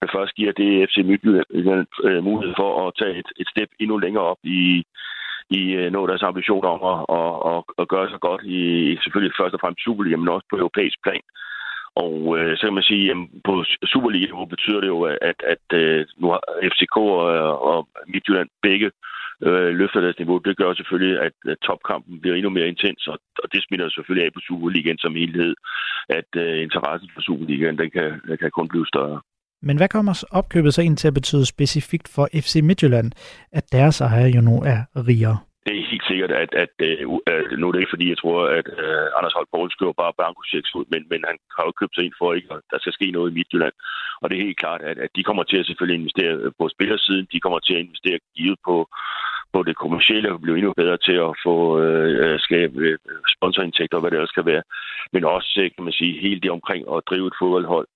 det 0.00 0.10
først 0.16 0.34
giver 0.34 0.52
det 0.52 0.88
FC 0.88 0.96
Midtjylland 1.04 1.86
øh, 2.04 2.24
mulighed 2.24 2.54
for 2.58 2.70
at 2.86 2.94
tage 3.00 3.18
et, 3.20 3.28
et 3.40 3.48
step 3.48 3.70
endnu 3.80 3.96
længere 3.98 4.24
op 4.24 4.40
i, 4.44 4.84
i 5.50 5.60
øh, 5.80 5.92
noget 5.92 6.08
deres 6.08 6.22
ambitioner 6.22 6.68
om 6.76 6.82
at, 6.92 6.98
at, 7.18 7.32
at, 7.52 7.62
at 7.82 7.88
gøre 7.88 8.10
sig 8.10 8.20
godt 8.20 8.42
i 8.44 8.60
selvfølgelig 9.02 9.36
først 9.40 9.54
og 9.54 9.60
fremmest 9.60 9.84
Superliga, 9.84 10.16
men 10.16 10.28
også 10.28 10.46
på 10.50 10.56
europæisk 10.56 10.98
plan. 11.02 11.24
Og 11.94 12.38
øh, 12.38 12.56
så 12.56 12.62
kan 12.66 12.74
man 12.74 12.90
sige, 12.90 13.10
at 13.10 13.16
på 13.44 13.64
Superliga 13.92 14.44
betyder 14.54 14.80
det 14.80 14.88
jo, 14.88 15.02
at, 15.02 15.18
at, 15.30 15.38
at 15.54 15.66
øh, 15.80 16.06
nu 16.20 16.26
har 16.30 16.40
FCK 16.72 16.96
og, 16.96 17.62
og 17.70 17.88
Midtjylland 18.12 18.48
begge 18.62 18.86
øh, 18.86 19.09
løfter 19.80 20.00
deres 20.00 20.18
niveau. 20.18 20.38
Det 20.38 20.56
gør 20.56 20.74
selvfølgelig, 20.74 21.20
at, 21.26 21.32
at 21.52 21.58
topkampen 21.66 22.20
bliver 22.20 22.36
endnu 22.36 22.50
mere 22.50 22.68
intens, 22.68 23.06
og, 23.06 23.18
og 23.42 23.52
det 23.52 23.60
smitter 23.62 23.88
selvfølgelig 23.88 24.24
af 24.26 24.32
på 24.34 24.40
Superligaen 24.48 24.98
som 24.98 25.14
helhed, 25.14 25.54
at 26.08 26.30
øh, 26.36 26.62
interessen 26.62 27.10
for 27.14 27.20
Superligaen 27.20 27.78
den 27.78 27.90
kan, 27.90 28.08
kan 28.40 28.50
kun 28.50 28.68
blive 28.68 28.86
større. 28.86 29.20
Men 29.62 29.76
hvad 29.76 29.88
kommer 29.88 30.24
opkøbet 30.30 30.74
så 30.74 30.82
ind 30.82 30.96
til 30.96 31.08
at 31.08 31.14
betyde 31.14 31.46
specifikt 31.46 32.08
for 32.14 32.28
FC 32.34 32.54
Midtjylland, 32.62 33.12
at 33.52 33.72
deres 33.72 34.00
ejer 34.00 34.26
jo 34.36 34.40
nu 34.40 34.56
er 34.72 34.80
rigere? 35.08 35.38
Det 35.66 35.72
er 35.76 35.90
helt 35.92 36.06
sikkert, 36.10 36.32
at, 36.42 36.52
at, 36.62 36.72
at 37.34 37.58
nu 37.58 37.64
er 37.66 37.72
det 37.72 37.80
ikke 37.80 37.94
fordi, 37.94 38.08
jeg 38.08 38.18
tror, 38.18 38.38
at 38.58 38.66
uh, 38.84 39.06
Anders 39.16 39.36
Holt 39.36 39.50
Poul 39.52 39.70
skriver 39.70 40.00
bare 40.02 40.18
banko 40.20 40.40
ud, 40.78 40.86
men, 40.92 41.02
men 41.12 41.20
han 41.28 41.36
har 41.56 41.64
jo 41.66 41.72
købt 41.80 41.94
sig 41.94 42.04
ind 42.04 42.16
for, 42.18 42.28
ikke, 42.34 42.48
at 42.54 42.62
der 42.72 42.78
skal 42.80 42.96
ske 42.98 43.10
noget 43.10 43.30
i 43.30 43.36
Midtjylland. 43.38 43.76
Og 44.20 44.26
det 44.26 44.34
er 44.36 44.46
helt 44.48 44.62
klart, 44.64 44.82
at, 44.90 44.98
at 45.04 45.10
de 45.16 45.22
kommer 45.28 45.44
til 45.46 45.58
at 45.60 45.66
selvfølgelig 45.66 46.00
investere 46.00 46.34
på 46.58 46.64
spillersiden, 46.74 47.26
de 47.32 47.40
kommer 47.44 47.58
til 47.58 47.74
at 47.74 47.84
investere 47.86 48.18
givet 48.36 48.58
på, 48.68 48.76
på 49.52 49.62
det 49.62 49.76
kommercielle 49.76 50.32
og 50.32 50.40
blive 50.40 50.56
endnu 50.58 50.72
bedre 50.76 50.96
til 50.96 51.16
at 51.28 51.32
få 51.46 51.80
øh, 51.82 52.40
skabe 52.40 52.78
øh, 52.78 52.98
sponsorindtægter 53.36 53.96
og 53.96 54.00
hvad 54.00 54.10
det 54.10 54.16
ellers 54.16 54.34
skal 54.34 54.46
være. 54.46 54.62
Men 55.12 55.24
også, 55.24 55.70
kan 55.74 55.84
man 55.84 55.92
sige, 55.92 56.20
helt 56.20 56.42
det 56.42 56.50
omkring 56.50 56.82
at 56.94 57.02
drive 57.10 57.26
et 57.26 57.38
fodboldhold 57.40 57.86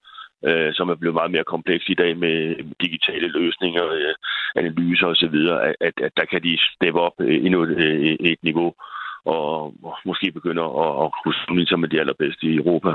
øh, 0.49 0.71
som 0.75 0.89
er 0.89 0.95
blevet 0.95 1.15
meget 1.15 1.31
mere 1.31 1.53
kompleks 1.55 1.85
i 1.89 1.95
dag 1.95 2.17
med 2.19 2.37
digitale 2.85 3.29
løsninger, 3.29 3.85
øh, 3.99 4.15
analyser 4.57 5.07
osv., 5.07 5.37
at, 5.69 5.75
at, 5.81 5.95
at 6.07 6.13
der 6.17 6.25
kan 6.25 6.43
de 6.43 6.59
steppe 6.75 7.01
op 7.01 7.17
øh, 7.21 7.45
endnu 7.47 7.63
et, 7.63 7.71
øh, 7.71 8.17
et 8.21 8.43
niveau 8.43 8.75
og 9.25 9.75
måske 10.05 10.33
begynde 10.33 10.63
at, 10.63 10.91
at 11.05 11.11
kunne 11.23 11.35
sammenligne 11.35 11.69
sig 11.69 11.81
med 11.81 11.89
de 11.89 12.01
allerbedste 12.01 12.47
i 12.47 12.57
Europa. 12.57 12.91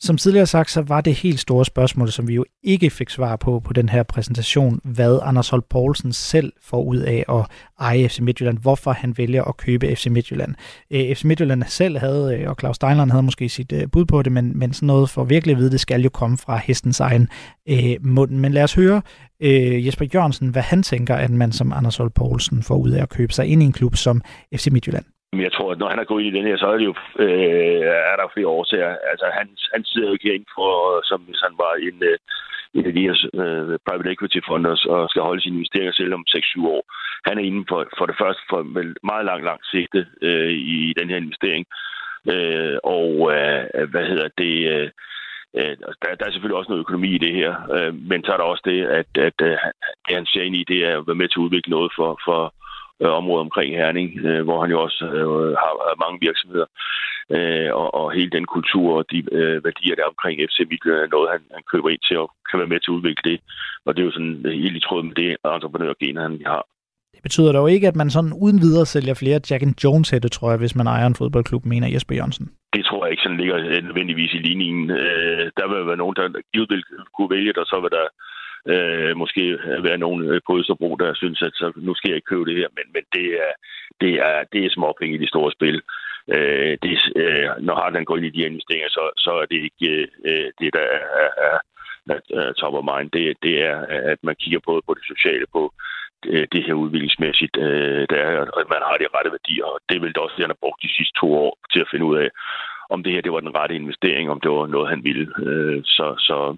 Som 0.00 0.16
tidligere 0.16 0.46
sagt, 0.46 0.70
så 0.70 0.82
var 0.82 1.00
det 1.00 1.14
helt 1.14 1.40
store 1.40 1.64
spørgsmål, 1.64 2.10
som 2.10 2.28
vi 2.28 2.34
jo 2.34 2.44
ikke 2.62 2.90
fik 2.90 3.10
svar 3.10 3.36
på 3.36 3.60
på 3.60 3.72
den 3.72 3.88
her 3.88 4.02
præsentation, 4.02 4.80
hvad 4.84 5.18
Anders 5.22 5.48
Holt 5.48 5.68
Poulsen 5.68 6.12
selv 6.12 6.52
får 6.62 6.82
ud 6.82 6.96
af 6.96 7.24
at 7.28 7.46
eje 7.80 8.08
FC 8.08 8.18
Midtjylland, 8.20 8.58
hvorfor 8.58 8.92
han 8.92 9.18
vælger 9.18 9.44
at 9.44 9.56
købe 9.56 9.96
FC 9.96 10.06
Midtjylland. 10.06 10.54
Øh, 10.90 11.14
FC 11.14 11.24
Midtjylland 11.24 11.62
selv 11.66 11.98
havde, 11.98 12.38
øh, 12.38 12.50
og 12.50 12.56
Claus 12.60 12.76
Steinlein 12.76 13.10
havde 13.10 13.22
måske 13.22 13.48
sit 13.48 13.72
øh, 13.72 13.88
bud 13.92 14.04
på 14.04 14.22
det, 14.22 14.32
men, 14.32 14.58
men 14.58 14.72
sådan 14.72 14.86
noget 14.86 15.10
for 15.10 15.24
virkelig 15.24 15.52
at 15.52 15.58
vide, 15.58 15.70
det 15.70 15.80
skal 15.80 16.02
jo 16.02 16.08
komme 16.08 16.38
fra 16.38 16.56
hestens 16.56 17.00
egen 17.00 17.28
øh, 17.68 17.96
mund. 18.00 18.30
Men 18.30 18.52
lad 18.52 18.62
os 18.62 18.74
høre 18.74 19.02
øh, 19.42 19.86
Jesper 19.86 20.06
Jørgensen, 20.14 20.48
hvad 20.48 20.62
han 20.62 20.82
tænker, 20.82 21.14
at 21.14 21.30
man 21.30 21.52
som 21.52 21.72
Anders 21.72 21.96
Holt 21.96 22.14
Poulsen 22.14 22.62
får 22.62 22.76
ud 22.76 22.90
af 22.90 23.02
at 23.02 23.08
købe 23.08 23.32
sig 23.32 23.46
ind 23.46 23.62
i 23.62 23.66
en 23.66 23.72
klub 23.72 23.96
som 23.96 24.22
FC 24.56 24.68
Midtjylland. 24.72 25.04
Jeg 25.32 25.52
tror, 25.52 25.72
at 25.72 25.78
når 25.78 25.88
han 25.88 25.98
er 25.98 26.04
gået 26.04 26.22
ind 26.22 26.36
i 26.36 26.38
den 26.38 26.48
her, 26.48 26.56
så 26.56 26.66
er 26.66 26.76
det 26.78 26.84
jo, 26.84 26.94
øh, 27.24 27.80
er 28.12 28.16
der 28.16 28.32
flere 28.34 28.54
årsager. 28.58 28.96
Altså, 29.10 29.26
han, 29.38 29.48
han 29.74 29.84
sidder 29.84 30.08
jo 30.08 30.12
ikke 30.12 30.28
herinde 30.28 30.50
for, 30.54 30.70
som 31.04 31.20
hvis 31.20 31.40
han 31.46 31.54
var 31.64 31.72
en, 31.88 31.98
øh, 32.10 32.18
en 32.74 32.86
af 32.86 32.94
de 32.94 33.06
her 33.06 33.16
øh, 33.42 33.78
private 33.88 34.12
equity 34.12 34.38
fonder 34.48 34.74
og 34.88 35.08
skal 35.10 35.22
holde 35.22 35.42
sine 35.42 35.56
investeringer 35.56 35.92
selv 35.92 36.14
om 36.14 36.24
6-7 36.28 36.66
år. 36.74 36.82
Han 37.28 37.38
er 37.38 37.42
inde 37.42 37.64
for, 37.68 37.78
for 37.98 38.06
det 38.06 38.16
første 38.22 38.42
for 38.50 38.60
meget 39.10 39.24
langt, 39.24 39.44
langt 39.44 39.66
sigte 39.66 40.06
øh, 40.22 40.52
i 40.52 40.94
den 40.98 41.08
her 41.10 41.16
investering. 41.16 41.64
Øh, 42.32 42.76
og 42.84 43.10
øh, 43.36 43.90
hvad 43.90 44.04
hedder 44.10 44.28
det... 44.38 44.56
Øh, 44.74 44.90
øh 45.58 45.76
der, 46.02 46.14
der 46.18 46.26
er 46.26 46.32
selvfølgelig 46.32 46.58
også 46.58 46.70
noget 46.70 46.84
økonomi 46.84 47.10
i 47.14 47.24
det 47.26 47.34
her, 47.40 47.52
øh, 47.76 47.94
men 48.10 48.24
så 48.24 48.32
er 48.32 48.36
der 48.36 48.44
også 48.44 48.62
det, 48.64 48.80
at, 48.84 49.10
at, 49.14 49.22
at 49.26 49.32
det, 49.38 49.58
han 50.16 50.26
ser 50.26 50.42
ind 50.42 50.56
i, 50.56 50.64
det 50.68 50.78
er 50.88 50.98
at 50.98 51.06
være 51.06 51.20
med 51.22 51.28
til 51.28 51.40
at 51.40 51.46
udvikle 51.46 51.70
noget 51.70 51.92
for, 51.96 52.20
for, 52.24 52.54
øh, 53.02 53.10
område 53.20 53.40
omkring 53.46 53.70
Herning, 53.80 54.08
øh, 54.28 54.42
hvor 54.46 54.58
han 54.62 54.70
jo 54.70 54.78
også 54.86 55.04
øh, 55.18 55.52
har, 55.62 55.72
har 55.88 56.02
mange 56.04 56.18
virksomheder. 56.26 56.68
Øh, 57.36 57.70
og, 57.80 57.88
og 58.00 58.12
hele 58.16 58.30
den 58.36 58.46
kultur 58.54 58.86
og 58.98 59.04
de 59.12 59.18
øh, 59.38 59.64
værdier, 59.64 59.94
der 59.94 60.02
er 60.04 60.14
omkring 60.14 60.36
FC 60.48 60.58
Midtjylland, 60.70 61.02
er 61.02 61.16
noget, 61.16 61.28
han, 61.34 61.42
han 61.56 61.64
køber 61.72 61.88
ind 61.90 62.02
til 62.08 62.16
og 62.22 62.28
kan 62.50 62.58
være 62.60 62.72
med 62.72 62.80
til 62.80 62.90
at 62.90 62.96
udvikle 62.98 63.30
det. 63.30 63.38
Og 63.86 63.90
det 63.92 64.00
er 64.00 64.06
jo 64.06 64.16
sådan 64.18 64.36
helt 64.62 64.76
i 64.76 64.84
tråd 64.86 65.02
med 65.02 65.14
det 65.14 65.30
entreprenørgen, 65.54 66.16
han 66.26 66.42
har. 66.46 66.62
Det 67.14 67.22
betyder 67.22 67.52
dog 67.52 67.70
ikke, 67.70 67.88
at 67.88 67.96
man 67.96 68.10
sådan 68.10 68.32
uden 68.44 68.58
videre 68.66 68.86
sælger 68.86 69.14
flere 69.14 69.40
Jack 69.50 69.62
and 69.62 69.74
Jones 69.84 70.10
hætte, 70.10 70.28
tror 70.28 70.50
jeg, 70.50 70.58
hvis 70.58 70.76
man 70.76 70.86
ejer 70.86 71.06
en 71.06 71.20
fodboldklub, 71.20 71.64
mener 71.64 71.88
Jesper 71.94 72.14
Jørgensen. 72.14 72.46
Det 72.74 72.84
tror 72.84 73.04
jeg 73.04 73.10
ikke 73.12 73.22
sådan 73.22 73.40
ligger 73.42 73.56
nødvendigvis 73.88 74.32
i 74.34 74.44
ligningen. 74.48 74.90
Øh, 74.90 75.44
der 75.58 75.66
vil 75.68 75.86
være 75.86 76.02
nogen, 76.02 76.16
der 76.16 76.26
givet 76.52 76.70
vil 76.70 76.84
kunne 77.16 77.30
vælge 77.36 77.52
det, 77.52 77.62
og 77.64 77.66
så 77.66 77.80
vil 77.80 77.90
der 77.98 78.06
øh, 78.72 79.16
måske 79.16 79.58
være 79.86 79.98
nogen 79.98 80.20
øh, 80.30 80.40
på 80.46 80.58
Østerbro, 80.58 80.96
der 81.02 81.14
synes, 81.14 81.42
at 81.42 81.52
så, 81.54 81.72
nu 81.76 81.94
skal 81.94 82.08
jeg 82.08 82.16
ikke 82.16 82.32
købe 82.32 82.44
det 82.44 82.56
her, 82.56 82.68
men, 82.76 82.86
men 82.94 83.04
det, 83.14 83.26
er, 83.44 83.52
det, 84.00 84.12
er, 84.28 84.44
det 84.52 84.60
er 84.64 84.70
småpenge 84.70 85.14
i 85.16 85.22
de 85.22 85.28
store 85.28 85.52
spil. 85.52 85.82
Øh, 86.34 86.72
det, 86.82 86.92
øh, 87.22 87.48
når 87.66 87.74
Hartland 87.74 88.06
går 88.06 88.16
ind 88.16 88.26
i 88.26 88.36
de 88.36 88.46
investeringer, 88.50 88.88
så, 88.88 89.02
så 89.16 89.30
er 89.42 89.46
det 89.46 89.60
ikke 89.68 90.08
øh, 90.30 90.48
det, 90.60 90.68
der 90.76 90.86
er, 90.98 91.04
er, 91.46 91.58
er 92.40 92.52
top 92.52 92.74
of 92.74 92.84
mind. 92.92 93.10
Det, 93.10 93.24
det 93.42 93.54
er, 93.70 93.76
at 94.12 94.18
man 94.22 94.36
kigger 94.42 94.60
både 94.68 94.82
på 94.86 94.94
det 94.94 95.04
sociale, 95.12 95.46
på 95.56 95.62
øh, 96.32 96.46
det 96.52 96.62
her 96.66 96.74
udviklingsmæssigt, 96.74 97.56
øh, 97.66 98.06
der 98.10 98.20
er, 98.28 98.40
at 98.60 98.68
man 98.74 98.82
har 98.88 98.96
de 98.98 99.12
rette 99.14 99.30
værdier, 99.36 99.64
og 99.64 99.78
det 99.88 99.96
vil 100.02 100.12
det 100.14 100.22
også, 100.24 100.34
det 100.36 100.44
han 100.44 100.54
har 100.54 100.64
brugt 100.64 100.82
de 100.82 100.94
sidste 100.96 101.14
to 101.20 101.28
år 101.44 101.52
til 101.72 101.80
at 101.80 101.90
finde 101.90 102.06
ud 102.10 102.16
af, 102.24 102.28
om 102.90 103.02
det 103.02 103.12
her 103.12 103.22
det 103.22 103.32
var 103.32 103.40
den 103.40 103.56
rette 103.58 103.74
investering, 103.74 104.30
om 104.30 104.40
det 104.40 104.50
var 104.50 104.66
noget, 104.66 104.88
han 104.88 105.04
ville. 105.04 105.26
Øh, 105.46 105.82
så 105.84 106.06
så 106.28 106.56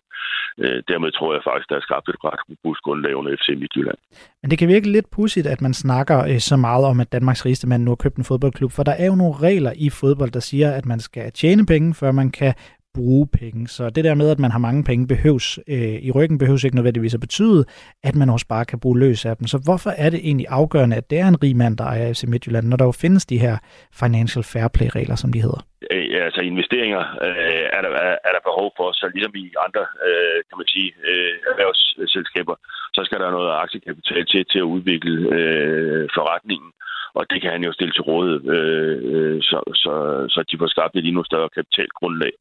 øh, 0.63 0.83
dermed 0.89 1.11
tror 1.13 1.35
jeg 1.35 1.43
faktisk, 1.49 1.69
der 1.71 1.77
er 1.77 1.87
skabt 1.89 2.09
et 2.09 2.25
ret 2.25 2.43
robust 2.51 2.81
grundlag 2.87 3.15
under 3.17 3.37
FC 3.37 3.49
Midtjylland. 3.63 3.99
Men 4.43 4.51
det 4.51 4.59
kan 4.59 4.69
virke 4.69 4.93
lidt 4.93 5.11
pudsigt, 5.11 5.47
at 5.47 5.61
man 5.61 5.75
snakker 5.75 6.19
øh, 6.31 6.39
så 6.39 6.57
meget 6.57 6.85
om, 6.85 7.01
at 7.01 7.13
Danmarks 7.13 7.47
rigeste 7.47 7.69
mand 7.69 7.83
nu 7.83 7.91
har 7.91 8.03
købt 8.05 8.17
en 8.17 8.25
fodboldklub, 8.25 8.73
for 8.73 8.83
der 8.83 8.93
er 8.93 9.07
jo 9.07 9.15
nogle 9.15 9.35
regler 9.49 9.73
i 9.77 9.91
fodbold, 9.91 10.31
der 10.31 10.41
siger, 10.41 10.71
at 10.79 10.87
man 10.87 11.01
skal 11.01 11.33
tjene 11.33 11.67
penge, 11.67 11.95
før 11.95 12.13
man 12.13 12.31
kan 12.31 12.55
bruge 12.95 13.27
penge. 13.41 13.69
Så 13.69 13.91
det 13.91 14.05
der 14.05 14.15
med, 14.15 14.31
at 14.31 14.39
man 14.39 14.51
har 14.51 14.59
mange 14.59 14.85
penge 14.85 15.07
behøves, 15.07 15.59
øh, 15.69 15.99
i 16.09 16.11
ryggen 16.11 16.39
behøves 16.39 16.65
ikke 16.65 16.77
nødvendigvis 16.77 17.15
at 17.15 17.21
betyde, 17.21 17.65
at 18.09 18.15
man 18.17 18.31
også 18.31 18.47
bare 18.49 18.65
kan 18.65 18.81
bruge 18.81 18.99
løs 18.99 19.25
af 19.25 19.37
dem. 19.37 19.47
Så 19.47 19.59
hvorfor 19.67 19.91
er 20.05 20.11
det 20.11 20.21
egentlig 20.29 20.47
afgørende, 20.49 20.97
at 20.97 21.11
det 21.11 21.19
er 21.19 21.29
en 21.29 21.43
rig 21.43 21.57
mand, 21.57 21.77
der 21.77 21.85
ejer 21.85 22.13
FC 22.13 22.25
Midtjylland, 22.33 22.67
når 22.69 22.77
der 22.77 22.85
jo 22.85 22.93
findes 22.93 23.27
de 23.27 23.39
her 23.39 23.57
financial 24.03 24.45
fair 24.53 24.69
play 24.77 24.89
regler, 24.99 25.17
som 25.17 25.33
de 25.33 25.43
hedder? 25.47 25.61
Øh, 25.91 26.25
altså 26.29 26.41
investeringer 26.41 27.03
øh, 27.27 27.65
er, 27.77 27.81
der, 27.85 27.91
er, 28.09 28.17
er 28.29 28.33
der 28.37 28.43
behov 28.51 28.69
for, 28.77 28.87
så 28.93 29.05
ligesom 29.15 29.35
i 29.45 29.47
andre, 29.67 29.85
øh, 30.09 30.39
kan 30.49 30.57
man 30.61 30.69
sige, 30.75 30.91
øh, 31.09 31.35
erhvervsselskaber, 31.51 32.55
så 32.97 33.01
skal 33.07 33.21
der 33.21 33.31
noget 33.31 33.51
aktiekapital 33.65 34.27
til, 34.27 34.43
til 34.53 34.59
at 34.65 34.71
udvikle 34.75 35.15
øh, 35.37 36.09
forretningen 36.17 36.71
og 37.19 37.25
det 37.31 37.39
kan 37.43 37.51
han 37.55 37.65
jo 37.65 37.73
stille 37.73 37.93
til 37.93 38.07
rådighed, 38.11 38.43
øh, 38.57 38.97
øh 39.13 39.43
så, 39.43 39.59
så, 39.83 39.95
så 40.35 40.41
de 40.51 40.59
får 40.59 40.71
skabt 40.75 40.97
et 40.97 41.07
endnu 41.07 41.25
større 41.25 41.49
kapitalgrundlag. 41.57 42.33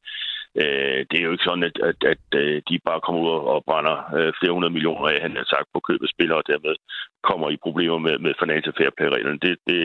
Øh, 0.62 0.98
det 1.08 1.16
er 1.16 1.26
jo 1.26 1.32
ikke 1.34 1.48
sådan, 1.48 1.68
at, 1.70 1.76
at, 1.90 1.98
at 2.12 2.26
øh, 2.42 2.56
de 2.68 2.76
bare 2.88 3.00
kommer 3.04 3.20
ud 3.24 3.30
og 3.54 3.64
brænder 3.68 3.96
øh, 4.18 4.32
flere 4.38 4.54
hundrede 4.54 4.74
millioner 4.76 5.06
af, 5.12 5.18
han 5.26 5.36
har 5.40 5.46
sagt, 5.54 5.68
på 5.74 5.80
købet 5.88 6.08
spillere, 6.14 6.38
og 6.42 6.48
dermed 6.50 6.74
kommer 7.28 7.46
i 7.50 7.64
problemer 7.66 7.98
med, 8.06 8.16
med 8.24 8.32
financial 8.42 8.74
fair 8.78 8.90
play-reglerne. 8.96 9.38
Det, 9.46 9.54
det, 9.68 9.80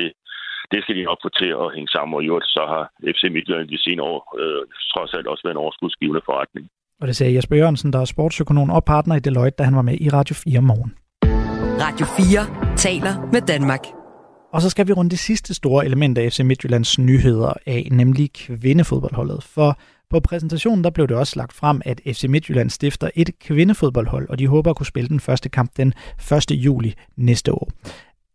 det 0.72 0.80
skal 0.82 0.96
de 0.96 1.10
nok 1.10 1.20
få 1.26 1.30
til 1.42 1.52
at 1.64 1.74
hænge 1.76 1.92
sammen, 1.96 2.16
og 2.16 2.24
i 2.24 2.30
øvrigt 2.32 2.54
så 2.58 2.64
har 2.74 2.84
FC 3.14 3.24
Midtjylland 3.36 3.68
de 3.74 3.84
senere 3.86 4.08
år 4.14 4.22
øh, 4.42 4.62
trods 4.94 5.14
alt 5.14 5.28
også 5.28 5.44
været 5.44 5.56
en 5.56 5.64
overskudsgivende 5.66 6.22
forretning. 6.30 6.66
Og 7.02 7.08
det 7.08 7.16
sagde 7.16 7.36
Jesper 7.36 7.56
Jørgensen, 7.56 7.94
der 7.94 8.00
er 8.02 8.06
sportsøkonom 8.06 8.70
og 8.70 8.84
partner 8.86 9.16
i 9.16 9.20
Deloitte, 9.20 9.58
da 9.58 9.64
han 9.64 9.76
var 9.76 9.82
med 9.90 9.98
i 10.06 10.10
Radio 10.10 10.36
4 10.36 10.62
morgen. 10.62 10.92
Radio 11.86 12.06
4 12.06 12.76
taler 12.76 13.14
med 13.34 13.42
Danmark. 13.42 14.03
Og 14.54 14.62
så 14.62 14.70
skal 14.70 14.88
vi 14.88 14.94
runde 14.94 15.12
det 15.12 15.20
sidste 15.20 15.54
store 15.54 15.86
element 15.86 16.18
af 16.18 16.32
FC 16.32 16.40
Midtjyllands 16.40 17.00
nyheder 17.00 17.54
af, 17.66 17.88
nemlig 17.92 18.34
kvindefodboldholdet. 18.34 19.44
For 19.44 19.80
på 20.10 20.20
præsentationen 20.20 20.84
der 20.84 20.90
blev 20.90 21.08
det 21.08 21.18
også 21.18 21.34
lagt 21.36 21.54
frem, 21.54 21.82
at 21.86 22.02
FC 22.06 22.24
Midtjylland 22.30 22.70
stifter 22.70 23.10
et 23.16 23.40
kvindefodboldhold, 23.40 24.30
og 24.30 24.40
de 24.40 24.48
håber 24.48 24.70
at 24.70 24.76
kunne 24.76 24.86
spille 24.86 25.10
den 25.10 25.20
første 25.20 25.50
kamp 25.50 25.72
den 25.78 25.94
1. 26.32 26.52
juli 26.52 26.94
næste 27.16 27.52
år. 27.52 27.72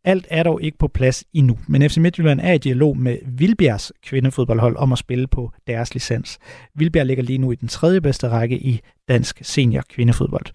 Alt 0.05 0.27
er 0.31 0.43
dog 0.43 0.63
ikke 0.63 0.79
på 0.79 0.89
plads 0.89 1.25
endnu, 1.35 1.59
men 1.69 1.91
FC 1.91 1.97
Midtjylland 1.97 2.41
er 2.41 2.53
i 2.53 2.59
dialog 2.59 2.97
med 2.97 3.19
Vilbjergs 3.27 3.93
kvindefodboldhold 4.03 4.77
om 4.77 4.93
at 4.93 4.99
spille 4.99 5.27
på 5.27 5.53
deres 5.67 5.95
licens. 5.95 6.39
Vilbjerg 6.75 7.07
ligger 7.07 7.25
lige 7.25 7.39
nu 7.39 7.53
i 7.53 7.55
den 7.55 7.69
tredje 7.69 8.01
bedste 8.01 8.29
række 8.29 8.59
i 8.59 8.81
dansk 9.09 9.39
senior 9.43 9.83
kvindefodbold. 9.89 10.47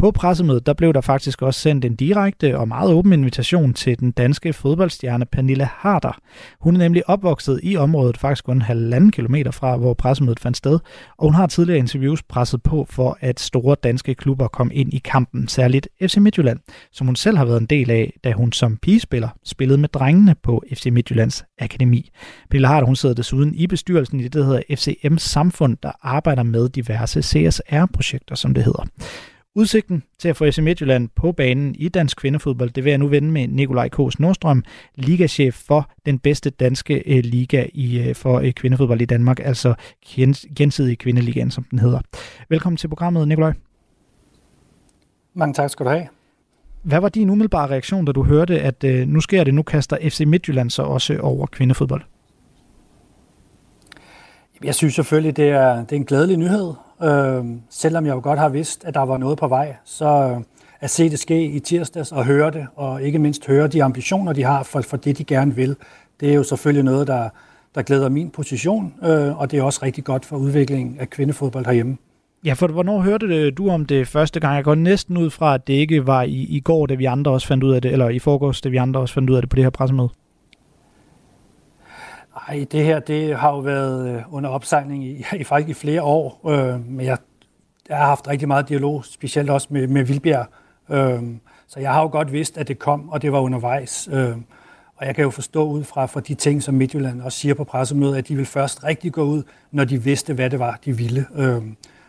På 0.00 0.10
pressemødet 0.10 0.66
der 0.66 0.72
blev 0.72 0.92
der 0.92 1.00
faktisk 1.00 1.42
også 1.42 1.60
sendt 1.60 1.84
en 1.84 1.96
direkte 1.96 2.58
og 2.58 2.68
meget 2.68 2.92
åben 2.92 3.12
invitation 3.12 3.74
til 3.74 4.00
den 4.00 4.10
danske 4.10 4.52
fodboldstjerne 4.52 5.26
Pernille 5.26 5.64
Harder. 5.64 6.18
Hun 6.60 6.74
er 6.74 6.78
nemlig 6.78 7.08
opvokset 7.08 7.60
i 7.62 7.76
området, 7.76 8.16
faktisk 8.16 8.44
kun 8.44 8.62
halvanden 8.62 9.10
kilometer 9.10 9.50
fra, 9.50 9.76
hvor 9.76 9.94
pressemødet 9.94 10.40
fandt 10.40 10.56
sted, 10.56 10.78
og 11.18 11.26
hun 11.26 11.34
har 11.34 11.46
tidligere 11.46 11.78
interviews 11.78 12.22
presset 12.22 12.62
på 12.62 12.86
for, 12.90 13.18
at 13.20 13.40
store 13.40 13.76
danske 13.82 14.14
klubber 14.14 14.48
kom 14.48 14.70
ind 14.74 14.94
i 14.94 14.98
kampen, 14.98 15.48
særligt 15.48 15.88
FC 16.02 16.16
Midtjylland, 16.16 16.58
som 16.92 17.06
hun 17.06 17.16
selv 17.16 17.36
har 17.36 17.44
været 17.44 17.60
en 17.60 17.66
del 17.66 17.90
af, 17.90 18.12
da 18.24 18.32
hun 18.32 18.52
som 18.52 18.76
pigespiller 18.76 19.28
spillede 19.44 19.78
med 19.78 19.88
drengene 19.88 20.34
på 20.42 20.62
FC 20.74 20.86
Midtjyllands 20.86 21.44
Akademi. 21.58 22.10
Pernille 22.50 22.68
Harder 22.68 22.86
hun 22.86 22.96
sidder 22.96 23.14
desuden 23.14 23.54
i 23.54 23.66
bestyrelsen 23.66 24.20
i 24.20 24.22
det, 24.22 24.32
der 24.32 24.44
hedder 24.44 24.62
FCM 24.76 25.16
Samfund, 25.16 25.76
der 25.82 25.92
arbejder 26.02 26.42
med 26.42 26.68
diverse 26.68 27.22
CSR-projekter, 27.22 28.34
som 28.34 28.54
det 28.54 28.64
hedder. 28.64 28.84
Udsigten 29.54 30.02
til 30.18 30.28
at 30.28 30.36
få 30.36 30.50
FC 30.50 30.58
Midtjylland 30.58 31.08
på 31.16 31.32
banen 31.32 31.74
i 31.74 31.88
dansk 31.88 32.16
kvindefodbold, 32.16 32.70
det 32.70 32.84
vil 32.84 32.90
jeg 32.90 32.98
nu 32.98 33.06
vende 33.06 33.30
med 33.30 33.48
Nikolaj 33.48 33.88
Kås 33.88 34.20
Nordstrøm, 34.20 34.64
ligachef 34.94 35.54
for 35.54 35.90
den 36.06 36.18
bedste 36.18 36.50
danske 36.50 37.02
øh, 37.06 37.24
liga 37.24 37.66
i, 37.72 38.08
øh, 38.08 38.14
for 38.14 38.38
øh, 38.38 38.52
kvindefodbold 38.52 39.00
i 39.00 39.04
Danmark, 39.04 39.40
altså 39.40 39.74
gensidig 40.56 40.98
kvindeligaen, 40.98 41.50
som 41.50 41.64
den 41.64 41.78
hedder. 41.78 42.00
Velkommen 42.48 42.76
til 42.76 42.88
programmet, 42.88 43.28
Nikolaj. 43.28 43.52
Mange 45.34 45.54
tak 45.54 45.70
skal 45.70 45.86
du 45.86 45.90
have. 45.90 46.06
Hvad 46.82 47.00
var 47.00 47.08
din 47.08 47.30
umiddelbare 47.30 47.70
reaktion, 47.70 48.04
da 48.04 48.12
du 48.12 48.22
hørte, 48.22 48.60
at 48.60 48.84
øh, 48.84 49.08
nu 49.08 49.20
sker 49.20 49.44
det, 49.44 49.54
nu 49.54 49.62
kaster 49.62 49.96
FC 50.02 50.20
Midtjylland 50.26 50.70
så 50.70 50.82
også 50.82 51.18
over 51.18 51.46
kvindefodbold? 51.46 52.02
Jeg 54.64 54.74
synes 54.74 54.94
selvfølgelig, 54.94 55.36
det 55.36 55.48
er, 55.48 55.76
det 55.76 55.92
er 55.92 55.96
en 55.96 56.04
glædelig 56.04 56.36
nyhed. 56.36 56.74
Øh, 57.02 57.44
selvom 57.70 58.06
jeg 58.06 58.14
jo 58.14 58.20
godt 58.22 58.38
har 58.38 58.48
vidst, 58.48 58.84
at 58.84 58.94
der 58.94 59.00
var 59.00 59.18
noget 59.18 59.38
på 59.38 59.48
vej, 59.48 59.76
så 59.84 60.06
øh, 60.06 60.42
at 60.80 60.90
se 60.90 61.10
det 61.10 61.18
ske 61.18 61.44
i 61.44 61.60
tirsdags 61.60 62.12
og 62.12 62.24
høre 62.24 62.50
det, 62.50 62.66
og 62.76 63.02
ikke 63.02 63.18
mindst 63.18 63.46
høre 63.46 63.68
de 63.68 63.82
ambitioner, 63.82 64.32
de 64.32 64.42
har 64.42 64.62
for, 64.62 64.80
for 64.80 64.96
det, 64.96 65.18
de 65.18 65.24
gerne 65.24 65.54
vil, 65.54 65.76
det 66.20 66.30
er 66.30 66.34
jo 66.34 66.42
selvfølgelig 66.42 66.84
noget, 66.84 67.06
der, 67.06 67.28
der 67.74 67.82
glæder 67.82 68.08
min 68.08 68.30
position, 68.30 68.94
øh, 69.02 69.38
og 69.38 69.50
det 69.50 69.58
er 69.58 69.62
også 69.62 69.80
rigtig 69.82 70.04
godt 70.04 70.24
for 70.24 70.36
udviklingen 70.36 70.98
af 71.00 71.10
kvindefodbold 71.10 71.66
herhjemme. 71.66 71.96
Ja, 72.44 72.52
for 72.52 72.66
hvornår 72.68 73.00
hørte 73.00 73.26
øh, 73.26 73.52
du 73.56 73.70
om 73.70 73.86
det 73.86 74.08
første 74.08 74.40
gang? 74.40 74.56
Jeg 74.56 74.64
går 74.64 74.74
næsten 74.74 75.16
ud 75.16 75.30
fra, 75.30 75.54
at 75.54 75.66
det 75.66 75.74
ikke 75.74 76.06
var 76.06 76.22
i, 76.22 76.46
i 76.48 76.60
går, 76.60 76.86
da 76.86 76.94
vi 76.94 77.04
andre 77.04 77.30
også 77.30 77.46
fandt 77.46 77.64
ud 77.64 77.72
af 77.74 77.82
det, 77.82 77.92
eller 77.92 78.08
i 78.08 78.18
forgårs, 78.18 78.60
da 78.60 78.68
vi 78.68 78.76
andre 78.76 79.00
også 79.00 79.14
fandt 79.14 79.30
ud 79.30 79.36
af 79.36 79.42
det 79.42 79.50
på 79.50 79.56
det 79.56 79.64
her 79.64 79.70
pressemøde. 79.70 80.08
Ej, 82.48 82.66
det 82.72 82.84
her 82.84 83.00
det 83.00 83.36
har 83.36 83.50
jo 83.50 83.58
været 83.58 84.08
øh, 84.08 84.34
under 84.34 84.50
opsejling 84.50 85.04
i, 85.04 85.24
i 85.36 85.44
faktisk 85.44 85.78
i 85.78 85.80
flere 85.80 86.02
år, 86.02 86.40
øh, 86.48 86.86
men 86.86 87.06
jeg, 87.06 87.18
jeg 87.88 87.96
har 87.96 88.06
haft 88.06 88.28
rigtig 88.28 88.48
meget 88.48 88.68
dialog, 88.68 89.04
specielt 89.04 89.50
også 89.50 89.68
med, 89.70 89.86
med 89.86 90.04
Vilbjerg. 90.04 90.46
Øh, 90.90 91.22
så 91.68 91.80
jeg 91.80 91.92
har 91.92 92.02
jo 92.02 92.08
godt 92.08 92.32
vidst, 92.32 92.58
at 92.58 92.68
det 92.68 92.78
kom, 92.78 93.08
og 93.08 93.22
det 93.22 93.32
var 93.32 93.40
undervejs. 93.40 94.08
Øh, 94.12 94.36
og 94.96 95.06
jeg 95.06 95.14
kan 95.14 95.24
jo 95.24 95.30
forstå 95.30 95.64
ud 95.64 95.84
fra 95.84 96.06
fra 96.06 96.20
de 96.20 96.34
ting, 96.34 96.62
som 96.62 96.74
Midtjylland 96.74 97.22
også 97.22 97.38
siger 97.38 97.54
på 97.54 97.64
pressemødet, 97.64 98.16
at 98.16 98.28
de 98.28 98.36
vil 98.36 98.46
først 98.46 98.84
rigtig 98.84 99.12
gå 99.12 99.22
ud, 99.22 99.42
når 99.70 99.84
de 99.84 100.02
vidste, 100.02 100.34
hvad 100.34 100.50
det 100.50 100.58
var, 100.58 100.78
de 100.84 100.96
ville. 100.96 101.26
Øh, 101.36 101.62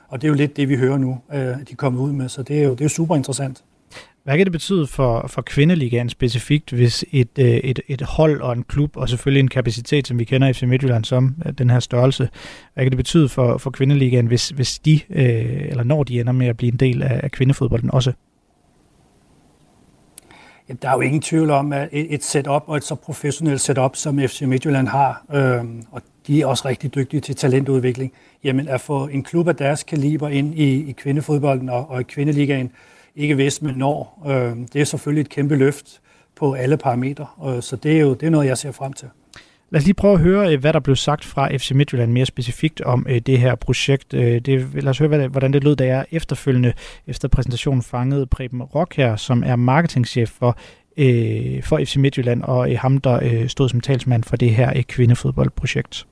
og 0.08 0.22
det 0.22 0.28
er 0.28 0.30
jo 0.30 0.36
lidt 0.36 0.58
det, 0.58 0.70
vi 0.70 0.78
hører 0.78 0.98
nu, 0.98 1.20
øh, 1.34 1.62
at 1.62 1.70
de 1.70 1.76
kommer 1.76 2.02
ud 2.02 2.12
med, 2.12 2.30
så 2.30 2.44
det 2.44 2.60
er 2.60 2.64
jo, 2.64 2.72
det 2.72 2.82
er 2.82 2.86
jo 2.86 2.90
super 2.90 3.16
interessant. 3.16 3.64
Hvad 4.24 4.38
kan 4.38 4.46
det 4.46 4.52
betyde 4.52 4.88
for, 4.88 5.28
for 5.28 5.42
kvindeligaen 5.42 6.10
specifikt, 6.10 6.72
hvis 6.72 7.06
et, 7.12 7.30
øh, 7.40 7.46
et, 7.46 7.80
et 7.88 8.02
hold 8.02 8.42
og 8.42 8.54
en 8.54 8.64
klub, 8.64 8.98
og 8.98 9.10
selvfølgelig 9.10 9.40
en 9.40 9.48
kapacitet, 9.48 10.08
som 10.08 10.20
vi 10.20 10.24
kender 10.24 10.48
i 10.48 10.54
FC 10.54 10.64
Midtjylland 10.64 11.06
som, 11.06 11.36
øh, 11.46 11.54
den 11.54 11.70
her 11.70 11.80
størrelse, 11.80 12.30
hvad 12.74 12.86
kan 12.86 12.92
det 12.92 12.98
betyde 12.98 13.30
for, 13.30 13.58
for 13.58 13.72
kvindeligaen, 13.72 14.26
hvis, 14.26 14.50
hvis 14.50 14.80
de, 14.80 15.00
øh, 15.10 15.68
eller 15.70 15.84
når 15.84 16.04
de 16.04 16.20
ender 16.20 16.32
med 16.32 16.48
at 16.48 16.58
blive 16.58 16.72
en 16.72 16.80
del 16.80 17.04
af, 17.04 17.20
af 17.24 17.32
kvindefodbolden 17.32 17.92
også? 17.92 18.12
Jamen, 20.70 20.80
der 20.82 20.90
er 20.90 20.94
jo 20.94 21.02
ingen 21.02 21.22
tvivl 21.22 21.50
om, 21.50 21.74
at 21.74 21.90
et, 21.92 22.14
et 22.14 22.24
setup 22.24 22.64
og 22.68 22.78
et 22.78 22.84
så 22.84 22.96
professionelt 22.96 23.62
setup, 23.62 23.96
som 23.96 24.20
FC 24.20 24.42
Midtjylland 24.42 24.88
har, 24.88 25.26
øh, 25.34 25.66
og 25.92 26.02
de 26.28 26.42
er 26.42 26.46
også 26.46 26.68
rigtig 26.68 26.96
dygtige 26.96 27.22
til 27.22 27.36
talentudvikling, 27.36 28.14
jamen 28.44 28.68
at 28.68 28.82
få 28.82 29.08
en 29.08 29.24
klub 29.24 29.48
af 29.48 29.56
deres 29.56 29.84
kaliber 29.84 30.30
ind 30.30 30.60
i, 30.60 30.90
i 30.90 30.92
kvindefodbolden 30.92 31.70
og, 31.70 31.90
og 31.90 32.02
i 32.02 32.04
kvindeligaen, 32.04 32.66
øh, 32.66 32.72
ikke 33.16 33.36
hvis, 33.36 33.62
men 33.62 33.76
når. 33.76 34.24
Øh, 34.28 34.68
det 34.74 34.82
er 34.82 34.86
selvfølgelig 34.86 35.22
et 35.22 35.30
kæmpe 35.30 35.56
løft 35.56 36.02
på 36.36 36.54
alle 36.54 36.78
parametre, 36.78 37.28
øh, 37.48 37.62
så 37.62 37.76
det 37.76 37.96
er 37.96 38.00
jo 38.00 38.14
det 38.14 38.26
er 38.26 38.30
noget, 38.30 38.48
jeg 38.48 38.58
ser 38.58 38.72
frem 38.72 38.94
til. 38.94 39.08
Lad 39.70 39.82
os 39.82 39.86
lige 39.86 39.94
prøve 39.94 40.14
at 40.14 40.20
høre, 40.20 40.54
øh, 40.54 40.60
hvad 40.60 40.74
der 40.74 40.80
blev 40.80 40.96
sagt 40.96 41.26
fra 41.26 41.58
FC 41.58 41.72
Midtjylland 41.72 42.12
mere 42.12 42.26
specifikt 42.26 42.82
om 42.82 43.06
øh, 43.10 43.20
det 43.20 43.40
her 43.40 43.56
projekt. 43.56 44.14
Øh, 44.14 44.42
det, 44.42 44.74
lad 44.74 44.88
os 44.88 44.98
høre, 44.98 45.28
hvordan 45.28 45.54
det 45.54 45.64
lød, 45.64 45.76
da 45.76 45.86
jeg 45.86 46.06
efterfølgende 46.12 46.74
efter 47.08 47.28
præsentationen 47.28 47.82
fangede 47.84 48.28
Preben 48.28 48.64
Rock 48.64 48.96
her, 48.96 49.16
som 49.16 49.44
er 49.46 49.56
marketingchef 49.56 50.30
for, 50.30 50.58
for 51.64 51.80
FC 51.86 51.96
Midtjylland, 51.96 52.42
og 52.42 52.80
ham, 52.80 52.98
der 52.98 53.48
stod 53.48 53.70
som 53.70 53.82
talsmand 53.82 54.24
for 54.24 54.36
det 54.36 54.50
her 54.50 54.82
kvindefodboldprojekt. 54.88 56.08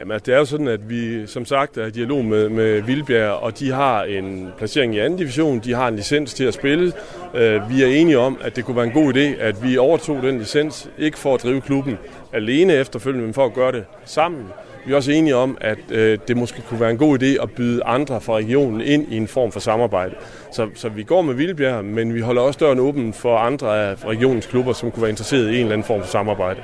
Jamen, 0.00 0.12
altså, 0.12 0.26
det 0.26 0.34
er 0.34 0.38
jo 0.38 0.44
sådan, 0.44 0.68
at 0.68 0.90
vi 0.90 1.26
som 1.26 1.44
sagt 1.44 1.76
er 1.76 1.86
i 1.86 1.90
dialog 1.90 2.24
med, 2.24 2.48
med 2.48 2.82
Vildbjerg, 2.82 3.32
og 3.32 3.58
de 3.58 3.72
har 3.72 4.02
en 4.02 4.48
placering 4.58 4.94
i 4.94 4.98
anden 4.98 5.18
division, 5.18 5.58
de 5.58 5.74
har 5.74 5.88
en 5.88 5.96
licens 5.96 6.34
til 6.34 6.44
at 6.44 6.54
spille. 6.54 6.92
Øh, 7.34 7.70
vi 7.70 7.82
er 7.82 7.86
enige 7.86 8.18
om, 8.18 8.38
at 8.42 8.56
det 8.56 8.64
kunne 8.64 8.76
være 8.76 8.84
en 8.84 8.92
god 8.92 9.14
idé, 9.14 9.42
at 9.42 9.62
vi 9.62 9.78
overtog 9.78 10.22
den 10.22 10.38
licens, 10.38 10.90
ikke 10.98 11.18
for 11.18 11.34
at 11.34 11.42
drive 11.42 11.60
klubben 11.60 11.98
alene 12.32 12.72
efterfølgende, 12.72 13.24
men 13.24 13.34
for 13.34 13.44
at 13.44 13.54
gøre 13.54 13.72
det 13.72 13.84
sammen. 14.04 14.44
Vi 14.86 14.92
er 14.92 14.96
også 14.96 15.12
enige 15.12 15.36
om, 15.36 15.58
at 15.60 15.78
øh, 15.90 16.18
det 16.28 16.36
måske 16.36 16.62
kunne 16.68 16.80
være 16.80 16.90
en 16.90 16.98
god 16.98 17.22
idé 17.22 17.42
at 17.42 17.50
byde 17.50 17.84
andre 17.84 18.20
fra 18.20 18.32
regionen 18.34 18.80
ind 18.80 19.12
i 19.12 19.16
en 19.16 19.28
form 19.28 19.52
for 19.52 19.60
samarbejde. 19.60 20.14
Så, 20.52 20.68
så 20.74 20.88
vi 20.88 21.02
går 21.02 21.22
med 21.22 21.34
Vildbjerg, 21.34 21.84
men 21.84 22.14
vi 22.14 22.20
holder 22.20 22.42
også 22.42 22.58
døren 22.58 22.78
åben 22.78 23.12
for 23.12 23.36
andre 23.36 23.90
af 23.90 24.04
regionens 24.04 24.46
klubber, 24.46 24.72
som 24.72 24.90
kunne 24.90 25.02
være 25.02 25.10
interesseret 25.10 25.46
i 25.46 25.54
en 25.54 25.60
eller 25.60 25.72
anden 25.72 25.86
form 25.86 26.00
for 26.00 26.08
samarbejde 26.08 26.60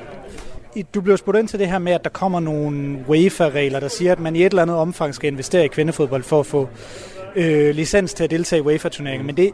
du 0.83 1.01
blev 1.01 1.17
spurgt 1.17 1.39
ind 1.39 1.49
til 1.49 1.59
det 1.59 1.69
her 1.69 1.79
med, 1.79 1.93
at 1.93 2.05
der 2.05 2.11
kommer 2.11 2.41
nogle 2.41 3.05
UEFA-regler, 3.09 3.81
der 3.81 3.89
siger, 3.89 4.13
at 4.13 4.21
man 4.21 4.37
i 4.37 4.41
et 4.41 4.47
eller 4.47 4.63
andet 4.63 4.77
omfang 4.77 5.15
skal 5.15 5.33
investere 5.33 5.65
i 5.65 5.69
kvindefodbold 5.69 6.23
for 6.23 6.41
at 6.41 6.47
få 6.47 6.69
øh, 7.37 7.75
licens 7.75 8.15
til 8.15 8.25
at 8.25 8.31
deltage 8.31 8.61
i 8.61 8.63
UEFA-turneringer. 8.63 9.27
Men 9.27 9.37
det, 9.37 9.51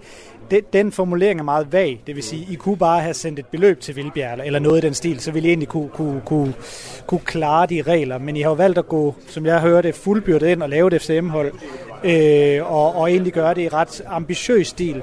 det, 0.50 0.72
den 0.72 0.92
formulering 0.92 1.40
er 1.40 1.44
meget 1.44 1.72
vag. 1.72 2.02
Det 2.06 2.16
vil 2.16 2.24
sige, 2.24 2.46
I 2.50 2.54
kunne 2.54 2.76
bare 2.76 3.00
have 3.00 3.14
sendt 3.14 3.38
et 3.38 3.46
beløb 3.46 3.80
til 3.80 3.96
Vildbjerg 3.96 4.40
eller 4.44 4.58
noget 4.58 4.84
i 4.84 4.86
den 4.86 4.94
stil, 4.94 5.20
så 5.20 5.30
ville 5.30 5.48
I 5.48 5.50
egentlig 5.50 5.68
kunne, 5.68 5.88
kunne, 5.88 6.20
kunne, 6.24 6.54
kunne 7.06 7.20
klare 7.20 7.66
de 7.66 7.82
regler. 7.82 8.18
Men 8.18 8.36
I 8.36 8.40
har 8.40 8.50
jo 8.50 8.54
valgt 8.54 8.78
at 8.78 8.88
gå, 8.88 9.14
som 9.28 9.46
jeg 9.46 9.60
hørte, 9.60 9.92
fuldbyrdet 9.92 10.48
ind 10.48 10.62
og 10.62 10.68
lave 10.68 10.94
et 10.94 11.02
FCM-hold, 11.02 11.52
øh, 12.04 12.72
og, 12.72 12.94
og 12.96 13.10
egentlig 13.10 13.32
gøre 13.32 13.54
det 13.54 13.62
i 13.62 13.68
ret 13.68 14.02
ambitiøs 14.06 14.66
stil. 14.66 15.02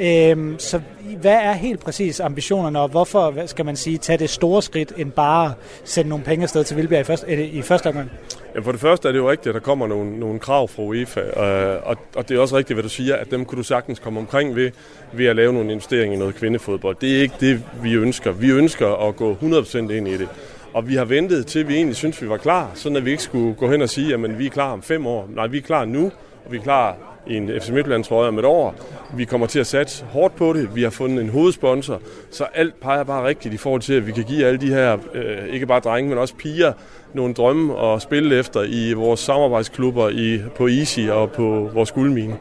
Øhm, 0.00 0.58
så 0.58 0.80
hvad 1.20 1.34
er 1.34 1.52
helt 1.52 1.80
præcis 1.80 2.20
ambitionerne, 2.20 2.80
og 2.80 2.88
hvorfor 2.88 3.46
skal 3.46 3.64
man 3.64 3.76
sige, 3.76 3.98
tage 3.98 4.18
det 4.18 4.30
store 4.30 4.62
skridt, 4.62 4.92
end 4.96 5.12
bare 5.12 5.54
sende 5.84 6.08
nogle 6.08 6.24
penge 6.24 6.42
afsted 6.42 6.64
til 6.64 6.76
Vildbjerg 6.76 7.00
i 7.00 7.04
første, 7.04 7.26
øh, 7.26 7.54
i 7.54 7.62
første 7.62 7.86
omgang? 7.86 8.10
Ja, 8.54 8.60
for 8.60 8.72
det 8.72 8.80
første 8.80 9.08
er 9.08 9.12
det 9.12 9.18
jo 9.18 9.30
rigtigt, 9.30 9.46
at 9.48 9.54
der 9.54 9.60
kommer 9.60 9.86
nogle, 9.86 10.18
nogle 10.18 10.38
krav 10.38 10.68
fra 10.68 10.82
UEFA, 10.82 11.20
øh, 11.20 11.80
og, 11.84 11.96
og 12.16 12.28
det 12.28 12.36
er 12.36 12.40
også 12.40 12.56
rigtigt, 12.56 12.74
hvad 12.74 12.82
du 12.82 12.88
siger, 12.88 13.16
at 13.16 13.30
dem 13.30 13.44
kunne 13.44 13.58
du 13.58 13.62
sagtens 13.62 13.98
komme 13.98 14.20
omkring 14.20 14.56
ved, 14.56 14.70
ved 15.12 15.26
at 15.26 15.36
lave 15.36 15.52
nogle 15.52 15.72
investeringer 15.72 16.16
i 16.16 16.18
noget 16.18 16.34
kvindefodbold. 16.34 16.96
Det 17.00 17.16
er 17.16 17.22
ikke 17.22 17.34
det, 17.40 17.62
vi 17.82 17.94
ønsker. 17.94 18.32
Vi 18.32 18.50
ønsker 18.50 19.08
at 19.08 19.16
gå 19.16 19.36
100% 19.42 19.78
ind 19.78 20.08
i 20.08 20.16
det. 20.16 20.28
Og 20.72 20.88
vi 20.88 20.94
har 20.94 21.04
ventet 21.04 21.46
til, 21.46 21.68
vi 21.68 21.74
egentlig 21.74 21.96
synes, 21.96 22.22
vi 22.22 22.28
var 22.28 22.36
klar, 22.36 22.70
sådan 22.74 22.96
at 22.96 23.04
vi 23.04 23.10
ikke 23.10 23.22
skulle 23.22 23.54
gå 23.54 23.70
hen 23.70 23.82
og 23.82 23.88
sige, 23.88 24.14
at 24.14 24.38
vi 24.38 24.46
er 24.46 24.50
klar 24.50 24.72
om 24.72 24.82
fem 24.82 25.06
år. 25.06 25.28
Nej, 25.34 25.46
vi 25.46 25.58
er 25.58 25.62
klar 25.62 25.84
nu, 25.84 26.04
og 26.44 26.52
vi 26.52 26.56
er 26.56 26.62
klar 26.62 27.13
i 27.26 27.36
en 27.36 27.50
FC 27.60 27.70
Midtjylland 27.70 28.04
trøje 28.04 28.28
om 28.28 28.38
et 28.38 28.44
år. 28.44 28.74
Vi 29.16 29.24
kommer 29.24 29.46
til 29.46 29.58
at 29.58 29.66
satse 29.66 30.04
hårdt 30.04 30.36
på 30.36 30.52
det. 30.52 30.74
Vi 30.74 30.82
har 30.82 30.90
fundet 30.90 31.24
en 31.24 31.30
hovedsponsor, 31.30 32.00
så 32.30 32.44
alt 32.54 32.80
peger 32.80 33.04
bare 33.04 33.26
rigtigt 33.26 33.54
i 33.54 33.56
forhold 33.56 33.80
til, 33.80 33.94
at 33.94 34.06
vi 34.06 34.12
kan 34.12 34.24
give 34.24 34.46
alle 34.46 34.60
de 34.60 34.68
her, 34.68 34.98
øh, 35.14 35.48
ikke 35.48 35.66
bare 35.66 35.80
drenge, 35.80 36.08
men 36.08 36.18
også 36.18 36.34
piger, 36.34 36.72
nogle 37.14 37.34
drømme 37.34 37.80
at 37.80 38.02
spille 38.02 38.38
efter 38.38 38.62
i 38.62 38.92
vores 38.92 39.20
samarbejdsklubber 39.20 40.08
i, 40.08 40.40
på 40.56 40.68
Easy 40.68 41.00
og 41.00 41.30
på 41.30 41.70
vores 41.74 41.92
guldmine. 41.92 42.36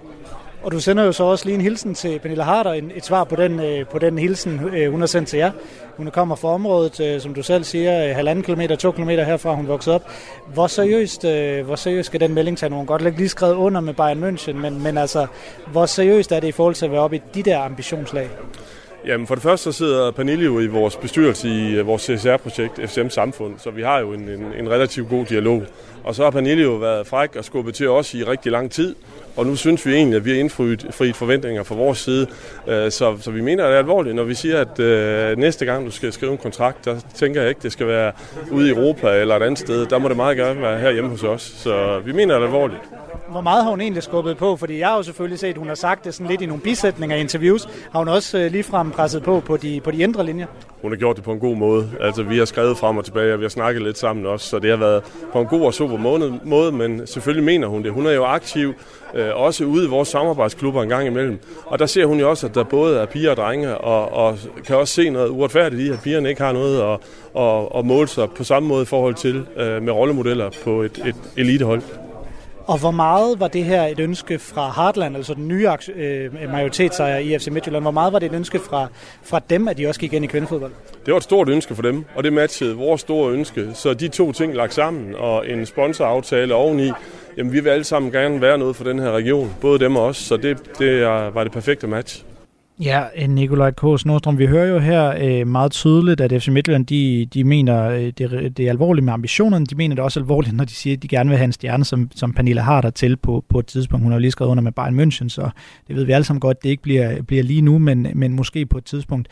Og 0.63 0.71
du 0.71 0.79
sender 0.79 1.03
jo 1.03 1.11
så 1.11 1.23
også 1.23 1.45
lige 1.45 1.55
en 1.55 1.61
hilsen 1.61 1.95
til 1.95 2.19
Pernille 2.19 2.43
Harder, 2.43 2.73
et 2.95 3.05
svar 3.05 3.23
på 3.23 3.35
den, 3.35 3.59
øh, 3.59 3.85
på 3.87 3.99
den 3.99 4.17
hilsen, 4.17 4.61
øh, 4.73 4.91
hun 4.91 4.99
har 4.99 5.07
sendt 5.07 5.29
til 5.29 5.37
jer. 5.37 5.51
Hun 5.97 6.11
kommer 6.11 6.35
fra 6.35 6.47
området, 6.47 6.99
øh, 6.99 7.21
som 7.21 7.33
du 7.33 7.43
selv 7.43 7.63
siger, 7.63 8.13
halvanden 8.13 8.43
kilometer, 8.43 8.75
to 8.75 8.91
kilometer 8.91 9.23
herfra, 9.23 9.55
hun 9.55 9.67
voksede 9.67 9.95
op. 9.95 10.09
Hvor 10.53 10.67
seriøst, 10.67 11.21
hvor 11.65 11.75
seriøst 11.75 12.05
skal 12.05 12.19
den 12.19 12.33
melding 12.33 12.57
tage? 12.57 12.73
Hun 12.73 12.85
godt 12.85 13.17
lige 13.17 13.29
skrevet 13.29 13.55
under 13.55 13.81
med 13.81 13.93
Bayern 13.93 14.23
München, 14.23 14.53
men, 14.53 14.83
men 14.83 14.97
altså, 14.97 15.27
hvor 15.67 15.85
seriøst 15.85 16.31
er 16.31 16.39
det 16.39 16.47
i 16.47 16.51
forhold 16.51 16.75
til 16.75 16.85
at 16.85 16.91
være 16.91 17.01
oppe 17.01 17.15
i 17.15 17.21
de 17.33 17.43
der 17.43 17.59
ambitionslag? 17.59 18.29
Jamen 19.05 19.27
for 19.27 19.35
det 19.35 19.41
første 19.43 19.63
så 19.63 19.77
sidder 19.77 20.11
Pernille 20.11 20.45
jo 20.45 20.59
i 20.59 20.67
vores 20.67 20.95
bestyrelse 20.95 21.49
i 21.49 21.81
vores 21.81 22.01
CSR-projekt 22.01 22.89
FCM 22.89 23.09
Samfund, 23.09 23.53
så 23.57 23.71
vi 23.71 23.81
har 23.81 23.99
jo 23.99 24.13
en, 24.13 24.29
en, 24.29 24.45
en 24.59 24.69
relativt 24.69 25.09
god 25.09 25.25
dialog. 25.25 25.63
Og 26.03 26.15
så 26.15 26.23
har 26.23 26.31
Pernille 26.31 26.63
jo 26.63 26.71
været 26.71 27.07
fræk 27.07 27.35
og 27.35 27.45
skubbet 27.45 27.75
til 27.75 27.89
os 27.89 28.13
i 28.13 28.23
rigtig 28.23 28.51
lang 28.51 28.71
tid, 28.71 28.95
og 29.35 29.45
nu 29.45 29.55
synes 29.55 29.85
vi 29.85 29.93
egentlig, 29.93 30.17
at 30.17 30.25
vi 30.25 30.29
har 30.29 30.39
indfriet 30.39 31.15
forventninger 31.15 31.63
fra 31.63 31.75
vores 31.75 31.97
side. 31.97 32.27
Øh, 32.67 32.91
så, 32.91 33.17
så 33.21 33.31
vi 33.31 33.41
mener, 33.41 33.63
at 33.63 33.67
det 33.67 33.75
er 33.75 33.79
alvorligt, 33.79 34.15
når 34.15 34.23
vi 34.23 34.33
siger, 34.33 34.61
at 34.61 34.79
øh, 34.79 35.37
næste 35.37 35.65
gang 35.65 35.85
du 35.85 35.91
skal 35.91 36.13
skrive 36.13 36.31
en 36.31 36.37
kontrakt, 36.37 36.85
der 36.85 36.99
tænker 37.15 37.41
jeg 37.41 37.49
ikke, 37.49 37.61
det 37.63 37.71
skal 37.71 37.87
være 37.87 38.11
ude 38.51 38.67
i 38.67 38.71
Europa 38.71 39.21
eller 39.21 39.35
et 39.35 39.43
andet 39.43 39.59
sted. 39.59 39.85
Der 39.85 39.97
må 39.97 40.07
det 40.07 40.17
meget 40.17 40.37
gerne 40.37 40.61
være 40.61 40.79
her 40.79 40.91
hjemme 40.91 41.09
hos 41.09 41.23
os. 41.23 41.41
Så 41.41 41.99
vi 42.05 42.11
mener, 42.11 42.35
at 42.35 42.41
det 42.41 42.43
er 42.43 42.47
alvorligt. 42.47 42.81
Hvor 43.33 43.41
meget 43.41 43.63
har 43.63 43.69
hun 43.69 43.81
egentlig 43.81 44.03
skubbet 44.03 44.37
på? 44.37 44.55
Fordi 44.55 44.79
jeg 44.79 44.87
har 44.87 44.95
jo 44.95 45.03
selvfølgelig 45.03 45.39
set, 45.39 45.47
at 45.47 45.57
hun 45.57 45.67
har 45.67 45.75
sagt 45.75 46.05
det 46.05 46.13
sådan 46.13 46.27
lidt 46.27 46.41
i 46.41 46.45
nogle 46.45 46.61
bisætninger 46.61 47.15
i 47.15 47.19
interviews. 47.19 47.67
Har 47.91 47.99
hun 47.99 48.07
også 48.07 48.37
øh, 48.37 48.51
ligefrem 48.51 48.91
presset 48.91 49.23
på 49.23 49.39
på 49.39 49.57
de, 49.57 49.81
på 49.83 49.91
de 49.91 49.97
indre 49.97 50.25
linjer? 50.25 50.45
Hun 50.81 50.91
har 50.91 50.97
gjort 50.97 51.15
det 51.15 51.23
på 51.23 51.31
en 51.31 51.39
god 51.39 51.55
måde. 51.55 51.91
Altså, 52.01 52.23
vi 52.23 52.37
har 52.37 52.45
skrevet 52.45 52.77
frem 52.77 52.97
og 52.97 53.05
tilbage, 53.05 53.33
og 53.33 53.39
vi 53.39 53.43
har 53.43 53.49
snakket 53.49 53.81
lidt 53.81 53.97
sammen 53.97 54.25
også, 54.25 54.49
så 54.49 54.59
det 54.59 54.69
har 54.69 54.77
været 54.77 55.03
på 55.33 55.41
en 55.41 55.47
god 55.47 55.61
og 55.61 55.73
super 55.73 55.97
måde, 56.43 56.71
men 56.71 57.07
selvfølgelig 57.07 57.43
mener 57.43 57.67
hun 57.67 57.83
det. 57.83 57.91
Hun 57.91 58.05
er 58.05 58.11
jo 58.11 58.23
aktiv, 58.25 58.73
øh, 59.13 59.29
også 59.35 59.65
ude 59.65 59.85
i 59.85 59.87
vores 59.87 60.07
samarbejdsklubber 60.07 60.83
en 60.83 60.89
gang 60.89 61.07
imellem. 61.07 61.39
Og 61.65 61.79
der 61.79 61.85
ser 61.85 62.05
hun 62.05 62.19
jo 62.19 62.29
også, 62.29 62.47
at 62.47 62.55
der 62.55 62.63
både 62.63 62.99
er 62.99 63.05
piger 63.05 63.31
og 63.31 63.37
drenge, 63.37 63.77
og, 63.77 64.13
og 64.13 64.37
kan 64.67 64.75
også 64.75 64.93
se 64.93 65.09
noget 65.09 65.29
uretfærdigt 65.29 65.81
i, 65.81 65.89
at 65.89 65.99
pigerne 66.03 66.29
ikke 66.29 66.41
har 66.41 66.53
noget 66.53 66.81
at, 66.81 66.99
at, 67.41 67.79
at 67.79 67.85
måle 67.85 68.07
sig 68.07 68.29
på 68.29 68.43
samme 68.43 68.69
måde 68.69 68.81
i 68.81 68.85
forhold 68.85 69.15
til 69.15 69.45
øh, 69.57 69.81
med 69.83 69.93
rollemodeller 69.93 70.49
på 70.63 70.81
et, 70.81 71.01
et 71.05 71.15
elitehold. 71.37 71.81
Og 72.67 72.79
hvor 72.79 72.91
meget 72.91 73.39
var 73.39 73.47
det 73.47 73.63
her 73.63 73.83
et 73.83 73.99
ønske 73.99 74.39
fra 74.39 74.73
Heartland, 74.75 75.15
altså 75.15 75.33
den 75.33 75.47
nye 75.47 75.69
øh, 75.95 76.51
majoritetsejer 76.51 77.17
i 77.17 77.37
FC 77.37 77.47
Midtjylland, 77.47 77.83
hvor 77.83 77.91
meget 77.91 78.13
var 78.13 78.19
det 78.19 78.25
et 78.31 78.35
ønske 78.35 78.59
fra, 78.59 78.87
fra 79.23 79.41
dem, 79.49 79.67
at 79.67 79.77
de 79.77 79.87
også 79.87 79.99
gik 79.99 80.13
ind 80.13 80.25
i 80.25 80.27
kvindefodbold? 80.27 80.71
Det 81.05 81.11
var 81.11 81.17
et 81.17 81.23
stort 81.23 81.49
ønske 81.49 81.75
for 81.75 81.81
dem, 81.81 82.05
og 82.15 82.23
det 82.23 82.33
matchede 82.33 82.75
vores 82.75 83.01
store 83.01 83.31
ønske. 83.31 83.69
Så 83.73 83.93
de 83.93 84.07
to 84.07 84.31
ting 84.31 84.55
lagt 84.55 84.73
sammen, 84.73 85.15
og 85.15 85.49
en 85.49 85.65
sponsoraftale 85.65 86.55
oveni, 86.55 86.91
jamen 87.37 87.53
vi 87.53 87.59
vil 87.59 87.69
alle 87.69 87.83
sammen 87.83 88.11
gerne 88.11 88.41
være 88.41 88.57
noget 88.57 88.75
for 88.75 88.83
den 88.83 88.99
her 88.99 89.11
region, 89.11 89.55
både 89.61 89.79
dem 89.79 89.95
og 89.95 90.03
os, 90.03 90.17
så 90.17 90.37
det, 90.37 90.79
det 90.79 91.05
var 91.05 91.43
det 91.43 91.51
perfekte 91.51 91.87
match. 91.87 92.23
Ja, 92.79 93.03
øh, 93.15 93.29
Nikolaj 93.29 93.71
K. 93.71 93.83
Nordstrøm, 93.83 94.37
vi 94.37 94.45
hører 94.45 94.65
jo 94.65 94.79
her 94.79 95.13
øh, 95.21 95.47
meget 95.47 95.71
tydeligt, 95.71 96.21
at 96.21 96.41
FC 96.41 96.47
Midtjylland, 96.47 96.85
de, 96.85 97.25
de 97.33 97.43
mener, 97.43 97.89
øh, 97.89 97.99
det, 97.99 98.57
det 98.57 98.65
er 98.65 98.69
alvorligt 98.69 99.05
med 99.05 99.13
ambitionerne. 99.13 99.65
De 99.65 99.75
mener 99.75 99.95
det 99.95 100.03
også 100.03 100.19
alvorligt, 100.19 100.55
når 100.55 100.65
de 100.65 100.71
siger, 100.71 100.95
at 100.95 101.03
de 101.03 101.07
gerne 101.07 101.29
vil 101.29 101.37
have 101.37 101.45
en 101.45 101.51
stjerne, 101.51 101.85
som, 101.85 102.11
som 102.15 102.33
Pernille 102.33 102.61
Harder 102.61 102.89
til 102.89 103.17
på, 103.17 103.43
på 103.49 103.59
et 103.59 103.65
tidspunkt. 103.65 104.03
Hun 104.03 104.11
har 104.11 104.17
jo 104.17 104.21
lige 104.21 104.31
skrevet 104.31 104.51
under 104.51 104.63
med 104.63 104.71
Bayern 104.71 104.99
München, 104.99 105.29
så 105.29 105.49
det 105.87 105.95
ved 105.95 106.03
vi 106.03 106.11
alle 106.11 106.23
sammen 106.23 106.39
godt, 106.39 106.63
det 106.63 106.69
ikke 106.69 106.83
bliver, 106.83 107.21
bliver 107.21 107.43
lige 107.43 107.61
nu, 107.61 107.79
men, 107.79 108.07
men 108.15 108.33
måske 108.33 108.65
på 108.65 108.77
et 108.77 108.85
tidspunkt. 108.85 109.27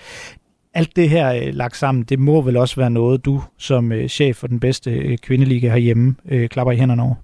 Alt 0.74 0.96
det 0.96 1.10
her 1.10 1.34
øh, 1.34 1.54
lagt 1.54 1.78
sammen, 1.78 2.04
det 2.04 2.20
må 2.20 2.42
vel 2.42 2.58
også 2.58 2.76
være 2.76 2.90
noget, 2.90 3.26
du 3.26 3.42
som 3.58 3.92
øh, 3.92 4.08
chef 4.08 4.36
for 4.36 4.48
den 4.48 4.60
bedste 4.60 4.92
øh, 4.92 5.18
kvindeliga 5.18 5.70
herhjemme 5.70 6.16
øh, 6.26 6.50
klapper 6.50 6.72
i 6.72 6.78
hænderne 6.78 7.04
over? 7.04 7.16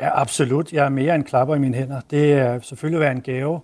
Ja, 0.00 0.20
absolut. 0.20 0.72
Jeg 0.72 0.84
er 0.84 0.88
mere 0.88 1.14
end 1.14 1.24
klapper 1.24 1.54
i 1.54 1.58
mine 1.58 1.76
hænder. 1.76 2.00
Det 2.10 2.32
er 2.32 2.60
selvfølgelig 2.60 3.00
være 3.00 3.12
en 3.12 3.20
gave 3.20 3.60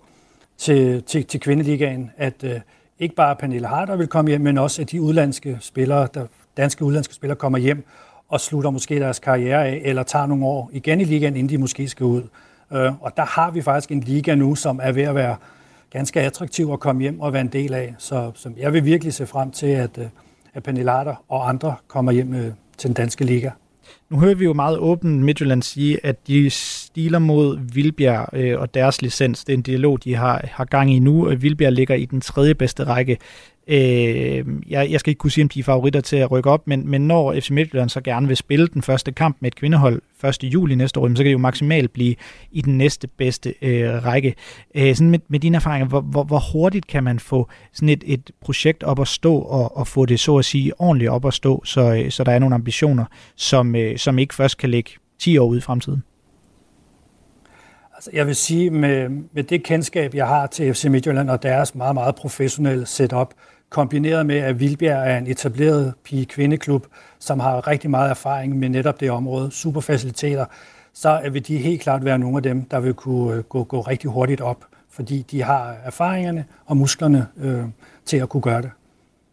til, 0.57 1.03
til, 1.03 1.25
til 1.25 1.39
kvindeligaen, 1.39 2.11
at 2.17 2.43
øh, 2.43 2.59
ikke 2.99 3.15
bare 3.15 3.35
Pernille 3.35 3.67
Harder 3.67 3.95
vil 3.95 4.07
komme 4.07 4.29
hjem, 4.29 4.41
men 4.41 4.57
også 4.57 4.81
at 4.81 4.91
de 4.91 5.01
udlandske 5.01 5.57
spillere, 5.61 6.07
der, 6.13 6.25
danske 6.57 6.85
udlandske 6.85 7.13
spillere 7.13 7.35
kommer 7.35 7.57
hjem 7.57 7.85
og 8.29 8.41
slutter 8.41 8.69
måske 8.69 8.99
deres 8.99 9.19
karriere 9.19 9.67
af, 9.67 9.81
eller 9.85 10.03
tager 10.03 10.25
nogle 10.25 10.45
år 10.45 10.69
igen 10.73 11.01
i 11.01 11.03
ligaen, 11.03 11.35
inden 11.35 11.49
de 11.49 11.57
måske 11.57 11.87
skal 11.87 12.05
ud. 12.05 12.23
Øh, 12.73 13.01
og 13.01 13.17
der 13.17 13.25
har 13.25 13.51
vi 13.51 13.61
faktisk 13.61 13.91
en 13.91 13.99
liga 13.99 14.35
nu, 14.35 14.55
som 14.55 14.79
er 14.83 14.91
ved 14.91 15.03
at 15.03 15.15
være 15.15 15.35
ganske 15.89 16.21
attraktiv 16.21 16.69
at 16.73 16.79
komme 16.79 17.01
hjem 17.01 17.19
og 17.19 17.33
være 17.33 17.41
en 17.41 17.47
del 17.47 17.73
af. 17.73 17.95
Så, 17.97 18.31
så 18.35 18.51
jeg 18.57 18.73
vil 18.73 18.85
virkelig 18.85 19.13
se 19.13 19.27
frem 19.27 19.51
til, 19.51 19.67
at, 19.67 19.97
øh, 19.97 20.05
at 20.53 20.63
Pernille 20.63 20.91
Harder 20.91 21.23
og 21.29 21.49
andre 21.49 21.75
kommer 21.87 22.11
hjem 22.11 22.33
øh, 22.33 22.51
til 22.77 22.87
den 22.87 22.93
danske 22.93 23.25
liga. 23.25 23.51
Nu 24.09 24.19
hører 24.19 24.35
vi 24.35 24.43
jo 24.43 24.53
meget 24.53 24.77
åbent 24.77 25.23
Midtjylland 25.23 25.63
sige, 25.63 26.05
at 26.05 26.27
de 26.27 26.49
stiler 26.97 27.19
mod 27.19 27.59
Vilbjerg 27.73 28.29
øh, 28.33 28.59
og 28.59 28.73
deres 28.73 29.01
licens. 29.01 29.45
Det 29.45 29.53
er 29.53 29.57
en 29.57 29.61
dialog, 29.61 30.03
de 30.03 30.15
har, 30.15 30.47
har 30.51 30.65
gang 30.65 30.93
i 30.93 30.99
nu. 30.99 31.35
Vilbjerg 31.35 31.73
ligger 31.73 31.95
i 31.95 32.05
den 32.05 32.21
tredje 32.21 32.55
bedste 32.55 32.83
række 32.83 33.17
Øh, 33.69 34.45
jeg, 34.69 34.91
jeg 34.91 34.99
skal 34.99 35.11
ikke 35.11 35.19
kunne 35.19 35.31
sige, 35.31 35.43
om 35.43 35.49
de 35.49 35.59
er 35.59 35.63
favoritter 35.63 36.01
til 36.01 36.15
at 36.15 36.31
rykke 36.31 36.49
op, 36.49 36.67
men, 36.67 36.89
men 36.89 37.07
når 37.07 37.35
FC 37.39 37.49
Midtjylland 37.49 37.89
så 37.89 38.01
gerne 38.01 38.27
vil 38.27 38.37
spille 38.37 38.67
den 38.67 38.81
første 38.81 39.11
kamp 39.11 39.37
med 39.39 39.47
et 39.47 39.55
kvindehold 39.55 40.01
1. 40.23 40.43
juli 40.43 40.75
næste 40.75 40.99
år, 40.99 41.07
så 41.07 41.15
kan 41.15 41.25
det 41.25 41.31
jo 41.31 41.37
maksimalt 41.37 41.93
blive 41.93 42.15
i 42.51 42.61
den 42.61 42.77
næste 42.77 43.07
bedste 43.07 43.53
øh, 43.61 44.05
række. 44.05 44.35
Øh, 44.75 44.95
sådan 44.95 45.09
med, 45.11 45.19
med 45.27 45.39
dine 45.39 45.55
erfaringer, 45.55 45.87
hvor, 45.87 46.01
hvor, 46.01 46.23
hvor 46.23 46.43
hurtigt 46.53 46.87
kan 46.87 47.03
man 47.03 47.19
få 47.19 47.49
sådan 47.73 47.89
et, 47.89 48.03
et 48.05 48.31
projekt 48.41 48.83
op 48.83 48.99
at 48.99 49.07
stå, 49.07 49.35
og, 49.35 49.77
og 49.77 49.87
få 49.87 50.05
det 50.05 50.19
så 50.19 50.37
at 50.37 50.45
sige 50.45 50.81
ordentligt 50.81 51.11
op 51.11 51.25
at 51.25 51.33
stå, 51.33 51.61
så, 51.65 51.93
øh, 51.93 52.11
så 52.11 52.23
der 52.23 52.31
er 52.31 52.39
nogle 52.39 52.55
ambitioner, 52.55 53.05
som, 53.35 53.75
øh, 53.75 53.97
som 53.97 54.19
ikke 54.19 54.35
først 54.35 54.57
kan 54.57 54.69
ligge 54.69 54.91
10 55.19 55.37
år 55.37 55.47
ude 55.47 55.57
i 55.57 55.61
fremtiden? 55.61 56.03
Altså, 57.97 58.09
jeg 58.13 58.27
vil 58.27 58.35
sige, 58.35 58.69
med, 58.69 59.09
med 59.09 59.43
det 59.43 59.63
kendskab, 59.63 60.15
jeg 60.15 60.27
har 60.27 60.47
til 60.47 60.73
FC 60.73 60.85
Midtjylland 60.85 61.29
og 61.29 61.43
deres 61.43 61.75
meget, 61.75 61.93
meget 61.93 62.15
professionelle 62.15 62.85
setup, 62.85 63.33
kombineret 63.69 64.25
med, 64.25 64.35
at 64.35 64.59
Vilbjerg 64.59 65.09
er 65.11 65.17
en 65.17 65.27
etableret 65.27 65.93
pige-kvindeklub, 66.03 66.85
som 67.19 67.39
har 67.39 67.67
rigtig 67.67 67.89
meget 67.89 68.09
erfaring 68.09 68.59
med 68.59 68.69
netop 68.69 68.99
det 68.99 69.11
område, 69.11 69.51
superfaciliteter, 69.51 70.45
så 70.93 71.29
vil 71.31 71.47
de 71.47 71.57
helt 71.57 71.81
klart 71.81 72.05
være 72.05 72.19
nogle 72.19 72.37
af 72.37 72.43
dem, 72.43 72.61
der 72.61 72.79
vil 72.79 72.93
kunne 72.93 73.35
øh, 73.35 73.43
gå, 73.43 73.63
gå 73.63 73.81
rigtig 73.81 74.09
hurtigt 74.09 74.41
op, 74.41 74.65
fordi 74.89 75.25
de 75.31 75.43
har 75.43 75.75
erfaringerne 75.83 76.45
og 76.65 76.77
musklerne 76.77 77.27
øh, 77.37 77.63
til 78.05 78.17
at 78.17 78.29
kunne 78.29 78.41
gøre 78.41 78.61
det. 78.61 78.69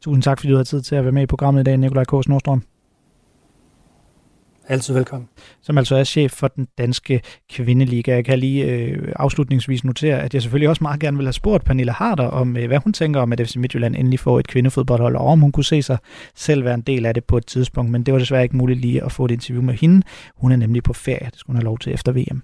Tusind 0.00 0.22
tak, 0.22 0.38
fordi 0.38 0.50
du 0.50 0.56
har 0.56 0.64
tid 0.64 0.82
til 0.82 0.94
at 0.94 1.04
være 1.04 1.12
med 1.12 1.22
i 1.22 1.26
programmet 1.26 1.60
i 1.60 1.64
dag, 1.64 1.76
Nikolaj 1.76 2.04
K. 2.04 2.12
Nordstrøm. 2.12 2.62
Altid 4.68 4.94
velkommen. 4.94 5.28
Som 5.62 5.78
altså 5.78 5.96
er 5.96 6.04
chef 6.04 6.32
for 6.32 6.48
den 6.48 6.66
danske 6.78 7.20
kvindeliga. 7.52 8.14
Jeg 8.14 8.24
kan 8.24 8.38
lige 8.38 8.64
øh, 8.64 9.12
afslutningsvis 9.16 9.84
notere, 9.84 10.22
at 10.22 10.34
jeg 10.34 10.42
selvfølgelig 10.42 10.68
også 10.68 10.84
meget 10.84 11.00
gerne 11.00 11.16
vil 11.16 11.26
have 11.26 11.32
spurgt 11.32 11.64
Pernille 11.64 11.92
Harder 11.92 12.26
om, 12.26 12.56
øh, 12.56 12.66
hvad 12.66 12.78
hun 12.78 12.92
tænker 12.92 13.20
om, 13.20 13.32
at 13.32 13.40
FC 13.40 13.56
Midtjylland 13.56 13.96
endelig 13.96 14.20
får 14.20 14.38
et 14.40 14.46
kvindefodboldhold, 14.46 15.16
og 15.16 15.26
om 15.26 15.40
hun 15.40 15.52
kunne 15.52 15.64
se 15.64 15.82
sig 15.82 15.98
selv 16.34 16.64
være 16.64 16.74
en 16.74 16.80
del 16.80 17.06
af 17.06 17.14
det 17.14 17.24
på 17.24 17.36
et 17.36 17.46
tidspunkt. 17.46 17.90
Men 17.90 18.02
det 18.02 18.14
var 18.14 18.18
desværre 18.18 18.42
ikke 18.42 18.56
muligt 18.56 18.80
lige 18.80 19.04
at 19.04 19.12
få 19.12 19.24
et 19.24 19.30
interview 19.30 19.62
med 19.62 19.74
hende. 19.74 20.02
Hun 20.36 20.52
er 20.52 20.56
nemlig 20.56 20.82
på 20.82 20.92
ferie. 20.92 21.28
Det 21.30 21.38
skulle 21.38 21.54
hun 21.54 21.56
have 21.56 21.64
lov 21.64 21.78
til 21.78 21.94
efter 21.94 22.12
VM. 22.12 22.42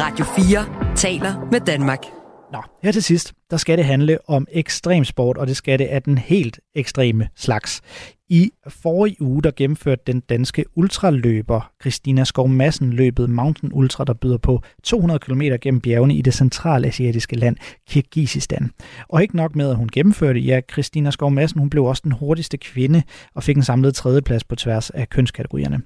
Radio 0.00 0.24
4 0.24 0.94
taler 0.94 1.48
med 1.52 1.60
Danmark. 1.60 2.25
Nå, 2.56 2.62
her 2.82 2.92
til 2.92 3.02
sidst, 3.02 3.32
der 3.50 3.56
skal 3.56 3.78
det 3.78 3.84
handle 3.84 4.18
om 4.28 4.46
ekstremsport, 4.52 5.38
og 5.38 5.46
det 5.46 5.56
skal 5.56 5.78
det 5.78 5.84
af 5.84 6.02
den 6.02 6.18
helt 6.18 6.60
ekstreme 6.74 7.28
slags. 7.36 7.82
I 8.28 8.50
forrige 8.68 9.22
uge, 9.22 9.42
der 9.42 9.50
gennemførte 9.56 10.02
den 10.06 10.20
danske 10.20 10.64
ultraløber 10.74 11.70
Christina 11.80 12.24
Skov 12.24 12.48
Madsen 12.48 12.92
løbet 12.92 13.30
Mountain 13.30 13.72
Ultra, 13.72 14.04
der 14.04 14.14
byder 14.14 14.38
på 14.38 14.62
200 14.82 15.18
km 15.18 15.42
gennem 15.60 15.80
bjergene 15.80 16.14
i 16.14 16.22
det 16.22 16.34
centralasiatiske 16.34 17.36
land 17.36 17.56
Kirgisistan. 17.88 18.70
Og 19.08 19.22
ikke 19.22 19.36
nok 19.36 19.56
med, 19.56 19.70
at 19.70 19.76
hun 19.76 19.88
gennemførte, 19.88 20.40
ja, 20.40 20.60
Christina 20.72 21.10
Skov 21.10 21.30
Madsen, 21.30 21.58
hun 21.58 21.70
blev 21.70 21.84
også 21.84 22.00
den 22.04 22.12
hurtigste 22.12 22.56
kvinde 22.56 23.02
og 23.34 23.42
fik 23.42 23.56
en 23.56 23.62
samlet 23.62 23.94
tredjeplads 23.94 24.44
på 24.44 24.56
tværs 24.56 24.90
af 24.90 25.08
kønskategorierne. 25.08 25.80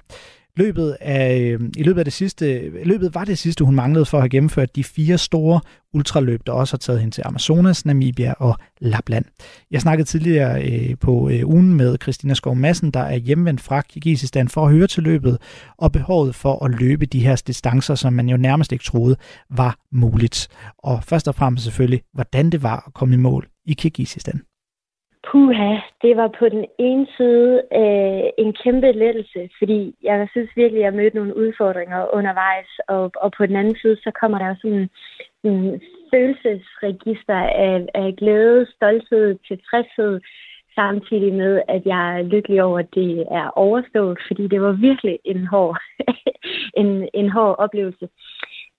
Løbet, 0.56 0.96
af, 1.00 1.40
øhm, 1.40 1.72
I 1.76 1.82
løbet 1.82 1.98
af 1.98 2.04
det 2.04 2.12
sidste, 2.12 2.70
løbet 2.84 3.14
var 3.14 3.24
det 3.24 3.38
sidste, 3.38 3.64
hun 3.64 3.74
manglede 3.74 4.06
for 4.06 4.18
at 4.18 4.22
have 4.22 4.28
gennemført 4.28 4.76
de 4.76 4.84
fire 4.84 5.18
store 5.18 5.60
ultraløb, 5.94 6.40
der 6.46 6.52
også 6.52 6.72
har 6.72 6.78
taget 6.78 7.00
hende 7.00 7.14
til 7.14 7.22
Amazonas, 7.26 7.86
Namibia 7.86 8.34
og 8.38 8.56
Lapland. 8.80 9.24
Jeg 9.70 9.80
snakkede 9.80 10.08
tidligere 10.08 10.62
øh, 10.70 10.98
på 10.98 11.30
øh, 11.30 11.48
ugen 11.48 11.74
med 11.74 11.96
Christina 12.02 12.34
Skov 12.34 12.56
Madsen, 12.56 12.90
der 12.90 13.00
er 13.00 13.16
hjemvendt 13.16 13.60
fra 13.60 13.80
Kirgisistan 13.80 14.48
for 14.48 14.66
at 14.66 14.72
høre 14.72 14.86
til 14.86 15.02
løbet, 15.02 15.38
og 15.78 15.92
behovet 15.92 16.34
for 16.34 16.64
at 16.64 16.80
løbe 16.80 17.06
de 17.06 17.20
her 17.20 17.42
distancer, 17.46 17.94
som 17.94 18.12
man 18.12 18.28
jo 18.28 18.36
nærmest 18.36 18.72
ikke 18.72 18.84
troede 18.84 19.16
var 19.50 19.78
muligt. 19.92 20.48
Og 20.78 21.04
først 21.04 21.28
og 21.28 21.34
fremmest 21.34 21.64
selvfølgelig, 21.64 22.00
hvordan 22.14 22.50
det 22.50 22.62
var 22.62 22.84
at 22.86 22.94
komme 22.94 23.14
i 23.14 23.18
mål 23.18 23.48
i 23.66 23.72
Kirgisistan. 23.72 24.40
Puha, 25.28 25.76
det 26.02 26.16
var 26.16 26.28
på 26.38 26.48
den 26.48 26.64
ene 26.78 27.06
side 27.16 27.62
øh, 27.80 28.44
en 28.44 28.52
kæmpe 28.52 28.92
lettelse, 28.92 29.50
fordi 29.58 29.94
jeg 30.02 30.28
synes 30.30 30.50
virkelig, 30.56 30.80
at 30.80 30.84
jeg 30.84 30.94
mødte 30.94 31.16
nogle 31.16 31.36
udfordringer 31.36 32.14
undervejs, 32.14 32.70
og, 32.88 33.10
og 33.16 33.32
på 33.36 33.46
den 33.46 33.56
anden 33.56 33.76
side, 33.82 33.96
så 33.96 34.10
kommer 34.20 34.38
der 34.38 34.48
jo 34.48 34.56
sådan 34.62 34.90
en 35.44 35.80
følelsesregister 36.10 37.38
af, 37.64 37.86
af 37.94 38.14
glæde, 38.16 38.66
stolthed, 38.76 39.38
tilfredshed, 39.48 40.20
samtidig 40.74 41.32
med, 41.32 41.62
at 41.68 41.82
jeg 41.86 42.18
er 42.18 42.22
lykkelig 42.22 42.62
over, 42.62 42.78
at 42.78 42.94
det 42.94 43.26
er 43.30 43.48
overstået, 43.64 44.18
fordi 44.28 44.46
det 44.46 44.60
var 44.62 44.72
virkelig 44.72 45.18
en 45.24 45.46
hård, 45.46 45.78
en, 46.80 47.08
en 47.14 47.28
hård 47.30 47.54
oplevelse. 47.58 48.08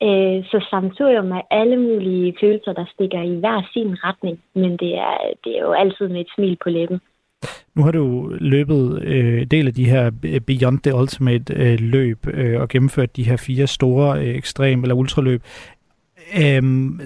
Øh, 0.04 0.46
så 0.52 0.68
samsurium 0.70 1.26
med 1.26 1.42
alle 1.52 1.78
mulige 1.78 2.36
følelser, 2.42 2.74
der 2.74 2.86
stikker 2.94 3.22
i 3.22 3.36
hver 3.40 3.70
sin 3.74 4.04
retning, 4.04 4.40
men 4.56 4.72
det 4.72 4.96
er, 4.96 5.18
det 5.44 5.58
er 5.58 5.62
jo 5.62 5.72
altid 5.72 6.08
med 6.08 6.22
et 6.22 6.32
smil 6.36 6.58
på 6.64 6.70
læben. 6.70 7.00
Nu 7.76 7.84
har 7.84 7.92
du 7.92 8.36
løbet 8.40 9.02
øh, 9.04 9.46
del 9.46 9.68
af 9.68 9.74
de 9.74 9.86
her 9.86 10.12
Beyond 10.48 10.80
the 10.80 10.96
Ultimate 10.96 11.54
øh, 11.54 11.80
løb 11.80 12.28
øh, 12.34 12.62
og 12.62 12.70
gennemført 12.70 13.16
de 13.16 13.24
her 13.24 13.38
fire 13.38 13.68
store 13.68 14.20
øh, 14.20 14.36
ekstrem- 14.36 14.82
eller 14.82 14.96
ultraløb. 14.96 15.42
Øhm, 16.44 17.02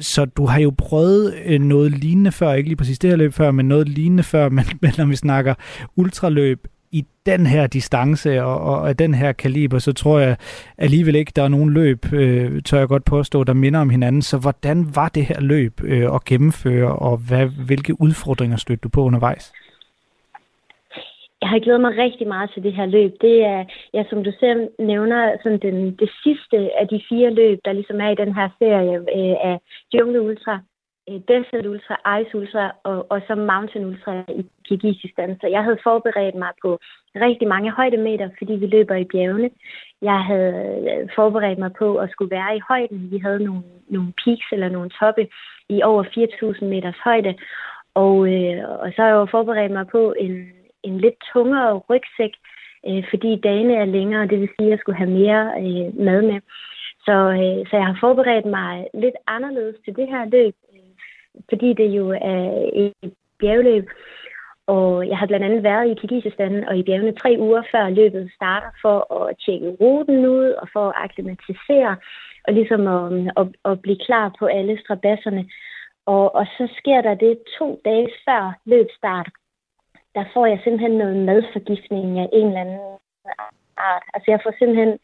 så 0.00 0.24
du 0.24 0.44
har 0.46 0.60
jo 0.60 0.72
prøvet 0.78 1.34
øh, 1.46 1.60
noget 1.60 1.92
lignende 1.92 2.32
før, 2.32 2.52
ikke 2.52 2.68
lige 2.68 2.76
præcis 2.76 2.98
det 2.98 3.10
her 3.10 3.16
løb 3.16 3.32
før, 3.32 3.50
men 3.50 3.68
noget 3.68 3.88
lignende 3.88 4.22
før, 4.22 4.48
men, 4.48 4.64
men 4.82 4.92
når 4.98 5.04
vi 5.06 5.16
snakker 5.16 5.54
ultraløb 5.96 6.66
i 6.92 7.04
den 7.26 7.46
her 7.46 7.66
distance 7.66 8.42
og, 8.42 8.60
og 8.60 8.88
af 8.88 8.96
den 8.96 9.14
her 9.14 9.32
kaliber, 9.32 9.78
så 9.78 9.92
tror 9.92 10.18
jeg 10.18 10.36
alligevel 10.78 11.14
ikke, 11.14 11.32
der 11.36 11.42
er 11.42 11.48
nogen 11.48 11.72
løb, 11.72 12.12
øh, 12.12 12.62
tør 12.62 12.78
jeg 12.78 12.88
godt 12.88 13.04
påstå, 13.04 13.44
der 13.44 13.52
minder 13.52 13.80
om 13.80 13.90
hinanden. 13.90 14.22
Så 14.22 14.38
hvordan 14.38 14.86
var 14.94 15.08
det 15.08 15.24
her 15.24 15.40
løb 15.40 15.72
øh, 15.84 16.14
at 16.14 16.24
gennemføre, 16.24 16.92
og 16.96 17.16
hvad, 17.28 17.46
hvilke 17.66 18.00
udfordringer 18.00 18.56
stødte 18.56 18.80
du 18.80 18.88
på 18.88 19.00
undervejs? 19.02 19.52
Jeg 21.42 21.48
har 21.48 21.58
glædet 21.58 21.80
mig 21.80 21.96
rigtig 21.96 22.26
meget 22.28 22.50
til 22.54 22.62
det 22.62 22.72
her 22.72 22.86
løb. 22.86 23.12
Det 23.20 23.44
er, 23.44 23.64
ja, 23.94 24.02
som 24.10 24.24
du 24.24 24.32
selv 24.40 24.68
nævner, 24.78 25.36
sådan 25.42 25.58
den, 25.62 25.96
det 25.96 26.10
sidste 26.22 26.56
af 26.80 26.88
de 26.88 27.00
fire 27.08 27.30
løb, 27.30 27.58
der 27.64 27.72
ligesom 27.72 28.00
er 28.00 28.10
i 28.10 28.20
den 28.22 28.34
her 28.34 28.48
serie 28.58 28.96
øh, 28.96 29.36
af 29.50 29.56
Jungle 29.94 30.22
Ultra, 30.22 30.60
øh, 31.08 31.20
Desert 31.28 31.66
Ultra, 31.66 31.94
Ice 32.18 32.36
Ultra 32.38 32.72
og, 32.84 33.06
og 33.12 33.20
så 33.26 33.34
Mountain 33.34 33.84
Ultra 33.84 34.12
i 34.40 34.42
Kirgisistan. 34.70 35.38
Så 35.40 35.46
jeg 35.46 35.62
havde 35.64 35.78
forberedt 35.82 36.34
mig 36.34 36.52
på 36.62 36.78
rigtig 37.14 37.48
mange 37.48 37.70
højdemeter, 37.70 38.28
fordi 38.38 38.52
vi 38.52 38.66
løber 38.66 38.94
i 38.94 39.10
bjergene. 39.12 39.50
Jeg 40.02 40.20
havde 40.30 40.54
øh, 40.90 41.08
forberedt 41.14 41.58
mig 41.58 41.72
på 41.78 41.96
at 41.96 42.10
skulle 42.10 42.30
være 42.30 42.56
i 42.56 42.60
højden. 42.68 43.10
Vi 43.10 43.18
havde 43.18 43.44
nogle, 43.44 43.62
nogle 43.88 44.12
peaks 44.24 44.46
eller 44.52 44.68
nogle 44.68 44.90
toppe 45.00 45.28
i 45.68 45.82
over 45.82 46.02
4.000 46.04 46.64
meters 46.64 47.00
højde. 47.04 47.34
Og, 47.94 48.14
øh, 48.34 48.68
og 48.82 48.88
så 48.92 49.02
har 49.02 49.08
jeg 49.08 49.14
jo 49.14 49.26
forberedt 49.30 49.72
mig 49.72 49.86
på 49.86 50.14
en 50.18 50.34
en 50.82 50.98
lidt 50.98 51.14
tungere 51.32 51.78
rygsæk, 51.90 52.34
øh, 52.88 53.04
fordi 53.10 53.40
dagene 53.42 53.74
er 53.74 53.84
længere, 53.84 54.28
det 54.28 54.40
vil 54.40 54.48
sige, 54.56 54.66
at 54.66 54.70
jeg 54.70 54.78
skulle 54.78 54.98
have 54.98 55.10
mere 55.10 55.42
øh, 55.62 56.04
mad 56.06 56.22
med. 56.22 56.40
Så, 57.06 57.16
øh, 57.40 57.60
så 57.68 57.76
jeg 57.76 57.86
har 57.86 57.98
forberedt 58.00 58.46
mig 58.46 58.86
lidt 58.94 59.14
anderledes 59.26 59.76
til 59.84 59.96
det 59.96 60.08
her 60.08 60.24
løb, 60.24 60.54
øh, 60.74 60.92
fordi 61.48 61.72
det 61.72 61.88
jo 61.98 62.10
er 62.10 62.70
et 62.74 63.12
bjergløb. 63.40 63.90
Og 64.74 65.08
jeg 65.08 65.18
har 65.18 65.26
blandt 65.26 65.46
andet 65.46 65.62
været 65.62 65.90
i 65.90 65.94
Kirgisistan 66.00 66.68
og 66.68 66.74
i 66.76 66.82
bjergene 66.82 67.14
tre 67.22 67.36
uger 67.38 67.62
før 67.72 67.88
løbet 67.88 68.32
starter 68.36 68.70
for 68.82 68.96
at 69.18 69.36
tjekke 69.44 69.68
ruten 69.80 70.26
ud 70.26 70.50
og 70.62 70.66
for 70.72 70.84
at 70.88 70.98
akklimatisere 71.04 71.96
og 72.46 72.52
ligesom 72.52 72.82
at, 72.86 73.32
at, 73.40 73.46
at 73.64 73.82
blive 73.82 74.00
klar 74.06 74.34
på 74.38 74.46
alle 74.46 74.78
strabasserne. 74.80 75.44
Og, 76.06 76.34
og 76.34 76.46
så 76.56 76.64
sker 76.78 77.00
der 77.00 77.14
det 77.14 77.38
to 77.58 77.80
dage 77.84 78.08
før 78.24 78.58
løbstart, 78.64 79.28
der 80.14 80.24
får 80.34 80.46
jeg 80.46 80.60
simpelthen 80.64 80.98
noget 80.98 81.16
madforgiftning 81.16 82.18
af 82.18 82.28
en 82.32 82.46
eller 82.46 82.60
anden 82.60 82.80
art. 83.76 84.04
Altså 84.14 84.30
jeg 84.30 84.40
får 84.42 84.52
simpelthen, 84.58 84.98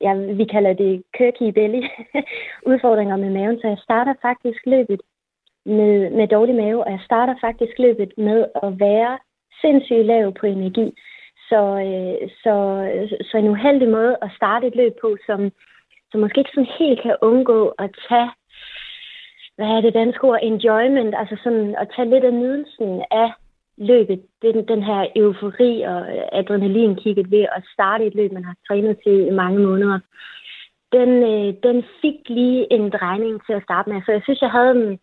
ja, 0.00 0.12
vi 0.40 0.44
kalder 0.44 0.72
det 0.72 1.02
kirky 1.16 1.48
belly, 1.58 1.82
udfordringer 2.70 3.16
med 3.16 3.30
maven, 3.30 3.60
så 3.60 3.66
jeg 3.68 3.78
starter 3.78 4.14
faktisk 4.22 4.60
løbet 4.66 5.00
med, 5.68 6.10
med 6.10 6.28
dårlig 6.28 6.54
mave, 6.54 6.84
og 6.84 6.90
jeg 6.90 7.00
starter 7.04 7.34
faktisk 7.40 7.72
løbet 7.78 8.12
med 8.16 8.46
at 8.62 8.80
være 8.80 9.18
sindssygt 9.60 10.06
lav 10.06 10.34
på 10.40 10.46
energi. 10.46 10.92
Så, 11.48 11.60
øh, 11.88 12.28
så, 12.42 12.54
så 13.30 13.38
en 13.38 13.48
uheldig 13.48 13.88
måde 13.88 14.16
at 14.22 14.30
starte 14.36 14.66
et 14.66 14.76
løb 14.76 14.92
på, 15.00 15.16
som, 15.26 15.50
som 16.10 16.20
måske 16.20 16.38
ikke 16.38 16.50
sådan 16.54 16.76
helt 16.78 17.02
kan 17.02 17.16
undgå 17.22 17.68
at 17.68 17.90
tage, 18.08 18.30
hvad 19.56 19.66
er 19.66 19.80
det 19.80 19.94
danske 19.94 20.24
ord, 20.24 20.38
enjoyment, 20.42 21.14
altså 21.18 21.36
sådan 21.42 21.76
at 21.78 21.88
tage 21.96 22.10
lidt 22.10 22.24
af 22.24 22.34
nydelsen 22.34 23.02
af 23.10 23.30
løbet, 23.76 24.22
den, 24.42 24.68
den 24.68 24.82
her 24.82 25.06
eufori 25.16 25.82
og 25.82 26.00
adrenalinkikket 26.32 27.30
ved 27.30 27.46
at 27.56 27.62
starte 27.72 28.06
et 28.06 28.14
løb, 28.14 28.32
man 28.32 28.44
har 28.44 28.56
trænet 28.68 28.98
til 29.04 29.26
i 29.26 29.30
mange 29.30 29.58
måneder, 29.58 29.98
den, 30.92 31.10
øh, 31.32 31.54
den 31.62 31.84
fik 32.02 32.18
lige 32.28 32.72
en 32.72 32.90
drejning 32.90 33.46
til 33.46 33.52
at 33.52 33.62
starte 33.62 33.90
med. 33.90 34.02
Så 34.04 34.12
jeg 34.12 34.22
synes, 34.24 34.42
jeg 34.42 34.50
havde 34.50 34.74
den 34.74 34.98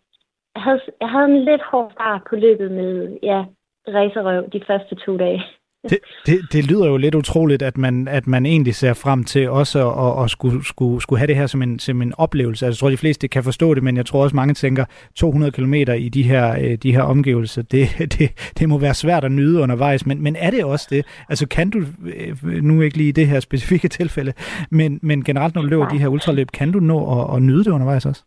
jeg 0.55 0.63
havde, 0.63 0.81
jeg 1.01 1.09
havde 1.09 1.25
en 1.25 1.45
lidt 1.45 1.61
hård 1.71 1.91
start 1.91 2.21
på 2.29 2.35
løbet 2.35 2.71
med 2.71 3.17
ja, 3.23 3.43
racerøv 3.87 4.49
de 4.53 4.61
første 4.67 4.95
to 4.95 5.17
dage. 5.17 5.43
Det, 5.89 5.99
det, 6.25 6.39
det 6.53 6.65
lyder 6.65 6.87
jo 6.87 6.97
lidt 6.97 7.15
utroligt, 7.15 7.61
at 7.61 7.77
man, 7.77 8.07
at 8.07 8.27
man 8.27 8.45
egentlig 8.45 8.75
ser 8.75 8.93
frem 8.93 9.23
til 9.23 9.49
også 9.49 9.91
at, 9.91 10.23
at 10.23 10.29
skulle, 10.29 10.65
skulle, 10.65 11.01
skulle 11.01 11.19
have 11.19 11.27
det 11.27 11.35
her 11.35 11.47
som 11.47 11.61
en, 11.61 11.79
som 11.79 12.01
en 12.01 12.13
oplevelse. 12.17 12.65
Altså, 12.65 12.77
jeg 12.77 12.79
tror, 12.79 12.89
de 12.89 12.97
fleste 12.97 13.27
kan 13.27 13.43
forstå 13.43 13.73
det, 13.73 13.83
men 13.83 13.97
jeg 13.97 14.05
tror 14.05 14.23
også, 14.23 14.35
mange 14.35 14.53
tænker, 14.53 14.85
200 15.15 15.51
km 15.51 15.73
i 15.73 16.09
de 16.09 16.23
her, 16.23 16.55
øh, 16.61 16.75
de 16.75 16.91
her 16.91 17.01
omgivelser, 17.01 17.61
det, 17.61 17.87
det, 18.19 18.51
det 18.59 18.69
må 18.69 18.77
være 18.77 18.93
svært 18.93 19.23
at 19.23 19.31
nyde 19.31 19.61
undervejs. 19.61 20.05
Men, 20.05 20.23
men 20.23 20.35
er 20.35 20.51
det 20.51 20.65
også 20.65 20.87
det? 20.89 21.05
Altså, 21.29 21.47
kan 21.47 21.69
du, 21.69 21.79
øh, 22.05 22.43
nu 22.43 22.81
ikke 22.81 22.97
lige 22.97 23.09
i 23.09 23.11
det 23.11 23.27
her 23.27 23.39
specifikke 23.39 23.87
tilfælde, 23.87 24.33
men, 24.71 24.99
men 25.03 25.23
generelt, 25.23 25.55
når 25.55 25.61
du 25.61 25.67
løber 25.67 25.87
de 25.87 25.99
her 25.99 26.07
ultraløb, 26.07 26.51
kan 26.51 26.71
du 26.71 26.79
nå 26.79 27.21
at, 27.21 27.35
at 27.35 27.41
nyde 27.41 27.63
det 27.63 27.71
undervejs 27.71 28.05
også? 28.05 28.23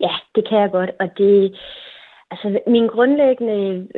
Ja, 0.00 0.14
det 0.34 0.48
kan 0.48 0.58
jeg 0.60 0.70
godt, 0.70 0.90
og 1.00 1.18
det 1.18 1.56
Altså, 2.30 2.60
min 2.66 2.86
grundlæggende 2.86 3.88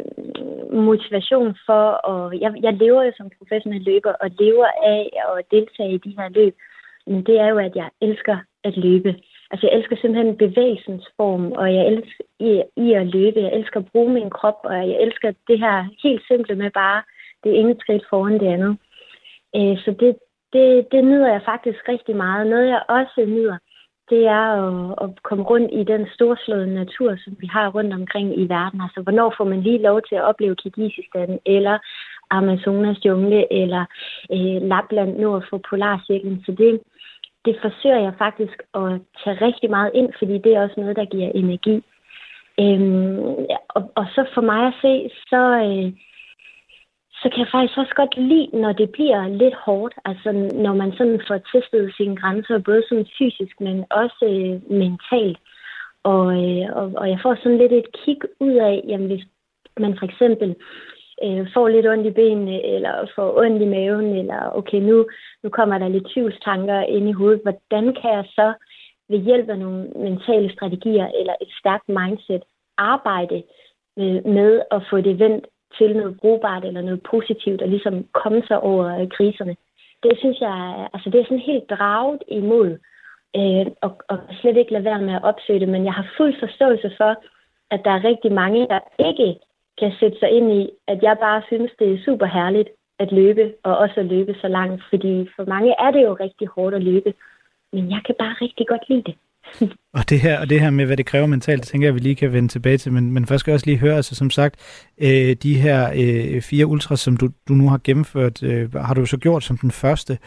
mm, 0.71 0.79
motivation 0.79 1.57
for, 1.67 1.85
at 2.11 2.41
jeg, 2.41 2.51
jeg 2.63 2.73
lever 2.73 3.03
jo 3.03 3.13
som 3.17 3.31
professionel 3.39 3.83
løber, 3.83 4.13
og 4.13 4.31
lever 4.39 4.67
af 4.83 5.11
at 5.39 5.45
deltage 5.51 5.93
i 5.95 5.99
de 5.99 6.15
her 6.19 6.29
løb, 6.29 6.55
men 7.07 7.23
det 7.27 7.41
er 7.41 7.49
jo, 7.49 7.59
at 7.59 7.77
jeg 7.77 7.89
elsker 8.01 8.37
at 8.65 8.77
løbe. 8.77 9.15
Altså, 9.51 9.67
jeg 9.67 9.79
elsker 9.79 9.97
simpelthen 9.97 10.37
bevægelsens 10.37 11.07
form, 11.17 11.53
og 11.53 11.75
jeg 11.75 11.87
elsker 11.87 12.25
i, 12.41 12.63
i 12.77 12.93
at 12.93 13.07
løbe. 13.07 13.41
Jeg 13.41 13.53
elsker 13.53 13.81
at 13.81 13.89
bruge 13.93 14.13
min 14.13 14.31
krop, 14.31 14.61
og 14.65 14.75
jeg 14.75 14.99
elsker 15.05 15.33
det 15.49 15.59
her 15.59 15.77
helt 16.03 16.23
simple 16.29 16.55
med 16.55 16.71
bare 16.71 17.03
det 17.45 17.61
ene 17.61 17.77
skridt 17.81 18.05
foran 18.11 18.41
det 18.41 18.49
andet. 18.57 18.77
Øh, 19.57 19.77
så 19.85 19.91
det, 20.01 20.17
det, 20.53 20.87
det 20.93 21.05
nyder 21.05 21.31
jeg 21.33 21.43
faktisk 21.45 21.89
rigtig 21.89 22.17
meget. 22.17 22.47
Noget, 22.47 22.69
jeg 22.69 22.83
også 22.89 23.25
nyder, 23.29 23.57
det 24.11 24.27
er 24.27 24.47
at, 24.67 24.95
at 25.03 25.23
komme 25.23 25.45
rundt 25.45 25.71
i 25.73 25.83
den 25.85 26.07
storslåede 26.15 26.75
natur, 26.75 27.17
som 27.25 27.37
vi 27.39 27.47
har 27.47 27.69
rundt 27.69 27.95
omkring 27.95 28.39
i 28.43 28.45
verden. 28.49 28.81
Altså, 28.81 29.01
hvornår 29.01 29.35
får 29.37 29.45
man 29.45 29.61
lige 29.61 29.83
lov 29.89 30.01
til 30.09 30.15
at 30.15 30.25
opleve 30.25 30.57
Kirgisistan, 30.57 31.39
eller 31.47 31.79
Amazonas 32.31 33.05
jungle, 33.05 33.53
eller 33.53 33.85
øh, 34.33 34.69
Lapland 34.71 35.19
nord 35.19 35.45
for 35.51 35.61
Polarcirklen. 35.71 36.43
Så 36.47 36.53
det, 36.53 36.81
det 37.45 37.57
forsøger 37.63 38.01
jeg 38.07 38.15
faktisk 38.19 38.63
at 38.75 39.01
tage 39.25 39.47
rigtig 39.47 39.71
meget 39.71 39.91
ind, 39.95 40.11
fordi 40.19 40.39
det 40.39 40.55
er 40.55 40.63
også 40.63 40.81
noget, 40.81 40.97
der 40.97 41.05
giver 41.05 41.31
energi. 41.35 41.77
Øhm, 42.61 43.19
og, 43.69 43.93
og 43.95 44.07
så 44.15 44.25
for 44.35 44.41
mig 44.41 44.67
at 44.67 44.75
se, 44.83 45.11
så, 45.31 45.43
øh, 45.67 45.93
så 47.23 47.29
kan 47.31 47.39
jeg 47.41 47.49
faktisk 47.53 47.79
også 47.79 47.95
godt 47.95 48.17
lide, 48.17 48.49
når 48.63 48.73
det 48.73 48.91
bliver 48.91 49.29
lidt 49.29 49.55
hårdt. 49.55 49.95
Altså 50.05 50.33
når 50.65 50.75
man 50.75 50.93
sådan 50.93 51.21
får 51.29 51.39
testet 51.53 51.95
sine 51.97 52.17
grænser, 52.17 52.59
både 52.59 52.83
sådan 52.89 53.07
fysisk, 53.19 53.61
men 53.61 53.85
også 53.91 54.25
øh, 54.33 54.73
mentalt. 54.81 55.39
Og, 56.03 56.27
øh, 56.43 56.67
og, 56.79 56.93
og 56.97 57.11
jeg 57.11 57.19
får 57.23 57.35
sådan 57.35 57.59
lidt 57.59 57.73
et 57.73 57.89
kig 58.05 58.21
ud 58.41 58.55
af, 58.55 58.85
jamen 58.89 59.07
hvis 59.07 59.25
man 59.81 59.99
for 59.99 60.05
eksempel 60.05 60.57
øh, 61.25 61.47
får 61.55 61.69
lidt 61.69 61.87
ondt 61.87 62.07
i 62.07 62.11
benene, 62.11 62.63
eller 62.75 63.11
får 63.17 63.39
ondt 63.39 63.63
i 63.63 63.69
maven, 63.77 64.17
eller 64.21 64.41
okay, 64.59 64.81
nu, 64.81 65.07
nu 65.43 65.49
kommer 65.51 65.79
der 65.79 65.89
lidt 65.89 66.11
tvivlstanker 66.15 66.81
ind 66.81 67.09
i 67.09 67.13
hovedet. 67.13 67.41
Hvordan 67.43 67.95
kan 68.01 68.11
jeg 68.11 68.25
så 68.29 68.53
ved 69.09 69.19
hjælp 69.19 69.49
af 69.49 69.59
nogle 69.59 69.89
mentale 69.97 70.53
strategier, 70.53 71.09
eller 71.21 71.35
et 71.41 71.53
stærkt 71.61 71.89
mindset, 71.89 72.43
arbejde 72.79 73.43
med, 73.97 74.23
med 74.23 74.63
at 74.71 74.83
få 74.91 75.01
det 75.01 75.19
vendt 75.19 75.47
til 75.79 75.97
noget 75.97 76.19
brugbart 76.21 76.65
eller 76.65 76.83
noget 76.83 77.03
positivt, 77.03 77.63
og 77.63 77.69
ligesom 77.69 78.07
komme 78.13 78.43
sig 78.49 78.61
over 78.61 79.09
kriserne. 79.17 79.57
Det 80.03 80.19
synes 80.19 80.41
jeg, 80.41 80.89
altså 80.93 81.11
det 81.11 81.21
er 81.21 81.25
sådan 81.25 81.51
helt 81.53 81.71
draget 81.71 82.23
imod, 82.29 82.71
øh, 83.37 83.67
og, 83.81 83.93
og 84.09 84.19
slet 84.41 84.57
ikke 84.57 84.73
lade 84.73 84.85
være 84.85 85.03
med 85.03 85.15
at 85.15 85.25
opsøge 85.25 85.61
det, 85.61 85.69
men 85.69 85.85
jeg 85.85 85.93
har 85.93 86.07
fuld 86.17 86.35
forståelse 86.41 86.91
for, 86.97 87.13
at 87.71 87.81
der 87.85 87.91
er 87.91 88.05
rigtig 88.05 88.33
mange, 88.33 88.69
der 88.69 88.81
ikke 89.09 89.39
kan 89.81 89.93
sætte 90.01 90.19
sig 90.19 90.31
ind 90.31 90.53
i, 90.53 90.71
at 90.87 91.03
jeg 91.03 91.17
bare 91.21 91.43
synes, 91.47 91.73
det 91.79 91.93
er 91.93 92.05
super 92.05 92.27
herligt 92.27 92.69
at 92.99 93.13
løbe, 93.13 93.55
og 93.63 93.79
også 93.79 94.01
at 94.01 94.07
løbe 94.07 94.35
så 94.41 94.49
langt, 94.49 94.83
fordi 94.91 95.29
for 95.37 95.45
mange 95.45 95.75
er 95.79 95.91
det 95.91 96.03
jo 96.03 96.17
rigtig 96.21 96.49
hårdt 96.49 96.75
at 96.75 96.83
løbe, 96.83 97.15
men 97.73 97.91
jeg 97.91 98.01
kan 98.07 98.15
bare 98.19 98.37
rigtig 98.41 98.67
godt 98.67 98.89
lide 98.89 99.03
det 99.03 99.15
og, 99.95 100.09
det 100.09 100.21
her, 100.21 100.41
og 100.41 100.51
det 100.51 100.61
her 100.61 100.71
med, 100.71 100.87
hvad 100.87 100.97
det 100.97 101.07
kræver 101.07 101.27
mentalt, 101.27 101.63
det 101.63 101.69
tænker 101.69 101.87
jeg, 101.87 101.91
at 101.91 101.95
vi 101.95 102.01
lige 102.01 102.15
kan 102.15 102.33
vende 102.33 102.49
tilbage 102.49 102.79
til. 102.79 102.93
Men, 102.93 103.13
men 103.13 103.27
først 103.27 103.41
skal 103.41 103.51
jeg 103.51 103.55
også 103.55 103.67
lige 103.67 103.79
høre, 103.79 103.97
altså 103.97 104.15
som 104.15 104.31
sagt, 104.31 104.57
øh, 105.01 105.37
de 105.43 105.55
her 105.55 105.91
øh, 105.95 106.43
fire 106.43 106.67
ultras, 106.67 107.01
som 107.01 107.17
du, 107.17 107.29
du 107.49 107.55
nu 107.55 107.69
har 107.69 107.81
gennemført, 107.85 108.43
øh, 108.43 108.75
har 108.75 108.95
du 108.95 109.07
så 109.07 109.17
gjort 109.17 109.45
som 109.45 109.59
den 109.59 109.71
første. 109.71 110.19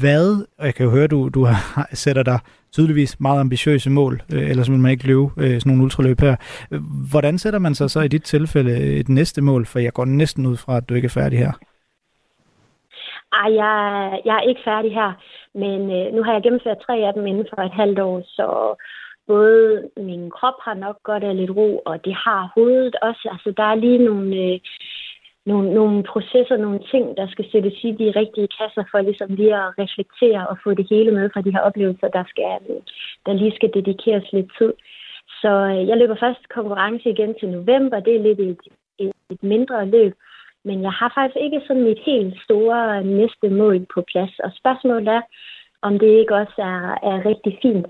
Hvad, 0.00 0.44
og 0.58 0.66
jeg 0.66 0.74
kan 0.74 0.84
jo 0.84 0.90
høre, 0.90 1.06
du, 1.06 1.28
du 1.28 1.44
har, 1.44 1.88
sætter 1.92 2.22
dig 2.22 2.38
tydeligvis 2.72 3.20
meget 3.20 3.40
ambitiøse 3.40 3.90
mål, 3.90 4.22
øh, 4.32 4.50
ellers 4.50 4.70
vil 4.70 4.78
man 4.78 4.90
ikke 4.90 5.06
løbe 5.06 5.28
øh, 5.36 5.60
sådan 5.60 5.62
nogle 5.66 5.82
ultraløb 5.82 6.20
her. 6.20 6.36
Hvordan 7.10 7.38
sætter 7.38 7.58
man 7.58 7.74
sig 7.74 7.90
så 7.90 8.00
i 8.00 8.08
dit 8.08 8.22
tilfælde 8.22 8.70
øh, 8.70 8.78
et 8.78 9.08
næste 9.08 9.42
mål? 9.42 9.66
For 9.66 9.78
jeg 9.78 9.92
går 9.92 10.04
næsten 10.04 10.46
ud 10.46 10.56
fra, 10.56 10.76
at 10.76 10.88
du 10.88 10.94
ikke 10.94 11.06
er 11.06 11.10
færdig 11.10 11.38
her. 11.38 11.52
Ej, 13.32 13.54
jeg, 13.54 14.20
jeg 14.24 14.36
er 14.36 14.48
ikke 14.48 14.60
færdig 14.64 14.94
her, 14.94 15.12
men 15.54 15.80
øh, 15.96 16.14
nu 16.14 16.22
har 16.22 16.32
jeg 16.32 16.42
gennemført 16.42 16.78
tre 16.86 16.96
af 17.06 17.14
dem 17.14 17.26
inden 17.26 17.46
for 17.50 17.62
et 17.62 17.72
halvt 17.80 17.98
år, 17.98 18.22
så 18.24 18.76
både 19.26 19.90
min 19.96 20.30
krop 20.30 20.58
har 20.62 20.74
nok 20.74 21.02
godt 21.02 21.24
af 21.24 21.36
lidt 21.36 21.50
ro, 21.50 21.78
og 21.78 22.04
det 22.04 22.14
har 22.14 22.52
hovedet 22.54 22.96
også. 23.02 23.28
Altså, 23.32 23.50
der 23.56 23.62
er 23.62 23.74
lige 23.74 23.98
nogle, 23.98 24.36
øh, 24.36 24.58
nogle, 25.46 25.74
nogle 25.74 26.02
processer, 26.12 26.56
nogle 26.56 26.80
ting, 26.90 27.16
der 27.16 27.26
skal 27.28 27.46
sættes 27.52 27.84
i 27.84 27.90
de 28.00 28.08
rigtige 28.20 28.48
kasser 28.58 28.84
for 28.90 29.00
ligesom 29.00 29.30
lige 29.34 29.56
at 29.56 29.72
reflektere 29.78 30.48
og 30.50 30.56
få 30.64 30.74
det 30.74 30.86
hele 30.90 31.10
med 31.10 31.30
fra 31.32 31.40
de 31.40 31.52
her 31.54 31.60
oplevelser, 31.68 32.08
der, 32.08 32.24
skal, 32.32 32.58
øh, 32.70 32.82
der 33.26 33.32
lige 33.32 33.56
skal 33.56 33.70
dedikeres 33.74 34.32
lidt 34.32 34.50
tid. 34.58 34.72
Så 35.40 35.52
øh, 35.72 35.88
jeg 35.88 35.96
løber 35.96 36.16
først 36.20 36.48
konkurrence 36.48 37.10
igen 37.10 37.34
til 37.40 37.48
november. 37.48 38.00
Det 38.00 38.14
er 38.16 38.22
lidt 38.22 38.40
et, 38.40 38.62
et, 38.98 39.12
et 39.30 39.42
mindre 39.42 39.86
løb. 39.86 40.14
Men 40.68 40.82
jeg 40.82 40.92
har 41.00 41.10
faktisk 41.14 41.40
ikke 41.44 41.60
sådan 41.66 41.88
mit 41.90 42.02
helt 42.10 42.34
store 42.44 43.04
næste 43.04 43.48
mål 43.60 43.86
på 43.94 44.00
plads. 44.10 44.34
Og 44.44 44.50
spørgsmålet 44.60 45.08
er, 45.08 45.22
om 45.82 45.98
det 45.98 46.10
ikke 46.20 46.34
også 46.34 46.58
er, 46.58 46.80
er 47.10 47.26
rigtig 47.30 47.58
fint. 47.62 47.86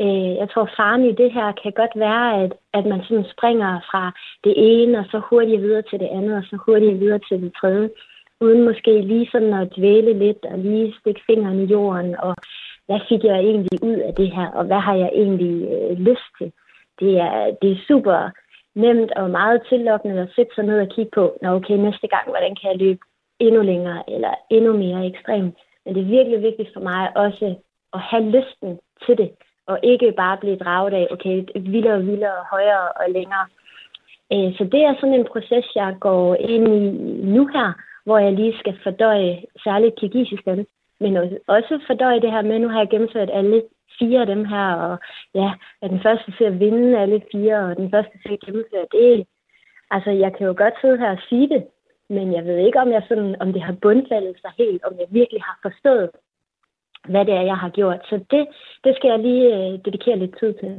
Øh, 0.00 0.32
jeg 0.40 0.48
tror, 0.50 0.70
faren 0.76 1.04
i 1.04 1.12
det 1.12 1.30
her 1.32 1.48
kan 1.62 1.72
godt 1.72 1.94
være, 2.06 2.42
at, 2.42 2.52
at 2.78 2.84
man 2.86 3.00
sådan 3.02 3.30
springer 3.34 3.72
fra 3.90 4.04
det 4.44 4.54
ene, 4.56 4.98
og 4.98 5.06
så 5.10 5.18
hurtigt 5.30 5.62
videre 5.62 5.82
til 5.90 5.98
det 6.00 6.10
andet, 6.18 6.34
og 6.36 6.44
så 6.50 6.56
hurtigt 6.66 7.00
videre 7.00 7.20
til 7.28 7.42
det 7.42 7.52
tredje, 7.60 7.90
uden 8.40 8.64
måske 8.64 9.00
lige 9.00 9.28
sådan 9.32 9.54
at 9.54 9.72
dvæle 9.76 10.12
lidt 10.24 10.44
og 10.44 10.58
lige 10.58 10.94
stikke 11.00 11.22
fingeren 11.26 11.60
i 11.60 11.70
jorden, 11.74 12.16
og 12.26 12.34
hvad 12.86 13.00
fik 13.08 13.24
jeg 13.24 13.38
egentlig 13.38 13.78
ud 13.82 13.98
af 14.08 14.14
det 14.14 14.30
her, 14.36 14.48
og 14.58 14.64
hvad 14.64 14.80
har 14.80 14.94
jeg 14.94 15.10
egentlig 15.22 15.56
øh, 15.74 15.98
lyst 15.98 16.28
til? 16.38 16.52
Det 17.00 17.12
er, 17.18 17.56
det 17.62 17.70
er 17.72 17.84
super 17.88 18.30
nemt 18.74 19.12
og 19.12 19.30
meget 19.30 19.62
tillokkende 19.68 20.22
at 20.22 20.32
sætte 20.36 20.54
sig 20.54 20.64
ned 20.64 20.80
og 20.80 20.88
kigge 20.88 21.10
på, 21.14 21.38
når 21.42 21.54
okay, 21.54 21.76
næste 21.76 22.08
gang, 22.08 22.28
hvordan 22.28 22.56
kan 22.56 22.70
jeg 22.70 22.78
løbe 22.78 23.00
endnu 23.38 23.62
længere 23.62 24.02
eller 24.14 24.34
endnu 24.50 24.72
mere 24.76 25.06
ekstremt. 25.06 25.54
Men 25.84 25.94
det 25.94 26.00
er 26.02 26.14
virkelig 26.16 26.42
vigtigt 26.42 26.70
for 26.74 26.80
mig 26.80 27.16
også 27.16 27.54
at 27.92 28.00
have 28.00 28.24
lysten 28.30 28.78
til 29.06 29.18
det, 29.18 29.30
og 29.66 29.78
ikke 29.82 30.12
bare 30.12 30.36
blive 30.36 30.56
draget 30.56 30.92
af, 30.92 31.08
okay, 31.10 31.44
vildere 31.54 31.94
og 31.94 32.06
vildere, 32.06 32.44
højere 32.50 32.88
og 32.92 33.10
længere. 33.10 33.46
Øh, 34.32 34.56
så 34.56 34.64
det 34.72 34.82
er 34.82 34.94
sådan 34.94 35.14
en 35.14 35.30
proces, 35.32 35.66
jeg 35.74 35.96
går 36.00 36.34
ind 36.34 36.68
i 36.68 36.90
nu 37.36 37.46
her, 37.46 37.72
hvor 38.04 38.18
jeg 38.18 38.32
lige 38.32 38.58
skal 38.58 38.78
fordøje 38.82 39.42
særligt 39.64 39.96
kirgisisk 39.96 40.46
men 41.00 41.16
også 41.48 41.80
fordøje 41.86 42.20
det 42.20 42.30
her 42.32 42.42
med, 42.42 42.58
nu 42.58 42.68
har 42.68 42.78
jeg 42.78 42.90
gennemført 42.90 43.30
alle 43.32 43.62
fire 43.98 44.20
af 44.20 44.26
dem 44.26 44.44
her, 44.44 44.68
og 44.74 44.98
ja, 45.34 45.48
er 45.82 45.88
den 45.88 46.00
første 46.02 46.32
til 46.38 46.44
at 46.44 46.60
vinde 46.60 46.98
alle 46.98 47.22
fire, 47.32 47.58
og 47.58 47.76
den 47.76 47.90
første 47.90 48.18
til 48.22 48.32
at 48.32 48.40
gennemføre 48.40 48.86
det. 48.92 49.26
Altså, 49.90 50.10
jeg 50.10 50.30
kan 50.36 50.46
jo 50.46 50.54
godt 50.56 50.74
sidde 50.80 50.98
her 50.98 51.10
og 51.10 51.22
sige 51.28 51.48
det, 51.48 51.62
men 52.08 52.32
jeg 52.32 52.44
ved 52.44 52.58
ikke, 52.58 52.80
om, 52.80 52.92
jeg 52.92 53.02
sådan, 53.08 53.36
om 53.40 53.52
det 53.52 53.62
har 53.62 53.76
bundfaldet 53.82 54.36
sig 54.40 54.52
helt, 54.58 54.84
om 54.84 54.92
jeg 54.98 55.06
virkelig 55.10 55.42
har 55.42 55.58
forstået, 55.62 56.10
hvad 57.08 57.24
det 57.24 57.34
er, 57.34 57.40
jeg 57.40 57.56
har 57.56 57.68
gjort. 57.68 57.98
Så 58.08 58.14
det, 58.30 58.46
det 58.84 58.92
skal 58.96 59.08
jeg 59.10 59.18
lige 59.18 59.46
øh, 59.56 59.78
dedikere 59.84 60.18
lidt 60.18 60.34
tid 60.40 60.54
til. 60.60 60.70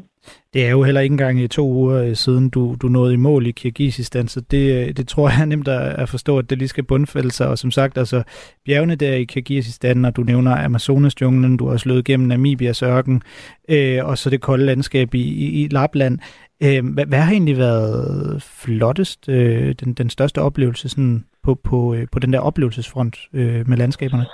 Det 0.53 0.65
er 0.65 0.71
jo 0.71 0.83
heller 0.83 1.01
ikke 1.01 1.13
engang 1.13 1.39
i 1.41 1.47
to 1.47 1.67
uger 1.67 2.03
øh, 2.03 2.15
siden, 2.15 2.49
du, 2.49 2.75
du 2.81 2.87
nåede 2.87 3.13
i 3.13 3.17
mål 3.17 3.47
i 3.47 3.51
Kirgisistan, 3.51 4.27
så 4.27 4.41
det, 4.51 4.87
øh, 4.87 4.93
det 4.97 5.07
tror 5.07 5.29
jeg 5.29 5.41
er 5.41 5.45
nemt 5.55 5.67
at 5.67 6.09
forstå, 6.09 6.37
at 6.37 6.49
det 6.49 6.57
lige 6.57 6.67
skal 6.67 6.83
bundfælde 6.83 7.31
sig. 7.31 7.47
Og 7.47 7.57
som 7.57 7.71
sagt, 7.71 7.97
altså 7.97 8.23
bjergene 8.65 8.95
der 8.95 9.13
i 9.13 9.23
Kirgisistan, 9.23 10.05
og 10.05 10.15
du 10.15 10.21
nævner 10.21 10.65
Amazonas-junglen, 10.65 11.57
du 11.57 11.65
har 11.65 11.73
også 11.73 11.89
løbet 11.89 12.05
gennem 12.05 12.27
Namibias 12.27 12.83
ørken, 12.83 13.21
øh, 13.69 14.05
og 14.05 14.17
så 14.17 14.29
det 14.29 14.41
kolde 14.41 14.65
landskab 14.65 15.13
i, 15.13 15.23
i, 15.23 15.63
i 15.63 15.67
Lapland. 15.67 16.19
Øh, 16.63 16.93
hvad, 16.93 17.05
hvad 17.05 17.19
har 17.19 17.31
egentlig 17.31 17.57
været 17.57 18.43
flottest, 18.43 19.29
øh, 19.29 19.75
den, 19.79 19.93
den 19.93 20.09
største 20.09 20.41
oplevelse 20.41 20.89
sådan 20.89 21.25
på, 21.43 21.55
på, 21.55 21.93
øh, 21.93 22.07
på 22.11 22.19
den 22.19 22.33
der 22.33 22.39
oplevelsesfront 22.39 23.17
øh, 23.33 23.69
med 23.69 23.77
landskaberne? 23.77 24.25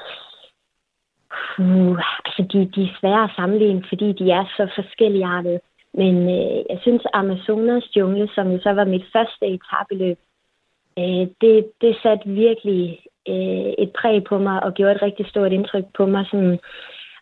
Puh, 1.56 2.00
altså 2.26 2.42
de, 2.52 2.72
de 2.76 2.84
er 2.84 2.98
svære 3.00 3.24
at 3.24 3.36
sammenligne, 3.36 3.84
fordi 3.90 4.12
de 4.12 4.32
er 4.32 4.46
så 4.58 4.68
forskelligartede. 4.76 5.60
Men 5.94 6.16
øh, 6.16 6.60
jeg 6.70 6.80
synes, 6.82 7.02
Amazonas 7.14 7.96
jungle, 7.96 8.30
som 8.36 8.52
jo 8.52 8.60
så 8.62 8.70
var 8.70 8.86
mit 8.86 9.06
første 9.14 9.46
etabeløb, 9.48 10.18
øh, 11.00 11.28
det, 11.42 11.72
det 11.82 11.98
satte 12.04 12.30
virkelig 12.30 13.00
øh, 13.28 13.74
et 13.84 13.92
præg 14.00 14.24
på 14.24 14.38
mig 14.38 14.64
og 14.64 14.74
gjorde 14.74 14.96
et 14.96 15.02
rigtig 15.02 15.26
stort 15.28 15.52
indtryk 15.52 15.86
på 15.98 16.06
mig. 16.06 16.26
Sådan, 16.32 16.60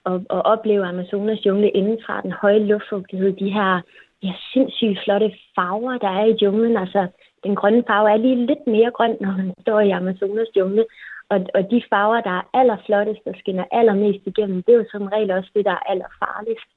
at, 0.06 0.14
at 0.14 0.46
opleve 0.46 0.86
Amazonas 0.86 1.46
jungle 1.46 1.70
indenfra, 1.70 2.22
den 2.22 2.32
høje 2.32 2.60
luftfugtighed, 2.60 3.32
de 3.34 3.50
her 3.50 3.82
ja, 4.24 4.34
sindssygt 4.54 5.00
flotte 5.04 5.32
farver, 5.56 5.98
der 5.98 6.10
er 6.10 6.26
i 6.26 6.38
junglen. 6.42 6.78
Altså, 6.78 7.08
den 7.44 7.56
grønne 7.56 7.84
farve 7.88 8.12
er 8.12 8.18
lige 8.18 8.46
lidt 8.46 8.68
mere 8.68 8.92
grøn, 8.92 9.18
når 9.22 9.32
man 9.38 9.54
står 9.62 9.80
i 9.80 9.90
Amazonas 9.90 10.48
jungle. 10.56 10.86
Og, 11.30 11.40
og 11.54 11.72
de 11.72 11.82
farver, 11.90 12.22
der 12.22 12.36
er 12.40 12.50
allerflottest 12.54 13.22
og 13.26 13.36
skinner 13.40 13.66
allermest 13.72 14.28
igennem, 14.28 14.64
det 14.64 14.74
er 14.74 14.78
jo 14.78 14.86
som 14.92 15.08
regel 15.08 15.32
også 15.32 15.50
det, 15.56 15.66
der 15.66 15.72
er 15.72 15.90
allerfarligst. 15.92 16.70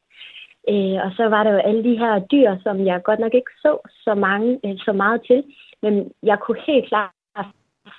Øh, 0.69 0.99
og 1.05 1.11
så 1.17 1.25
var 1.29 1.43
der 1.45 1.53
jo 1.53 1.59
alle 1.59 1.85
de 1.85 1.99
her 1.99 2.19
dyr, 2.19 2.57
som 2.63 2.87
jeg 2.87 3.03
godt 3.03 3.21
nok 3.21 3.35
ikke 3.35 3.55
så 3.63 3.79
så, 4.05 4.15
mange, 4.15 4.61
øh, 4.65 4.79
så 4.79 4.93
meget 4.93 5.21
til, 5.27 5.45
men 5.83 6.13
jeg 6.23 6.39
kunne 6.41 6.61
helt 6.67 6.89
klart 6.89 7.11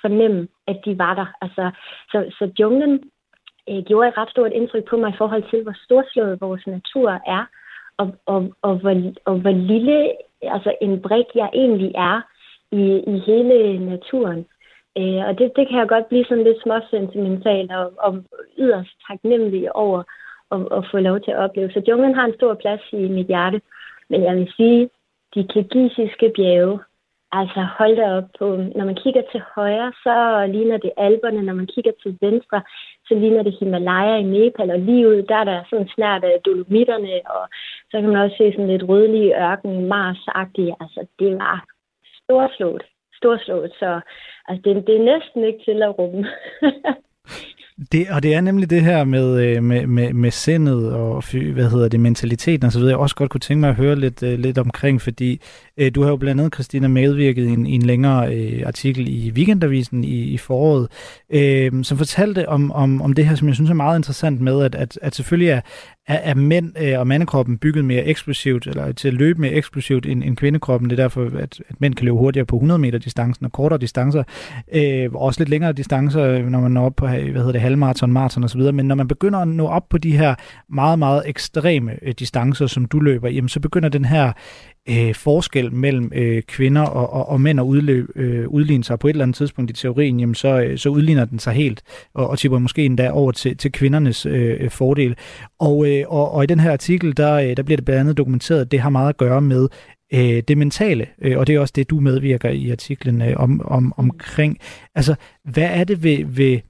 fornemme, 0.00 0.48
at 0.66 0.78
de 0.84 0.98
var 0.98 1.14
der. 1.14 1.26
Altså, 1.44 1.70
så, 2.10 2.18
så 2.38 2.44
junglen 2.60 2.94
øh, 3.70 3.82
gjorde 3.88 4.08
et 4.08 4.18
ret 4.18 4.30
stort 4.30 4.52
indtryk 4.52 4.84
på 4.88 4.96
mig 4.96 5.10
i 5.10 5.18
forhold 5.18 5.44
til, 5.50 5.62
hvor 5.62 5.76
storslået 5.84 6.40
vores 6.40 6.66
natur 6.66 7.10
er, 7.10 7.44
og, 7.96 8.14
og, 8.26 8.52
og, 8.62 8.74
hvor, 8.76 8.94
og 9.24 9.34
hvor 9.40 9.50
lille 9.50 10.12
altså 10.42 10.74
en 10.80 11.02
brik 11.02 11.26
jeg 11.34 11.50
egentlig 11.54 11.92
er 11.94 12.20
i, 12.72 12.84
i 13.12 13.18
hele 13.26 13.78
naturen. 13.86 14.46
Øh, 14.98 15.22
og 15.28 15.38
det, 15.38 15.52
det 15.56 15.68
kan 15.68 15.78
jeg 15.78 15.88
godt 15.88 16.08
blive 16.08 16.24
sådan 16.24 16.44
lidt 16.44 16.62
småsentimental 16.62 17.70
og, 17.70 17.92
og 17.98 18.12
yderst 18.58 18.96
taknemmelig 19.08 19.76
over 19.76 20.02
at, 20.50 20.60
at 20.76 20.82
få 20.90 20.98
lov 20.98 21.20
til 21.20 21.30
at 21.30 21.38
opleve. 21.38 21.72
Så 21.72 21.82
junglen 21.88 22.14
har 22.14 22.24
en 22.24 22.34
stor 22.34 22.54
plads 22.54 22.80
i 22.92 23.08
mit 23.08 23.26
hjerte. 23.26 23.60
Men 24.10 24.22
jeg 24.22 24.36
vil 24.36 24.52
sige, 24.56 24.90
de 25.34 25.48
kirgisiske 25.52 26.32
bjerge, 26.36 26.78
altså 27.32 27.60
hold 27.78 27.96
da 27.96 28.16
op 28.16 28.28
på, 28.38 28.46
når 28.76 28.84
man 28.84 28.94
kigger 28.94 29.22
til 29.32 29.42
højre, 29.54 29.92
så 30.04 30.46
ligner 30.54 30.76
det 30.76 30.92
alberne. 30.96 31.42
Når 31.42 31.54
man 31.54 31.66
kigger 31.66 31.92
til 32.02 32.18
venstre, 32.20 32.62
så 33.06 33.14
ligner 33.14 33.42
det 33.42 33.56
Himalaya 33.60 34.16
i 34.16 34.22
Nepal. 34.22 34.70
Og 34.70 34.78
lige 34.78 35.08
ud, 35.08 35.22
der 35.22 35.36
er 35.36 35.44
der 35.44 35.62
sådan 35.70 35.88
snart 35.88 36.24
af 36.24 36.40
dolomitterne, 36.44 37.14
og 37.26 37.48
så 37.90 38.00
kan 38.00 38.08
man 38.08 38.22
også 38.22 38.36
se 38.36 38.52
sådan 38.52 38.68
lidt 38.68 38.88
rødlig 38.88 39.32
ørken, 39.32 39.88
Mars-agtig, 39.92 40.68
Altså, 40.80 41.06
det 41.18 41.38
var 41.38 41.64
storslået 42.22 42.82
storslået, 43.24 43.72
så 43.78 44.00
altså, 44.48 44.60
det, 44.64 44.86
det 44.86 44.94
er 44.96 45.10
næsten 45.12 45.44
ikke 45.44 45.64
til 45.64 45.82
at 45.82 45.98
rumme. 45.98 46.24
Det, 47.92 48.06
og 48.10 48.22
det 48.22 48.34
er 48.34 48.40
nemlig 48.40 48.70
det 48.70 48.80
her 48.80 49.04
med, 49.04 49.40
øh, 49.44 49.62
med, 49.62 49.86
med, 49.86 50.12
med 50.12 50.30
sindet 50.30 50.92
og 50.92 51.24
hvad 51.52 51.70
hedder 51.70 51.88
det, 51.88 52.00
mentaliteten 52.00 52.66
osv., 52.66 52.80
så 52.80 52.86
jeg 52.86 52.96
også 52.96 53.16
godt 53.16 53.30
kunne 53.30 53.40
tænke 53.40 53.60
mig 53.60 53.70
at 53.70 53.76
høre 53.76 53.96
lidt, 53.96 54.22
øh, 54.22 54.38
lidt 54.38 54.58
omkring, 54.58 55.00
fordi 55.02 55.40
uh, 55.80 55.86
du 55.94 56.02
har 56.02 56.10
jo 56.10 56.16
blandt 56.16 56.40
andet, 56.40 56.54
Christina, 56.54 56.88
medvirket 56.88 57.46
i 57.46 57.52
en, 57.52 57.66
i 57.66 57.72
en 57.72 57.82
længere 57.82 58.22
artikel 58.66 59.08
i 59.08 59.30
Weekendavisen 59.30 60.04
i, 60.04 60.22
i 60.22 60.38
foråret, 60.38 60.88
øh, 61.30 61.84
som 61.84 61.98
fortalte 61.98 62.48
om, 62.48 62.72
om, 62.72 63.02
om 63.02 63.12
det 63.12 63.26
her, 63.26 63.34
som 63.34 63.48
jeg 63.48 63.54
synes 63.54 63.70
er 63.70 63.74
meget 63.74 63.98
interessant 63.98 64.40
med, 64.40 64.64
at, 64.64 64.74
at, 64.74 64.98
at 65.02 65.14
selvfølgelig 65.14 65.50
er, 65.50 65.60
er, 66.06 66.14
er 66.14 66.34
mænd 66.34 66.72
øh, 66.80 66.98
og 66.98 67.06
mandekroppen 67.06 67.58
bygget 67.58 67.84
mere 67.84 68.04
eksplosivt, 68.04 68.66
eller 68.66 68.92
til 68.92 69.08
at 69.08 69.14
løbe 69.14 69.40
mere 69.40 69.52
eksplosivt 69.52 70.06
end, 70.06 70.24
end 70.24 70.36
kvindekroppen. 70.36 70.90
Det 70.90 70.98
er 70.98 71.02
derfor, 71.02 71.24
at, 71.24 71.60
at 71.68 71.80
mænd 71.80 71.94
kan 71.94 72.04
løbe 72.04 72.16
hurtigere 72.16 72.46
på 72.46 72.56
100 72.56 72.78
meter 72.78 72.98
distancen 72.98 73.46
og 73.46 73.52
kortere 73.52 73.78
distancer. 73.78 74.22
Øh, 74.74 75.12
også 75.12 75.40
lidt 75.40 75.48
længere 75.48 75.72
distancer, 75.72 76.50
når 76.50 76.60
man 76.60 76.70
når 76.70 76.86
op 76.86 76.96
på 76.96 77.06
hvad 77.06 77.20
hedder 77.22 77.52
det, 77.52 77.60
halvmarathon, 77.60 78.12
maraton 78.12 78.44
osv. 78.44 78.60
Men 78.60 78.86
når 78.86 78.94
man 78.94 79.08
begynder 79.08 79.38
at 79.38 79.48
nå 79.48 79.66
op 79.66 79.88
på 79.88 79.98
de 79.98 80.16
her 80.16 80.34
meget, 80.68 80.98
meget 80.98 81.22
ekstreme 81.26 81.92
øh, 82.02 82.14
distancer, 82.18 82.66
som 82.66 82.84
du 82.84 83.00
løber, 83.00 83.28
jamen, 83.28 83.48
så 83.48 83.60
begynder 83.60 83.88
den 83.88 84.04
her 84.04 84.32
øh, 84.88 85.14
forskel 85.14 85.72
mellem 85.72 86.12
øh, 86.14 86.42
kvinder 86.42 86.82
og, 86.82 87.12
og, 87.12 87.28
og 87.28 87.40
mænd 87.40 87.60
at 87.60 87.64
udløb, 87.64 88.08
øh, 88.16 88.48
udligne 88.48 88.84
sig 88.84 88.98
på 88.98 89.06
et 89.06 89.10
eller 89.10 89.24
andet 89.24 89.36
tidspunkt 89.36 89.70
i 89.70 89.74
teorien, 89.74 90.20
jamen 90.20 90.34
så, 90.34 90.60
øh, 90.60 90.78
så 90.78 90.88
udligner 90.88 91.24
den 91.24 91.38
sig 91.38 91.52
helt, 91.52 91.82
og, 92.14 92.28
og 92.28 92.38
tipper 92.38 92.58
måske 92.58 92.84
endda 92.84 93.10
over 93.10 93.32
til, 93.32 93.56
til 93.56 93.72
kvindernes 93.72 94.26
øh, 94.26 94.70
fordel. 94.70 95.16
Og, 95.58 95.88
øh, 95.88 96.04
og, 96.08 96.30
og 96.30 96.44
i 96.44 96.46
den 96.46 96.60
her 96.60 96.72
artikel, 96.72 97.16
der, 97.16 97.34
øh, 97.34 97.56
der 97.56 97.62
bliver 97.62 97.76
det 97.76 97.84
blandt 97.84 98.00
andet 98.00 98.16
dokumenteret, 98.16 98.60
at 98.60 98.72
det 98.72 98.80
har 98.80 98.90
meget 98.90 99.08
at 99.08 99.16
gøre 99.16 99.40
med 99.40 99.68
øh, 100.14 100.42
det 100.48 100.58
mentale, 100.58 101.06
øh, 101.22 101.38
og 101.38 101.46
det 101.46 101.54
er 101.54 101.60
også 101.60 101.72
det, 101.76 101.90
du 101.90 102.00
medvirker 102.00 102.48
i 102.48 102.70
artiklen 102.70 103.22
øh, 103.22 103.34
om, 103.36 103.60
om, 103.64 103.92
omkring. 103.96 104.58
Altså, 104.94 105.14
hvad 105.44 105.68
er 105.70 105.84
det 105.84 106.02
ved, 106.02 106.24
ved, 106.24 106.60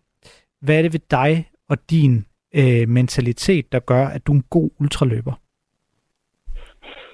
hvad 0.61 0.79
er 0.79 0.83
det 0.83 0.93
ved 0.93 1.01
dig 1.11 1.49
og 1.69 1.91
din 1.91 2.25
øh, 2.55 2.89
mentalitet, 2.89 3.73
der 3.73 3.79
gør, 3.79 4.07
at 4.07 4.27
du 4.27 4.33
er 4.33 4.37
en 4.37 4.45
god 4.51 4.71
ultraløber? 4.81 5.33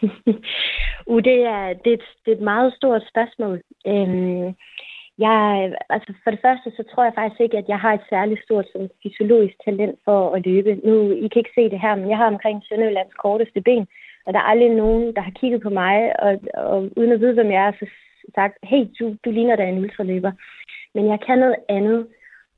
uh, 1.13 1.23
det, 1.29 1.39
er, 1.55 1.65
det, 1.83 1.91
er 1.93 1.99
et, 2.01 2.07
det 2.25 2.31
er 2.33 2.37
et 2.37 2.49
meget 2.53 2.75
stort 2.79 3.03
spørgsmål. 3.13 3.57
Øhm, 3.87 4.55
jeg, 5.19 5.73
altså 5.89 6.13
for 6.23 6.31
det 6.31 6.41
første, 6.43 6.69
så 6.77 6.83
tror 6.83 7.05
jeg 7.05 7.13
faktisk 7.15 7.41
ikke, 7.41 7.59
at 7.59 7.69
jeg 7.69 7.81
har 7.85 7.93
et 7.95 8.09
særligt 8.11 8.45
stort 8.45 8.67
sådan, 8.73 8.91
fysiologisk 9.03 9.57
talent 9.65 9.99
for 10.05 10.35
at 10.35 10.47
løbe. 10.47 10.73
Nu, 10.89 10.95
I 11.25 11.29
kan 11.29 11.41
ikke 11.41 11.57
se 11.59 11.71
det 11.71 11.81
her, 11.81 11.95
men 11.95 12.09
jeg 12.11 12.17
har 12.17 12.27
omkring 12.27 12.63
Sønderjyllands 12.69 13.15
korteste 13.15 13.61
ben, 13.61 13.87
og 14.27 14.33
der 14.33 14.39
er 14.39 14.51
aldrig 14.53 14.71
nogen, 14.71 15.15
der 15.17 15.21
har 15.21 15.31
kigget 15.41 15.61
på 15.63 15.71
mig, 15.71 16.23
og, 16.23 16.41
og 16.55 16.77
uden 16.97 17.13
at 17.13 17.21
vide, 17.21 17.35
hvem 17.35 17.51
jeg 17.53 17.67
er, 17.67 17.73
så 17.73 17.87
sagt, 18.35 18.55
hey, 18.63 18.83
du, 18.99 19.17
du 19.25 19.31
ligner 19.31 19.57
da 19.57 19.65
en 19.65 19.79
ultraløber. 19.79 20.33
Men 20.95 21.09
jeg 21.09 21.19
kan 21.27 21.39
noget 21.39 21.57
andet, 21.69 22.07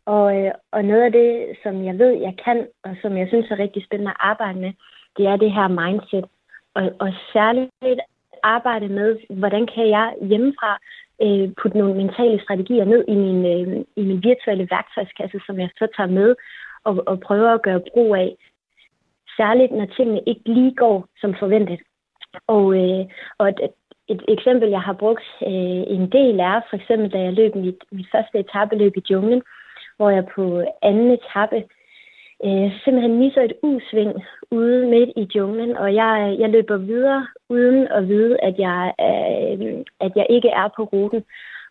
og, 0.06 0.36
øh, 0.36 0.52
og 0.72 0.84
noget 0.84 1.02
af 1.02 1.12
det, 1.12 1.56
som 1.62 1.84
jeg 1.84 1.98
ved, 1.98 2.12
jeg 2.12 2.34
kan, 2.44 2.66
og 2.84 2.96
som 3.02 3.16
jeg 3.16 3.28
synes 3.28 3.50
er 3.50 3.58
rigtig 3.58 3.84
spændende 3.84 4.10
at 4.10 4.16
arbejde 4.20 4.58
med, 4.58 4.72
det 5.16 5.26
er 5.26 5.36
det 5.36 5.52
her 5.52 5.68
mindset. 5.68 6.24
Og, 6.74 6.92
og 6.98 7.08
særligt 7.32 7.70
arbejde 8.42 8.88
med, 8.88 9.16
hvordan 9.28 9.66
kan 9.74 9.88
jeg 9.88 10.14
hjemmefra 10.22 10.78
øh, 11.22 11.48
putte 11.62 11.78
nogle 11.78 11.94
mentale 11.94 12.42
strategier 12.42 12.84
ned 12.84 13.04
i 13.08 13.14
min, 13.14 13.46
øh, 13.46 13.84
i 13.96 14.02
min 14.02 14.22
virtuelle 14.22 14.68
værktøjskasse, 14.70 15.40
som 15.46 15.60
jeg 15.60 15.70
så 15.78 15.86
tager 15.96 16.10
med 16.10 16.34
og, 16.84 17.02
og 17.06 17.20
prøver 17.20 17.50
at 17.54 17.62
gøre 17.62 17.80
brug 17.92 18.16
af. 18.16 18.36
Særligt 19.36 19.72
når 19.72 19.86
tingene 19.96 20.20
ikke 20.26 20.42
lige 20.44 20.74
går 20.74 21.06
som 21.20 21.34
forventet. 21.38 21.80
Og, 22.46 22.64
øh, 22.80 23.04
og 23.38 23.48
et, 23.48 23.60
et 24.08 24.22
eksempel, 24.28 24.68
jeg 24.68 24.80
har 24.80 24.92
brugt 24.92 25.26
øh, 25.42 25.82
en 25.96 26.12
del 26.12 26.40
er, 26.40 26.60
for 26.70 26.76
eksempel 26.76 27.12
da 27.12 27.18
jeg 27.18 27.32
løb 27.32 27.54
mit, 27.54 27.80
mit 27.92 28.06
første 28.12 28.38
etabeløb 28.38 28.96
i 28.96 29.02
junglen, 29.10 29.42
hvor 29.96 30.10
jeg 30.10 30.26
på 30.34 30.64
anden 30.82 31.10
etape 31.10 31.64
øh, 32.46 32.70
simpelthen 32.84 33.18
misser 33.18 33.42
et 33.42 33.52
usving 33.62 34.12
ude 34.50 34.86
midt 34.86 35.10
i 35.16 35.28
junglen, 35.36 35.76
og 35.76 35.94
jeg, 35.94 36.36
jeg 36.38 36.50
løber 36.50 36.76
videre 36.76 37.26
uden 37.48 37.88
at 37.88 38.08
vide, 38.08 38.36
at 38.42 38.58
jeg, 38.58 38.94
øh, 39.00 39.84
at 40.00 40.12
jeg 40.16 40.26
ikke 40.30 40.48
er 40.48 40.68
på 40.76 40.82
ruten. 40.84 41.24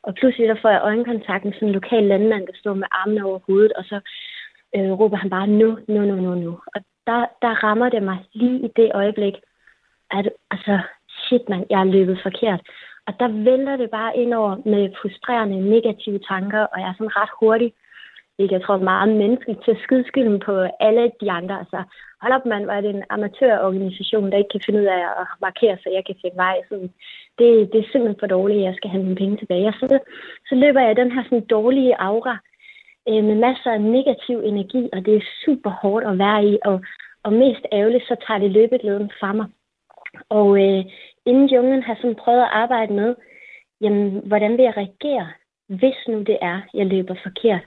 Og 0.03 0.15
pludselig 0.15 0.47
der 0.47 0.61
får 0.61 0.69
jeg 0.69 0.82
øjenkontakt 0.84 1.45
med 1.45 1.53
sådan 1.53 1.67
en 1.67 1.74
lokal 1.74 2.03
landmand, 2.03 2.47
der 2.47 2.53
står 2.55 2.74
med 2.74 2.88
armene 2.91 3.26
over 3.26 3.39
hovedet, 3.47 3.74
og 3.74 3.84
så 3.84 3.99
øh, 4.76 4.91
råber 4.91 5.17
han 5.17 5.30
bare 5.30 5.47
nu, 5.47 5.78
nu, 5.88 6.01
nu, 6.05 6.15
nu, 6.15 6.36
nu. 6.36 6.59
Og 6.76 6.82
der, 7.07 7.26
der 7.41 7.63
rammer 7.63 7.89
det 7.89 8.03
mig 8.03 8.17
lige 8.34 8.59
i 8.65 8.69
det 8.76 8.91
øjeblik, 8.93 9.34
at 10.11 10.30
altså, 10.51 10.80
shit 11.09 11.49
mand, 11.49 11.65
jeg 11.69 11.80
er 11.80 11.93
løbet 11.95 12.19
forkert. 12.24 12.61
Og 13.07 13.13
der 13.19 13.28
vælter 13.28 13.76
det 13.78 13.89
bare 13.89 14.17
ind 14.17 14.34
over 14.34 14.55
med 14.65 14.89
frustrerende, 15.01 15.69
negative 15.69 16.19
tanker, 16.19 16.63
og 16.63 16.80
jeg 16.80 16.89
er 16.89 16.93
sådan 16.93 17.17
ret 17.17 17.30
hurtig, 17.39 17.74
ikke 18.39 18.55
jeg 18.55 18.63
tror 18.63 18.77
meget 18.77 19.09
menneskeligt, 19.17 19.63
til 19.63 19.71
at 19.71 19.84
skyde 19.84 20.07
skylden 20.07 20.39
på 20.39 20.53
alle 20.79 21.11
de 21.21 21.32
andre. 21.32 21.59
Altså, 21.59 21.84
hold 22.21 22.34
op 22.34 22.45
mand, 22.45 22.65
var 22.65 22.82
det 22.82 22.89
en 22.89 23.03
amatørorganisation, 23.09 24.32
der 24.32 24.38
ikke 24.38 24.53
kan 24.55 24.65
finde 24.65 24.79
ud 24.79 24.86
af 24.86 25.03
at 25.21 25.27
markere, 25.41 25.77
så 25.84 25.89
jeg 25.89 26.03
kan 26.05 26.15
finde 26.21 26.38
vej. 26.38 26.57
Så 26.69 26.75
det, 27.39 27.49
det 27.71 27.79
er 27.79 27.89
simpelthen 27.91 28.19
for 28.19 28.27
dårligt, 28.27 28.59
at 28.59 28.65
jeg 28.65 28.75
skal 28.75 28.89
have 28.89 29.03
mine 29.03 29.15
penge 29.15 29.38
tilbage. 29.38 29.67
Og 29.67 29.73
så, 29.73 29.99
så 30.49 30.55
løber 30.55 30.82
jeg 30.82 30.95
den 30.95 31.11
her 31.11 31.23
sådan 31.23 31.45
dårlige 31.45 31.95
aura 31.99 32.38
øh, 33.09 33.23
med 33.23 33.36
masser 33.36 33.71
af 33.71 33.82
negativ 33.82 34.38
energi, 34.39 34.89
og 34.93 35.05
det 35.05 35.15
er 35.15 35.32
super 35.45 35.69
hårdt 35.69 36.05
at 36.05 36.17
være 36.17 36.45
i, 36.45 36.57
og, 36.65 36.82
og 37.23 37.34
mest 37.34 37.63
ærgerligt, 37.71 38.07
så 38.07 38.15
tager 38.27 38.39
det 38.39 38.51
løbeglæden 38.51 39.11
fra 39.19 39.34
mig. 39.34 39.47
Og 40.29 40.47
øh, 40.63 40.86
inden 41.25 41.49
junglen 41.49 41.84
har 41.84 41.95
sådan 41.95 42.21
prøvet 42.23 42.41
at 42.41 42.53
arbejde 42.63 42.93
med, 42.93 43.15
jamen, 43.82 44.21
hvordan 44.25 44.51
vil 44.51 44.63
jeg 44.63 44.77
reagere, 44.77 45.27
hvis 45.67 45.99
nu 46.07 46.21
det 46.21 46.38
er, 46.41 46.61
jeg 46.73 46.86
løber 46.86 47.15
forkert. 47.23 47.65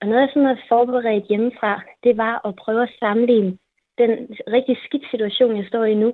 Og 0.00 0.08
noget, 0.08 0.20
jeg 0.20 0.28
sådan 0.30 0.48
havde 0.48 0.68
forberedt 0.68 1.28
hjemmefra, 1.28 1.82
det 2.04 2.16
var 2.16 2.46
at 2.48 2.56
prøve 2.56 2.82
at 2.82 2.96
sammenligne 2.98 3.58
den 3.98 4.10
rigtig 4.56 4.76
skidt 4.84 5.06
situation, 5.10 5.56
jeg 5.56 5.66
står 5.68 5.84
i 5.84 5.94
nu, 5.94 6.12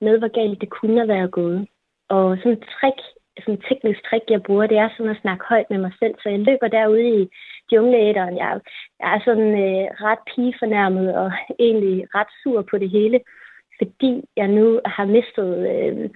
med 0.00 0.18
hvor 0.18 0.32
galt 0.38 0.60
det 0.60 0.70
kunne 0.70 0.98
have 0.98 1.08
været 1.08 1.30
gået. 1.30 1.68
Og 2.08 2.36
sådan 2.36 2.52
et 2.52 2.64
trick, 2.74 2.98
sådan 3.38 3.54
et 3.54 3.64
teknisk 3.68 4.00
trick, 4.08 4.24
jeg 4.30 4.42
bruger, 4.42 4.66
det 4.66 4.78
er 4.78 4.88
sådan 4.96 5.14
at 5.14 5.22
snakke 5.22 5.44
højt 5.48 5.70
med 5.70 5.78
mig 5.78 5.92
selv. 5.98 6.14
Så 6.22 6.28
jeg 6.28 6.38
løber 6.38 6.68
derude 6.68 7.08
i 7.20 7.28
jungleæderen. 7.72 8.36
Jeg, 8.36 8.60
jeg 9.00 9.14
er 9.14 9.20
sådan 9.24 9.50
øh, 9.64 9.86
ret 10.06 10.22
pigefornærmet 10.30 11.16
og 11.16 11.32
egentlig 11.66 12.06
ret 12.14 12.32
sur 12.42 12.62
på 12.62 12.78
det 12.78 12.90
hele 12.90 13.20
fordi 13.78 14.12
jeg 14.36 14.48
nu 14.48 14.80
har 14.84 15.04
mistet 15.04 15.50
øh, 15.72 16.10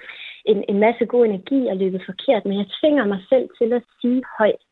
en, 0.51 0.65
en 0.69 0.79
masse 0.79 1.05
god 1.07 1.25
energi 1.25 1.67
og 1.67 1.77
løbet 1.77 2.03
forkert, 2.07 2.45
men 2.45 2.59
jeg 2.59 2.67
tvinger 2.81 3.05
mig 3.07 3.21
selv 3.29 3.49
til 3.59 3.73
at 3.73 3.83
sige 4.01 4.23
højt, 4.39 4.63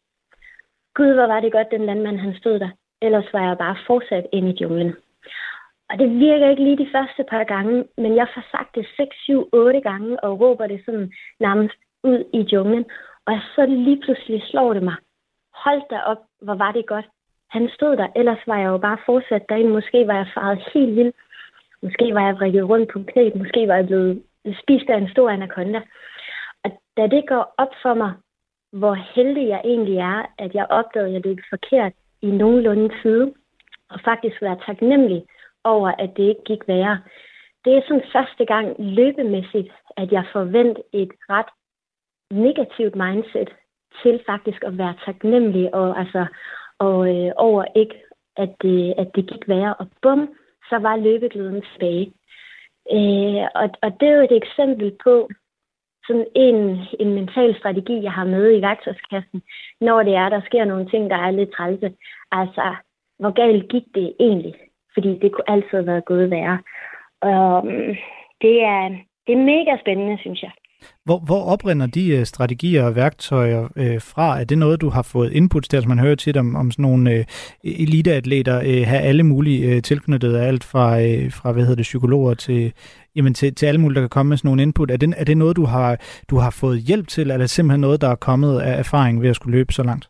Gud, 0.95 1.15
hvor 1.15 1.27
var 1.27 1.41
det 1.41 1.53
godt, 1.53 1.71
den 1.71 1.87
landmand 1.87 2.19
han 2.19 2.35
stod 2.35 2.59
der. 2.59 2.71
Ellers 3.03 3.33
var 3.33 3.49
jeg 3.49 3.59
bare 3.59 3.77
fortsat 3.87 4.27
ind 4.33 4.49
i 4.49 4.63
junglen. 4.63 4.95
Og 5.91 5.99
det 5.99 6.19
virker 6.19 6.51
ikke 6.51 6.65
lige 6.65 6.85
de 6.85 6.91
første 6.95 7.25
par 7.25 7.45
gange, 7.45 7.85
men 7.97 8.17
jeg 8.17 8.29
får 8.35 8.45
sagt 8.51 8.75
det 8.75 8.87
6, 8.97 9.17
7, 9.17 9.49
8 9.53 9.81
gange 9.81 10.25
og 10.25 10.41
råber 10.41 10.67
det 10.67 10.83
sådan 10.85 11.13
nærmest 11.41 11.77
ud 12.05 12.25
i 12.33 12.41
junglen. 12.53 12.85
Og 13.27 13.39
så 13.55 13.67
lige 13.67 14.01
pludselig 14.01 14.43
slår 14.43 14.73
det 14.75 14.83
mig. 14.83 14.97
Hold 15.55 15.83
da 15.91 15.99
op, 16.01 16.23
hvor 16.43 16.55
var 16.55 16.73
det 16.73 16.87
godt. 16.87 17.07
Han 17.51 17.71
stod 17.75 17.97
der, 17.97 18.09
ellers 18.17 18.47
var 18.47 18.59
jeg 18.59 18.67
jo 18.67 18.79
bare 18.79 18.99
fortsat 19.07 19.49
derinde. 19.49 19.71
Måske 19.71 20.07
var 20.07 20.17
jeg 20.17 20.29
faret 20.35 20.63
helt 20.75 20.97
vildt 20.97 21.17
Måske 21.83 22.15
var 22.15 22.27
jeg 22.27 22.37
vrikket 22.37 22.69
rundt 22.69 22.93
på 22.93 23.03
knæet. 23.09 23.35
Måske 23.35 23.69
var 23.69 23.75
jeg 23.75 23.87
blevet 23.87 24.23
spist 24.63 24.91
af 24.91 24.99
en 24.99 25.11
stor 25.11 25.31
anaconda. 25.31 25.81
Og 26.65 26.71
da 26.97 27.07
det 27.07 27.29
går 27.29 27.55
op 27.59 27.73
for 27.83 27.95
mig, 27.95 28.13
hvor 28.73 28.95
heldig 28.95 29.49
jeg 29.49 29.61
egentlig 29.65 29.97
er, 29.97 30.27
at 30.39 30.55
jeg 30.55 30.67
opdagede, 30.71 31.09
at 31.09 31.15
jeg 31.15 31.25
løb 31.25 31.39
forkert 31.51 31.93
i 32.23 32.31
nogenlunde 32.31 32.91
tid, 33.03 33.33
og 33.91 34.01
faktisk 34.05 34.43
være 34.43 34.59
taknemmelig 34.67 35.25
over, 35.65 35.89
at 35.89 36.11
det 36.17 36.23
ikke 36.23 36.45
gik 36.45 36.69
værre. 36.69 37.01
Det 37.65 37.77
er 37.77 37.83
sådan 37.89 38.11
første 38.13 38.45
gang 38.45 38.75
løbemæssigt, 38.79 39.73
at 39.97 40.13
jeg 40.13 40.25
forvent 40.33 40.79
et 40.93 41.13
ret 41.29 41.51
negativt 42.31 42.95
mindset 42.95 43.51
til 44.03 44.21
faktisk 44.27 44.65
at 44.65 44.79
være 44.79 44.95
taknemmelig 45.05 45.75
og, 45.75 45.99
altså, 45.99 46.27
og, 46.79 47.17
øh, 47.17 47.33
over 47.37 47.65
ikke, 47.77 48.03
at 48.37 48.51
det, 48.63 48.95
at 48.99 49.09
det 49.15 49.27
gik 49.27 49.49
værre. 49.49 49.75
Og 49.75 49.87
bum, 50.03 50.35
så 50.69 50.79
var 50.79 50.97
løbeglæden 50.97 51.63
tilbage. 51.73 52.13
Øh, 52.93 53.45
og, 53.55 53.69
og 53.83 53.91
det 54.01 54.09
er 54.09 54.17
jo 54.17 54.23
et 54.23 54.37
eksempel 54.43 54.97
på 55.05 55.29
sådan 56.07 56.27
en, 56.35 56.79
en 57.01 57.15
mental 57.15 57.59
strategi, 57.59 58.03
jeg 58.03 58.13
har 58.13 58.25
med 58.25 58.59
i 58.59 58.63
værktøjskassen, 58.63 59.43
når 59.81 60.03
det 60.03 60.15
er, 60.15 60.29
der 60.29 60.41
sker 60.47 60.65
nogle 60.65 60.91
ting, 60.91 61.11
der 61.11 61.17
er 61.17 61.31
lidt 61.31 61.53
trælse. 61.53 61.93
Altså, 62.33 62.75
hvor 63.19 63.31
galt 63.31 63.69
gik 63.69 63.85
det 63.95 64.15
egentlig? 64.21 64.55
Fordi 64.95 65.19
det 65.19 65.33
kunne 65.33 65.51
altid 65.51 65.71
have 65.71 65.87
været 65.87 66.05
gået 66.05 66.31
værre. 66.31 66.59
Og 67.21 67.67
mm, 67.67 67.95
det, 68.43 68.63
er, 68.63 68.89
det 69.27 69.33
er 69.33 69.47
mega 69.53 69.77
spændende, 69.81 70.19
synes 70.21 70.43
jeg. 70.43 70.53
Hvor, 71.05 71.19
hvor 71.19 71.43
oprinder 71.53 71.87
de 71.87 72.09
øh, 72.17 72.25
strategier 72.25 72.85
og 72.85 72.97
værktøjer 72.97 73.69
øh, 73.77 74.01
fra? 74.01 74.41
Er 74.41 74.45
det 74.45 74.59
noget, 74.59 74.81
du 74.81 74.89
har 74.89 75.03
fået 75.03 75.33
input 75.33 75.63
til? 75.71 75.77
Altså 75.77 75.89
man 75.89 75.99
hører 75.99 76.15
tit 76.15 76.37
om, 76.37 76.57
om 76.57 76.71
sådan 76.71 76.83
nogle 76.83 77.13
øh, 77.15 77.25
eliteatleter 77.65 78.59
øh, 78.59 78.87
have 78.87 79.01
alle 79.01 79.23
mulige 79.23 79.75
øh, 79.75 79.83
tilknyttet 79.83 80.35
af 80.37 80.47
alt 80.47 80.65
fra, 80.65 81.01
øh, 81.01 81.33
fra 81.33 81.53
hvad 81.53 81.63
hedder 81.63 81.77
det, 81.77 81.83
psykologer 81.83 82.35
til, 82.35 82.73
jamen, 83.17 83.35
til, 83.35 83.55
til 83.55 83.67
alle 83.67 83.81
mulige, 83.81 83.95
der 83.95 84.03
kan 84.03 84.09
komme 84.09 84.29
med 84.29 84.37
sådan 84.37 84.49
nogle 84.49 84.63
input. 84.63 84.91
Er 84.91 84.97
det, 84.97 85.15
er 85.17 85.25
det 85.25 85.37
noget, 85.37 85.57
du 85.57 85.65
har, 85.65 85.97
du 86.31 86.37
har 86.37 86.51
fået 86.61 86.81
hjælp 86.81 87.09
til, 87.09 87.21
eller 87.21 87.35
er 87.35 87.39
det 87.39 87.51
simpelthen 87.51 87.81
noget, 87.81 88.01
der 88.01 88.09
er 88.09 88.15
kommet 88.15 88.61
af 88.61 88.79
erfaring 88.79 89.23
ved 89.23 89.31
at 89.31 89.37
skulle 89.37 89.59
løbe 89.59 89.73
så 89.73 89.83
langt? 89.83 90.09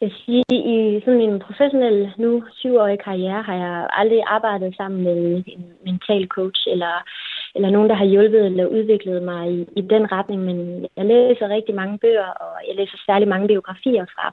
Jeg 0.00 0.10
siger, 0.24 0.44
i 0.52 1.00
sådan 1.04 1.18
min 1.18 1.38
professionelle, 1.46 2.12
nu 2.18 2.42
syvårige 2.52 3.04
karriere, 3.04 3.42
har 3.42 3.56
jeg 3.64 3.86
aldrig 4.00 4.22
arbejdet 4.26 4.76
sammen 4.76 5.04
med 5.04 5.42
en 5.46 5.64
mental 5.84 6.26
coach, 6.26 6.60
eller 6.74 6.94
eller 7.54 7.70
nogen, 7.70 7.88
der 7.88 7.94
har 7.94 8.04
hjulpet 8.04 8.46
eller 8.46 8.66
udviklet 8.66 9.22
mig 9.22 9.52
i, 9.52 9.66
i 9.76 9.80
den 9.80 10.12
retning, 10.12 10.40
men 10.42 10.86
jeg 10.96 11.04
læser 11.04 11.48
rigtig 11.48 11.74
mange 11.74 11.98
bøger, 11.98 12.30
og 12.44 12.52
jeg 12.68 12.76
læser 12.76 12.98
særlig 13.06 13.28
mange 13.28 13.48
biografier 13.48 14.04
fra, 14.14 14.32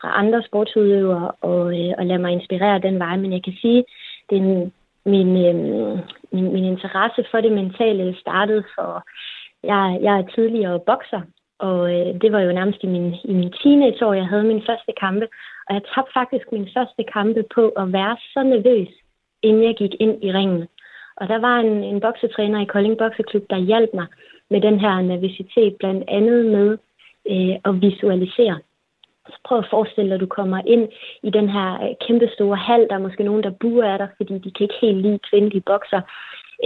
fra 0.00 0.18
andre 0.18 0.42
sportsudøvere, 0.42 1.30
og, 1.40 1.80
øh, 1.80 1.94
og 1.98 2.06
lader 2.06 2.20
mig 2.20 2.32
inspirere 2.32 2.78
den 2.78 2.98
vej. 2.98 3.16
Men 3.16 3.32
jeg 3.32 3.42
kan 3.44 3.56
sige, 3.60 3.84
det 4.30 4.38
er 4.38 4.70
min, 5.04 5.30
øh, 5.46 5.98
min, 6.32 6.52
min 6.52 6.64
interesse 6.64 7.24
for 7.30 7.40
det 7.40 7.52
mentale 7.52 8.16
startede 8.20 8.64
for, 8.74 9.04
jeg, 9.64 9.98
jeg 10.02 10.18
er 10.18 10.30
tidligere 10.34 10.80
bokser, 10.86 11.20
og 11.68 11.80
øh, 11.94 12.20
det 12.22 12.32
var 12.32 12.40
jo 12.40 12.52
nærmest 12.52 12.82
i 12.82 12.86
min, 12.86 13.14
i 13.24 13.32
min 13.32 13.52
teenageår, 13.62 14.12
jeg 14.12 14.26
havde 14.26 14.44
min 14.44 14.62
første 14.68 14.92
kampe. 15.00 15.28
Og 15.66 15.74
jeg 15.74 15.82
tabte 15.94 16.12
faktisk 16.14 16.46
min 16.52 16.68
første 16.76 17.02
kampe 17.12 17.44
på 17.54 17.68
at 17.68 17.92
være 17.92 18.16
så 18.32 18.42
nervøs, 18.42 18.88
inden 19.42 19.62
jeg 19.64 19.74
gik 19.76 19.94
ind 20.00 20.24
i 20.24 20.32
ringen. 20.32 20.68
Og 21.22 21.28
der 21.28 21.38
var 21.38 21.56
en, 21.58 21.84
en 21.84 22.00
boksetræner 22.00 22.60
i 22.60 22.70
Kolding 22.72 22.98
Bokseklub, 22.98 23.44
der 23.50 23.58
hjalp 23.58 23.90
mig 23.94 24.06
med 24.50 24.60
den 24.60 24.80
her 24.80 25.00
nervositet, 25.00 25.76
blandt 25.76 26.04
andet 26.08 26.46
med 26.46 26.78
øh, 27.32 27.54
at 27.64 27.82
visualisere. 27.82 28.58
Så 29.26 29.38
prøv 29.44 29.58
at 29.58 29.70
forestille 29.70 30.08
dig, 30.08 30.14
at 30.14 30.20
du 30.20 30.26
kommer 30.26 30.60
ind 30.66 30.88
i 31.22 31.30
den 31.30 31.48
her 31.48 31.68
øh, 31.82 31.94
kæmpe 32.06 32.28
store 32.34 32.56
hal. 32.56 32.88
Der 32.88 32.94
er 32.94 33.06
måske 33.06 33.24
nogen, 33.24 33.42
der 33.42 33.58
buer 33.60 33.84
af 33.84 33.98
dig, 33.98 34.08
fordi 34.16 34.34
de 34.38 34.50
kan 34.50 34.64
ikke 34.64 34.82
helt 34.82 35.02
lide 35.02 35.18
kvindelige 35.30 35.68
bokser. 35.70 36.00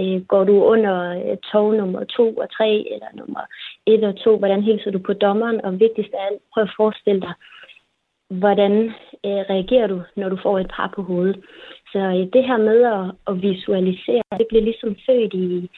Øh, 0.01 0.21
går 0.23 0.45
du 0.45 0.65
under 0.65 0.97
øh, 1.17 1.37
tog 1.53 1.75
nummer 1.75 2.05
to 2.05 2.27
og 2.43 2.49
tre, 2.57 2.71
eller 2.93 3.09
nummer 3.15 3.41
et 3.87 4.05
og 4.05 4.17
to, 4.17 4.39
hvordan 4.39 4.63
hilser 4.63 4.91
du 4.91 4.99
på 4.99 5.13
dommeren? 5.13 5.65
Og 5.65 5.81
vigtigst 5.81 6.13
af 6.15 6.27
alt, 6.27 6.43
prøv 6.53 6.63
at 6.63 6.77
forestille 6.77 7.21
dig, 7.21 7.35
hvordan 8.29 8.73
øh, 9.27 9.43
reagerer 9.53 9.87
du, 9.87 10.03
når 10.17 10.29
du 10.29 10.39
får 10.43 10.59
et 10.59 10.71
par 10.77 10.93
på 10.97 11.03
hovedet. 11.03 11.39
Så 11.93 11.99
øh, 11.99 12.25
det 12.35 12.45
her 12.49 12.57
med 12.57 12.81
at, 12.97 13.05
at 13.29 13.43
visualisere, 13.43 14.23
det 14.39 14.47
blev 14.49 14.63
ligesom 14.63 14.97
født 15.07 15.35
i, 15.35 15.71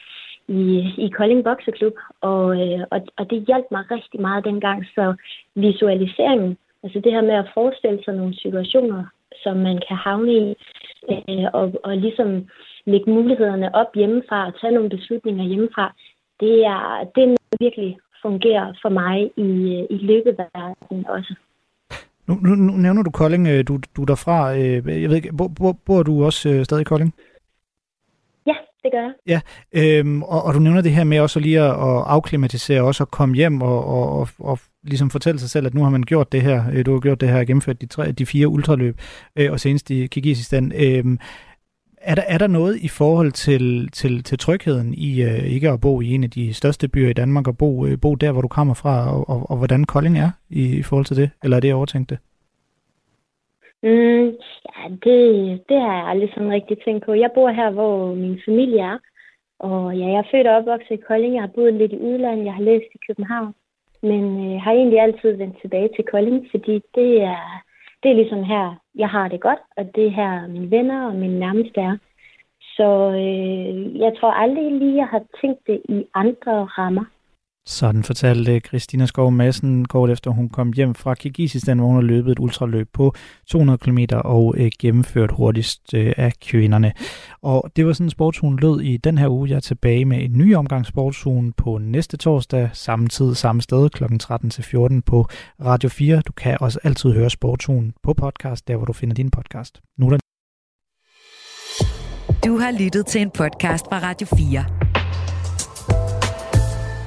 i, 0.47 0.61
i 0.97 1.09
Kolding 1.09 1.43
Bokseklub, 1.43 1.93
og, 2.21 2.61
øh, 2.61 2.81
og, 2.91 3.01
og 3.17 3.29
det 3.29 3.45
hjalp 3.47 3.65
mig 3.71 3.83
rigtig 3.91 4.21
meget 4.21 4.45
dengang. 4.45 4.85
Så 4.95 5.15
visualiseringen, 5.55 6.57
altså 6.83 6.99
det 6.99 7.11
her 7.11 7.21
med 7.21 7.35
at 7.35 7.51
forestille 7.53 7.99
sig 8.05 8.13
nogle 8.15 8.35
situationer, 8.35 9.03
som 9.43 9.57
man 9.57 9.81
kan 9.87 9.97
havne 9.97 10.33
i, 10.33 10.55
øh, 11.11 11.45
og, 11.53 11.73
og 11.83 11.97
ligesom 11.97 12.47
lægge 12.85 13.11
mulighederne 13.11 13.75
op 13.75 13.95
hjemmefra 13.95 14.47
og 14.47 14.53
tage 14.61 14.73
nogle 14.73 14.89
beslutninger 14.89 15.43
hjemmefra, 15.43 15.93
det 16.39 16.65
er, 16.65 17.11
det 17.15 17.21
er 17.23 17.27
noget, 17.27 17.51
der 17.51 17.57
virkelig 17.59 17.97
fungerer 18.21 18.73
for 18.81 18.89
mig 18.89 19.31
i, 19.37 19.49
øh, 19.75 19.85
i 19.89 19.97
løbeverdenen 20.09 21.05
også. 21.07 21.35
Nu, 22.29 22.37
nu, 22.41 22.55
nu 22.55 22.73
nævner 22.77 23.03
du 23.03 23.11
Kolding, 23.11 23.47
øh, 23.47 23.67
du, 23.67 23.79
du 23.95 24.01
er 24.01 24.05
derfra. 24.05 24.55
Øh, 24.55 25.01
jeg 25.01 25.09
ved 25.09 25.15
ikke, 25.15 25.33
bor, 25.37 25.47
bor, 25.47 25.77
bor 25.85 26.03
du 26.03 26.25
også 26.25 26.49
øh, 26.49 26.65
stadig 26.65 26.81
i 26.81 26.83
Kolding? 26.83 27.13
Ja, 28.47 28.53
det 28.83 28.91
gør 28.91 29.01
jeg. 29.01 29.13
Ja, 29.27 29.41
øhm, 29.99 30.23
og, 30.23 30.43
og 30.43 30.53
du 30.53 30.59
nævner 30.59 30.81
det 30.81 30.91
her 30.91 31.03
med 31.03 31.19
også 31.19 31.39
lige 31.39 31.59
at, 31.59 31.69
at 31.69 32.03
afklimatisere, 32.05 32.81
også 32.81 33.03
at 33.03 33.11
komme 33.11 33.35
hjem 33.35 33.61
og, 33.61 33.85
og, 33.85 34.19
og, 34.19 34.29
og 34.39 34.59
ligesom 34.83 35.09
fortælle 35.09 35.39
sig 35.39 35.49
selv, 35.49 35.65
at 35.65 35.73
nu 35.73 35.83
har 35.83 35.89
man 35.89 36.03
gjort 36.03 36.31
det 36.31 36.41
her. 36.41 36.63
Øh, 36.73 36.85
du 36.85 36.93
har 36.93 36.99
gjort 36.99 37.21
det 37.21 37.29
her, 37.29 37.43
gennemført 37.43 37.81
de, 37.81 37.85
tre, 37.85 38.11
de 38.11 38.25
fire 38.25 38.47
ultraløb, 38.47 38.97
øh, 39.35 39.51
og 39.51 39.59
senest 39.59 39.91
i 39.91 40.07
Kirgisistan. 40.07 40.71
Øhm, 40.75 41.19
er 42.01 42.15
der, 42.15 42.23
er 42.27 42.37
der 42.37 42.47
noget 42.47 42.75
i 42.75 42.87
forhold 42.87 43.31
til, 43.31 43.89
til, 43.91 44.23
til 44.23 44.37
trygheden 44.37 44.93
i 44.93 45.21
øh, 45.21 45.53
ikke 45.53 45.69
at 45.69 45.81
bo 45.81 46.01
i 46.01 46.07
en 46.13 46.23
af 46.23 46.29
de 46.29 46.53
største 46.53 46.87
byer 46.87 47.09
i 47.09 47.13
Danmark, 47.13 47.47
og 47.47 47.57
bo, 47.57 47.85
øh, 47.85 47.97
bo 48.01 48.15
der, 48.15 48.31
hvor 48.31 48.41
du 48.41 48.47
kommer 48.47 48.73
fra, 48.73 49.13
og, 49.15 49.29
og, 49.29 49.51
og 49.51 49.57
hvordan 49.57 49.83
Kolding 49.83 50.17
er 50.17 50.31
i, 50.49 50.77
i 50.79 50.83
forhold 50.83 51.05
til 51.05 51.17
det? 51.17 51.29
Eller 51.43 51.57
er 51.57 51.61
det 51.61 51.73
overtænkt 51.73 52.09
det? 52.09 52.19
Mm, 53.83 54.27
ja, 54.69 54.81
det, 55.05 55.19
det 55.69 55.77
har 55.81 55.93
jeg 55.97 56.07
aldrig 56.07 56.29
sådan 56.33 56.51
rigtig 56.51 56.77
tænkt 56.85 57.05
på. 57.05 57.13
Jeg 57.13 57.29
bor 57.35 57.49
her, 57.49 57.69
hvor 57.71 58.15
min 58.15 58.41
familie 58.45 58.79
er. 58.79 58.97
Og 59.59 59.97
ja, 59.97 60.05
jeg 60.07 60.19
er 60.19 60.31
født 60.31 60.47
og 60.47 60.55
opvokset 60.55 60.91
i 60.91 61.03
Kolding. 61.07 61.33
Jeg 61.33 61.41
har 61.41 61.55
boet 61.55 61.73
lidt 61.73 61.93
i 61.93 61.97
udlandet. 61.97 62.45
Jeg 62.45 62.53
har 62.53 62.61
læst 62.61 62.89
i 62.95 62.99
København. 63.07 63.53
Men 64.01 64.23
øh, 64.45 64.61
har 64.61 64.71
egentlig 64.71 64.99
altid 64.99 65.31
vendt 65.31 65.61
tilbage 65.61 65.89
til 65.95 66.05
Kolding, 66.11 66.47
fordi 66.51 66.81
det 66.95 67.21
er, 67.21 67.63
det 68.03 68.11
er 68.11 68.15
ligesom 68.15 68.43
her, 68.43 68.75
jeg 68.95 69.09
har 69.09 69.27
det 69.27 69.41
godt, 69.41 69.59
og 69.77 69.95
det 69.95 70.05
er 70.05 70.09
her 70.21 70.47
mine 70.47 70.71
venner 70.71 71.07
og 71.07 71.15
mine 71.15 71.39
nærmeste 71.39 71.81
er. 71.81 71.97
Så 72.61 72.89
øh, 73.11 73.99
jeg 73.99 74.11
tror 74.19 74.31
aldrig 74.31 74.71
lige, 74.71 74.95
jeg 74.95 75.07
har 75.07 75.23
tænkt 75.41 75.67
det 75.67 75.81
i 75.89 76.05
andre 76.13 76.65
rammer. 76.65 77.05
Sådan 77.65 78.03
fortalte 78.03 78.59
Christina 78.59 79.05
Skov 79.05 79.31
Madsen 79.31 79.85
kort 79.85 80.09
efter 80.09 80.31
hun 80.31 80.49
kom 80.49 80.73
hjem 80.73 80.95
fra 80.95 81.13
Kirgisistan, 81.13 81.79
hvor 81.79 81.87
hun 81.87 81.95
har 81.95 82.01
løbet 82.01 82.31
et 82.31 82.39
ultraløb 82.39 82.89
på 82.93 83.15
200 83.47 83.77
km 83.77 83.99
og 84.11 84.55
øh, 84.57 84.71
gennemført 84.79 85.31
hurtigst 85.31 85.93
øh, 85.93 86.13
af 86.17 86.33
kvinderne. 86.41 86.93
Og 87.41 87.71
det 87.75 87.85
var 87.85 87.93
sådan, 87.93 88.09
sportsugen 88.09 88.59
lød 88.59 88.81
i 88.81 88.97
den 88.97 89.17
her 89.17 89.27
uge. 89.27 89.49
Jeg 89.49 89.55
er 89.55 89.59
tilbage 89.59 90.05
med 90.05 90.23
en 90.23 90.37
ny 90.37 90.55
omgang 90.55 90.85
sportsugen 90.85 91.53
på 91.53 91.77
næste 91.77 92.17
torsdag, 92.17 92.69
samme 92.73 93.07
tid, 93.07 93.35
samme 93.35 93.61
sted, 93.61 93.89
kl. 93.89 94.03
13-14 94.03 95.01
på 95.05 95.27
Radio 95.65 95.89
4. 95.89 96.21
Du 96.21 96.31
kan 96.31 96.57
også 96.61 96.79
altid 96.83 97.11
høre 97.13 97.29
sportsugen 97.29 97.93
på 98.03 98.13
podcast, 98.13 98.67
der 98.67 98.75
hvor 98.75 98.85
du 98.85 98.93
finder 98.93 99.15
din 99.15 99.31
podcast. 99.31 99.81
Nu 99.97 100.05
er 100.05 100.09
der 100.09 100.17
Du 102.45 102.57
har 102.57 102.83
lyttet 102.83 103.05
til 103.05 103.21
en 103.21 103.29
podcast 103.29 103.85
fra 103.85 103.99
Radio 103.99 104.27
4. 104.37 104.88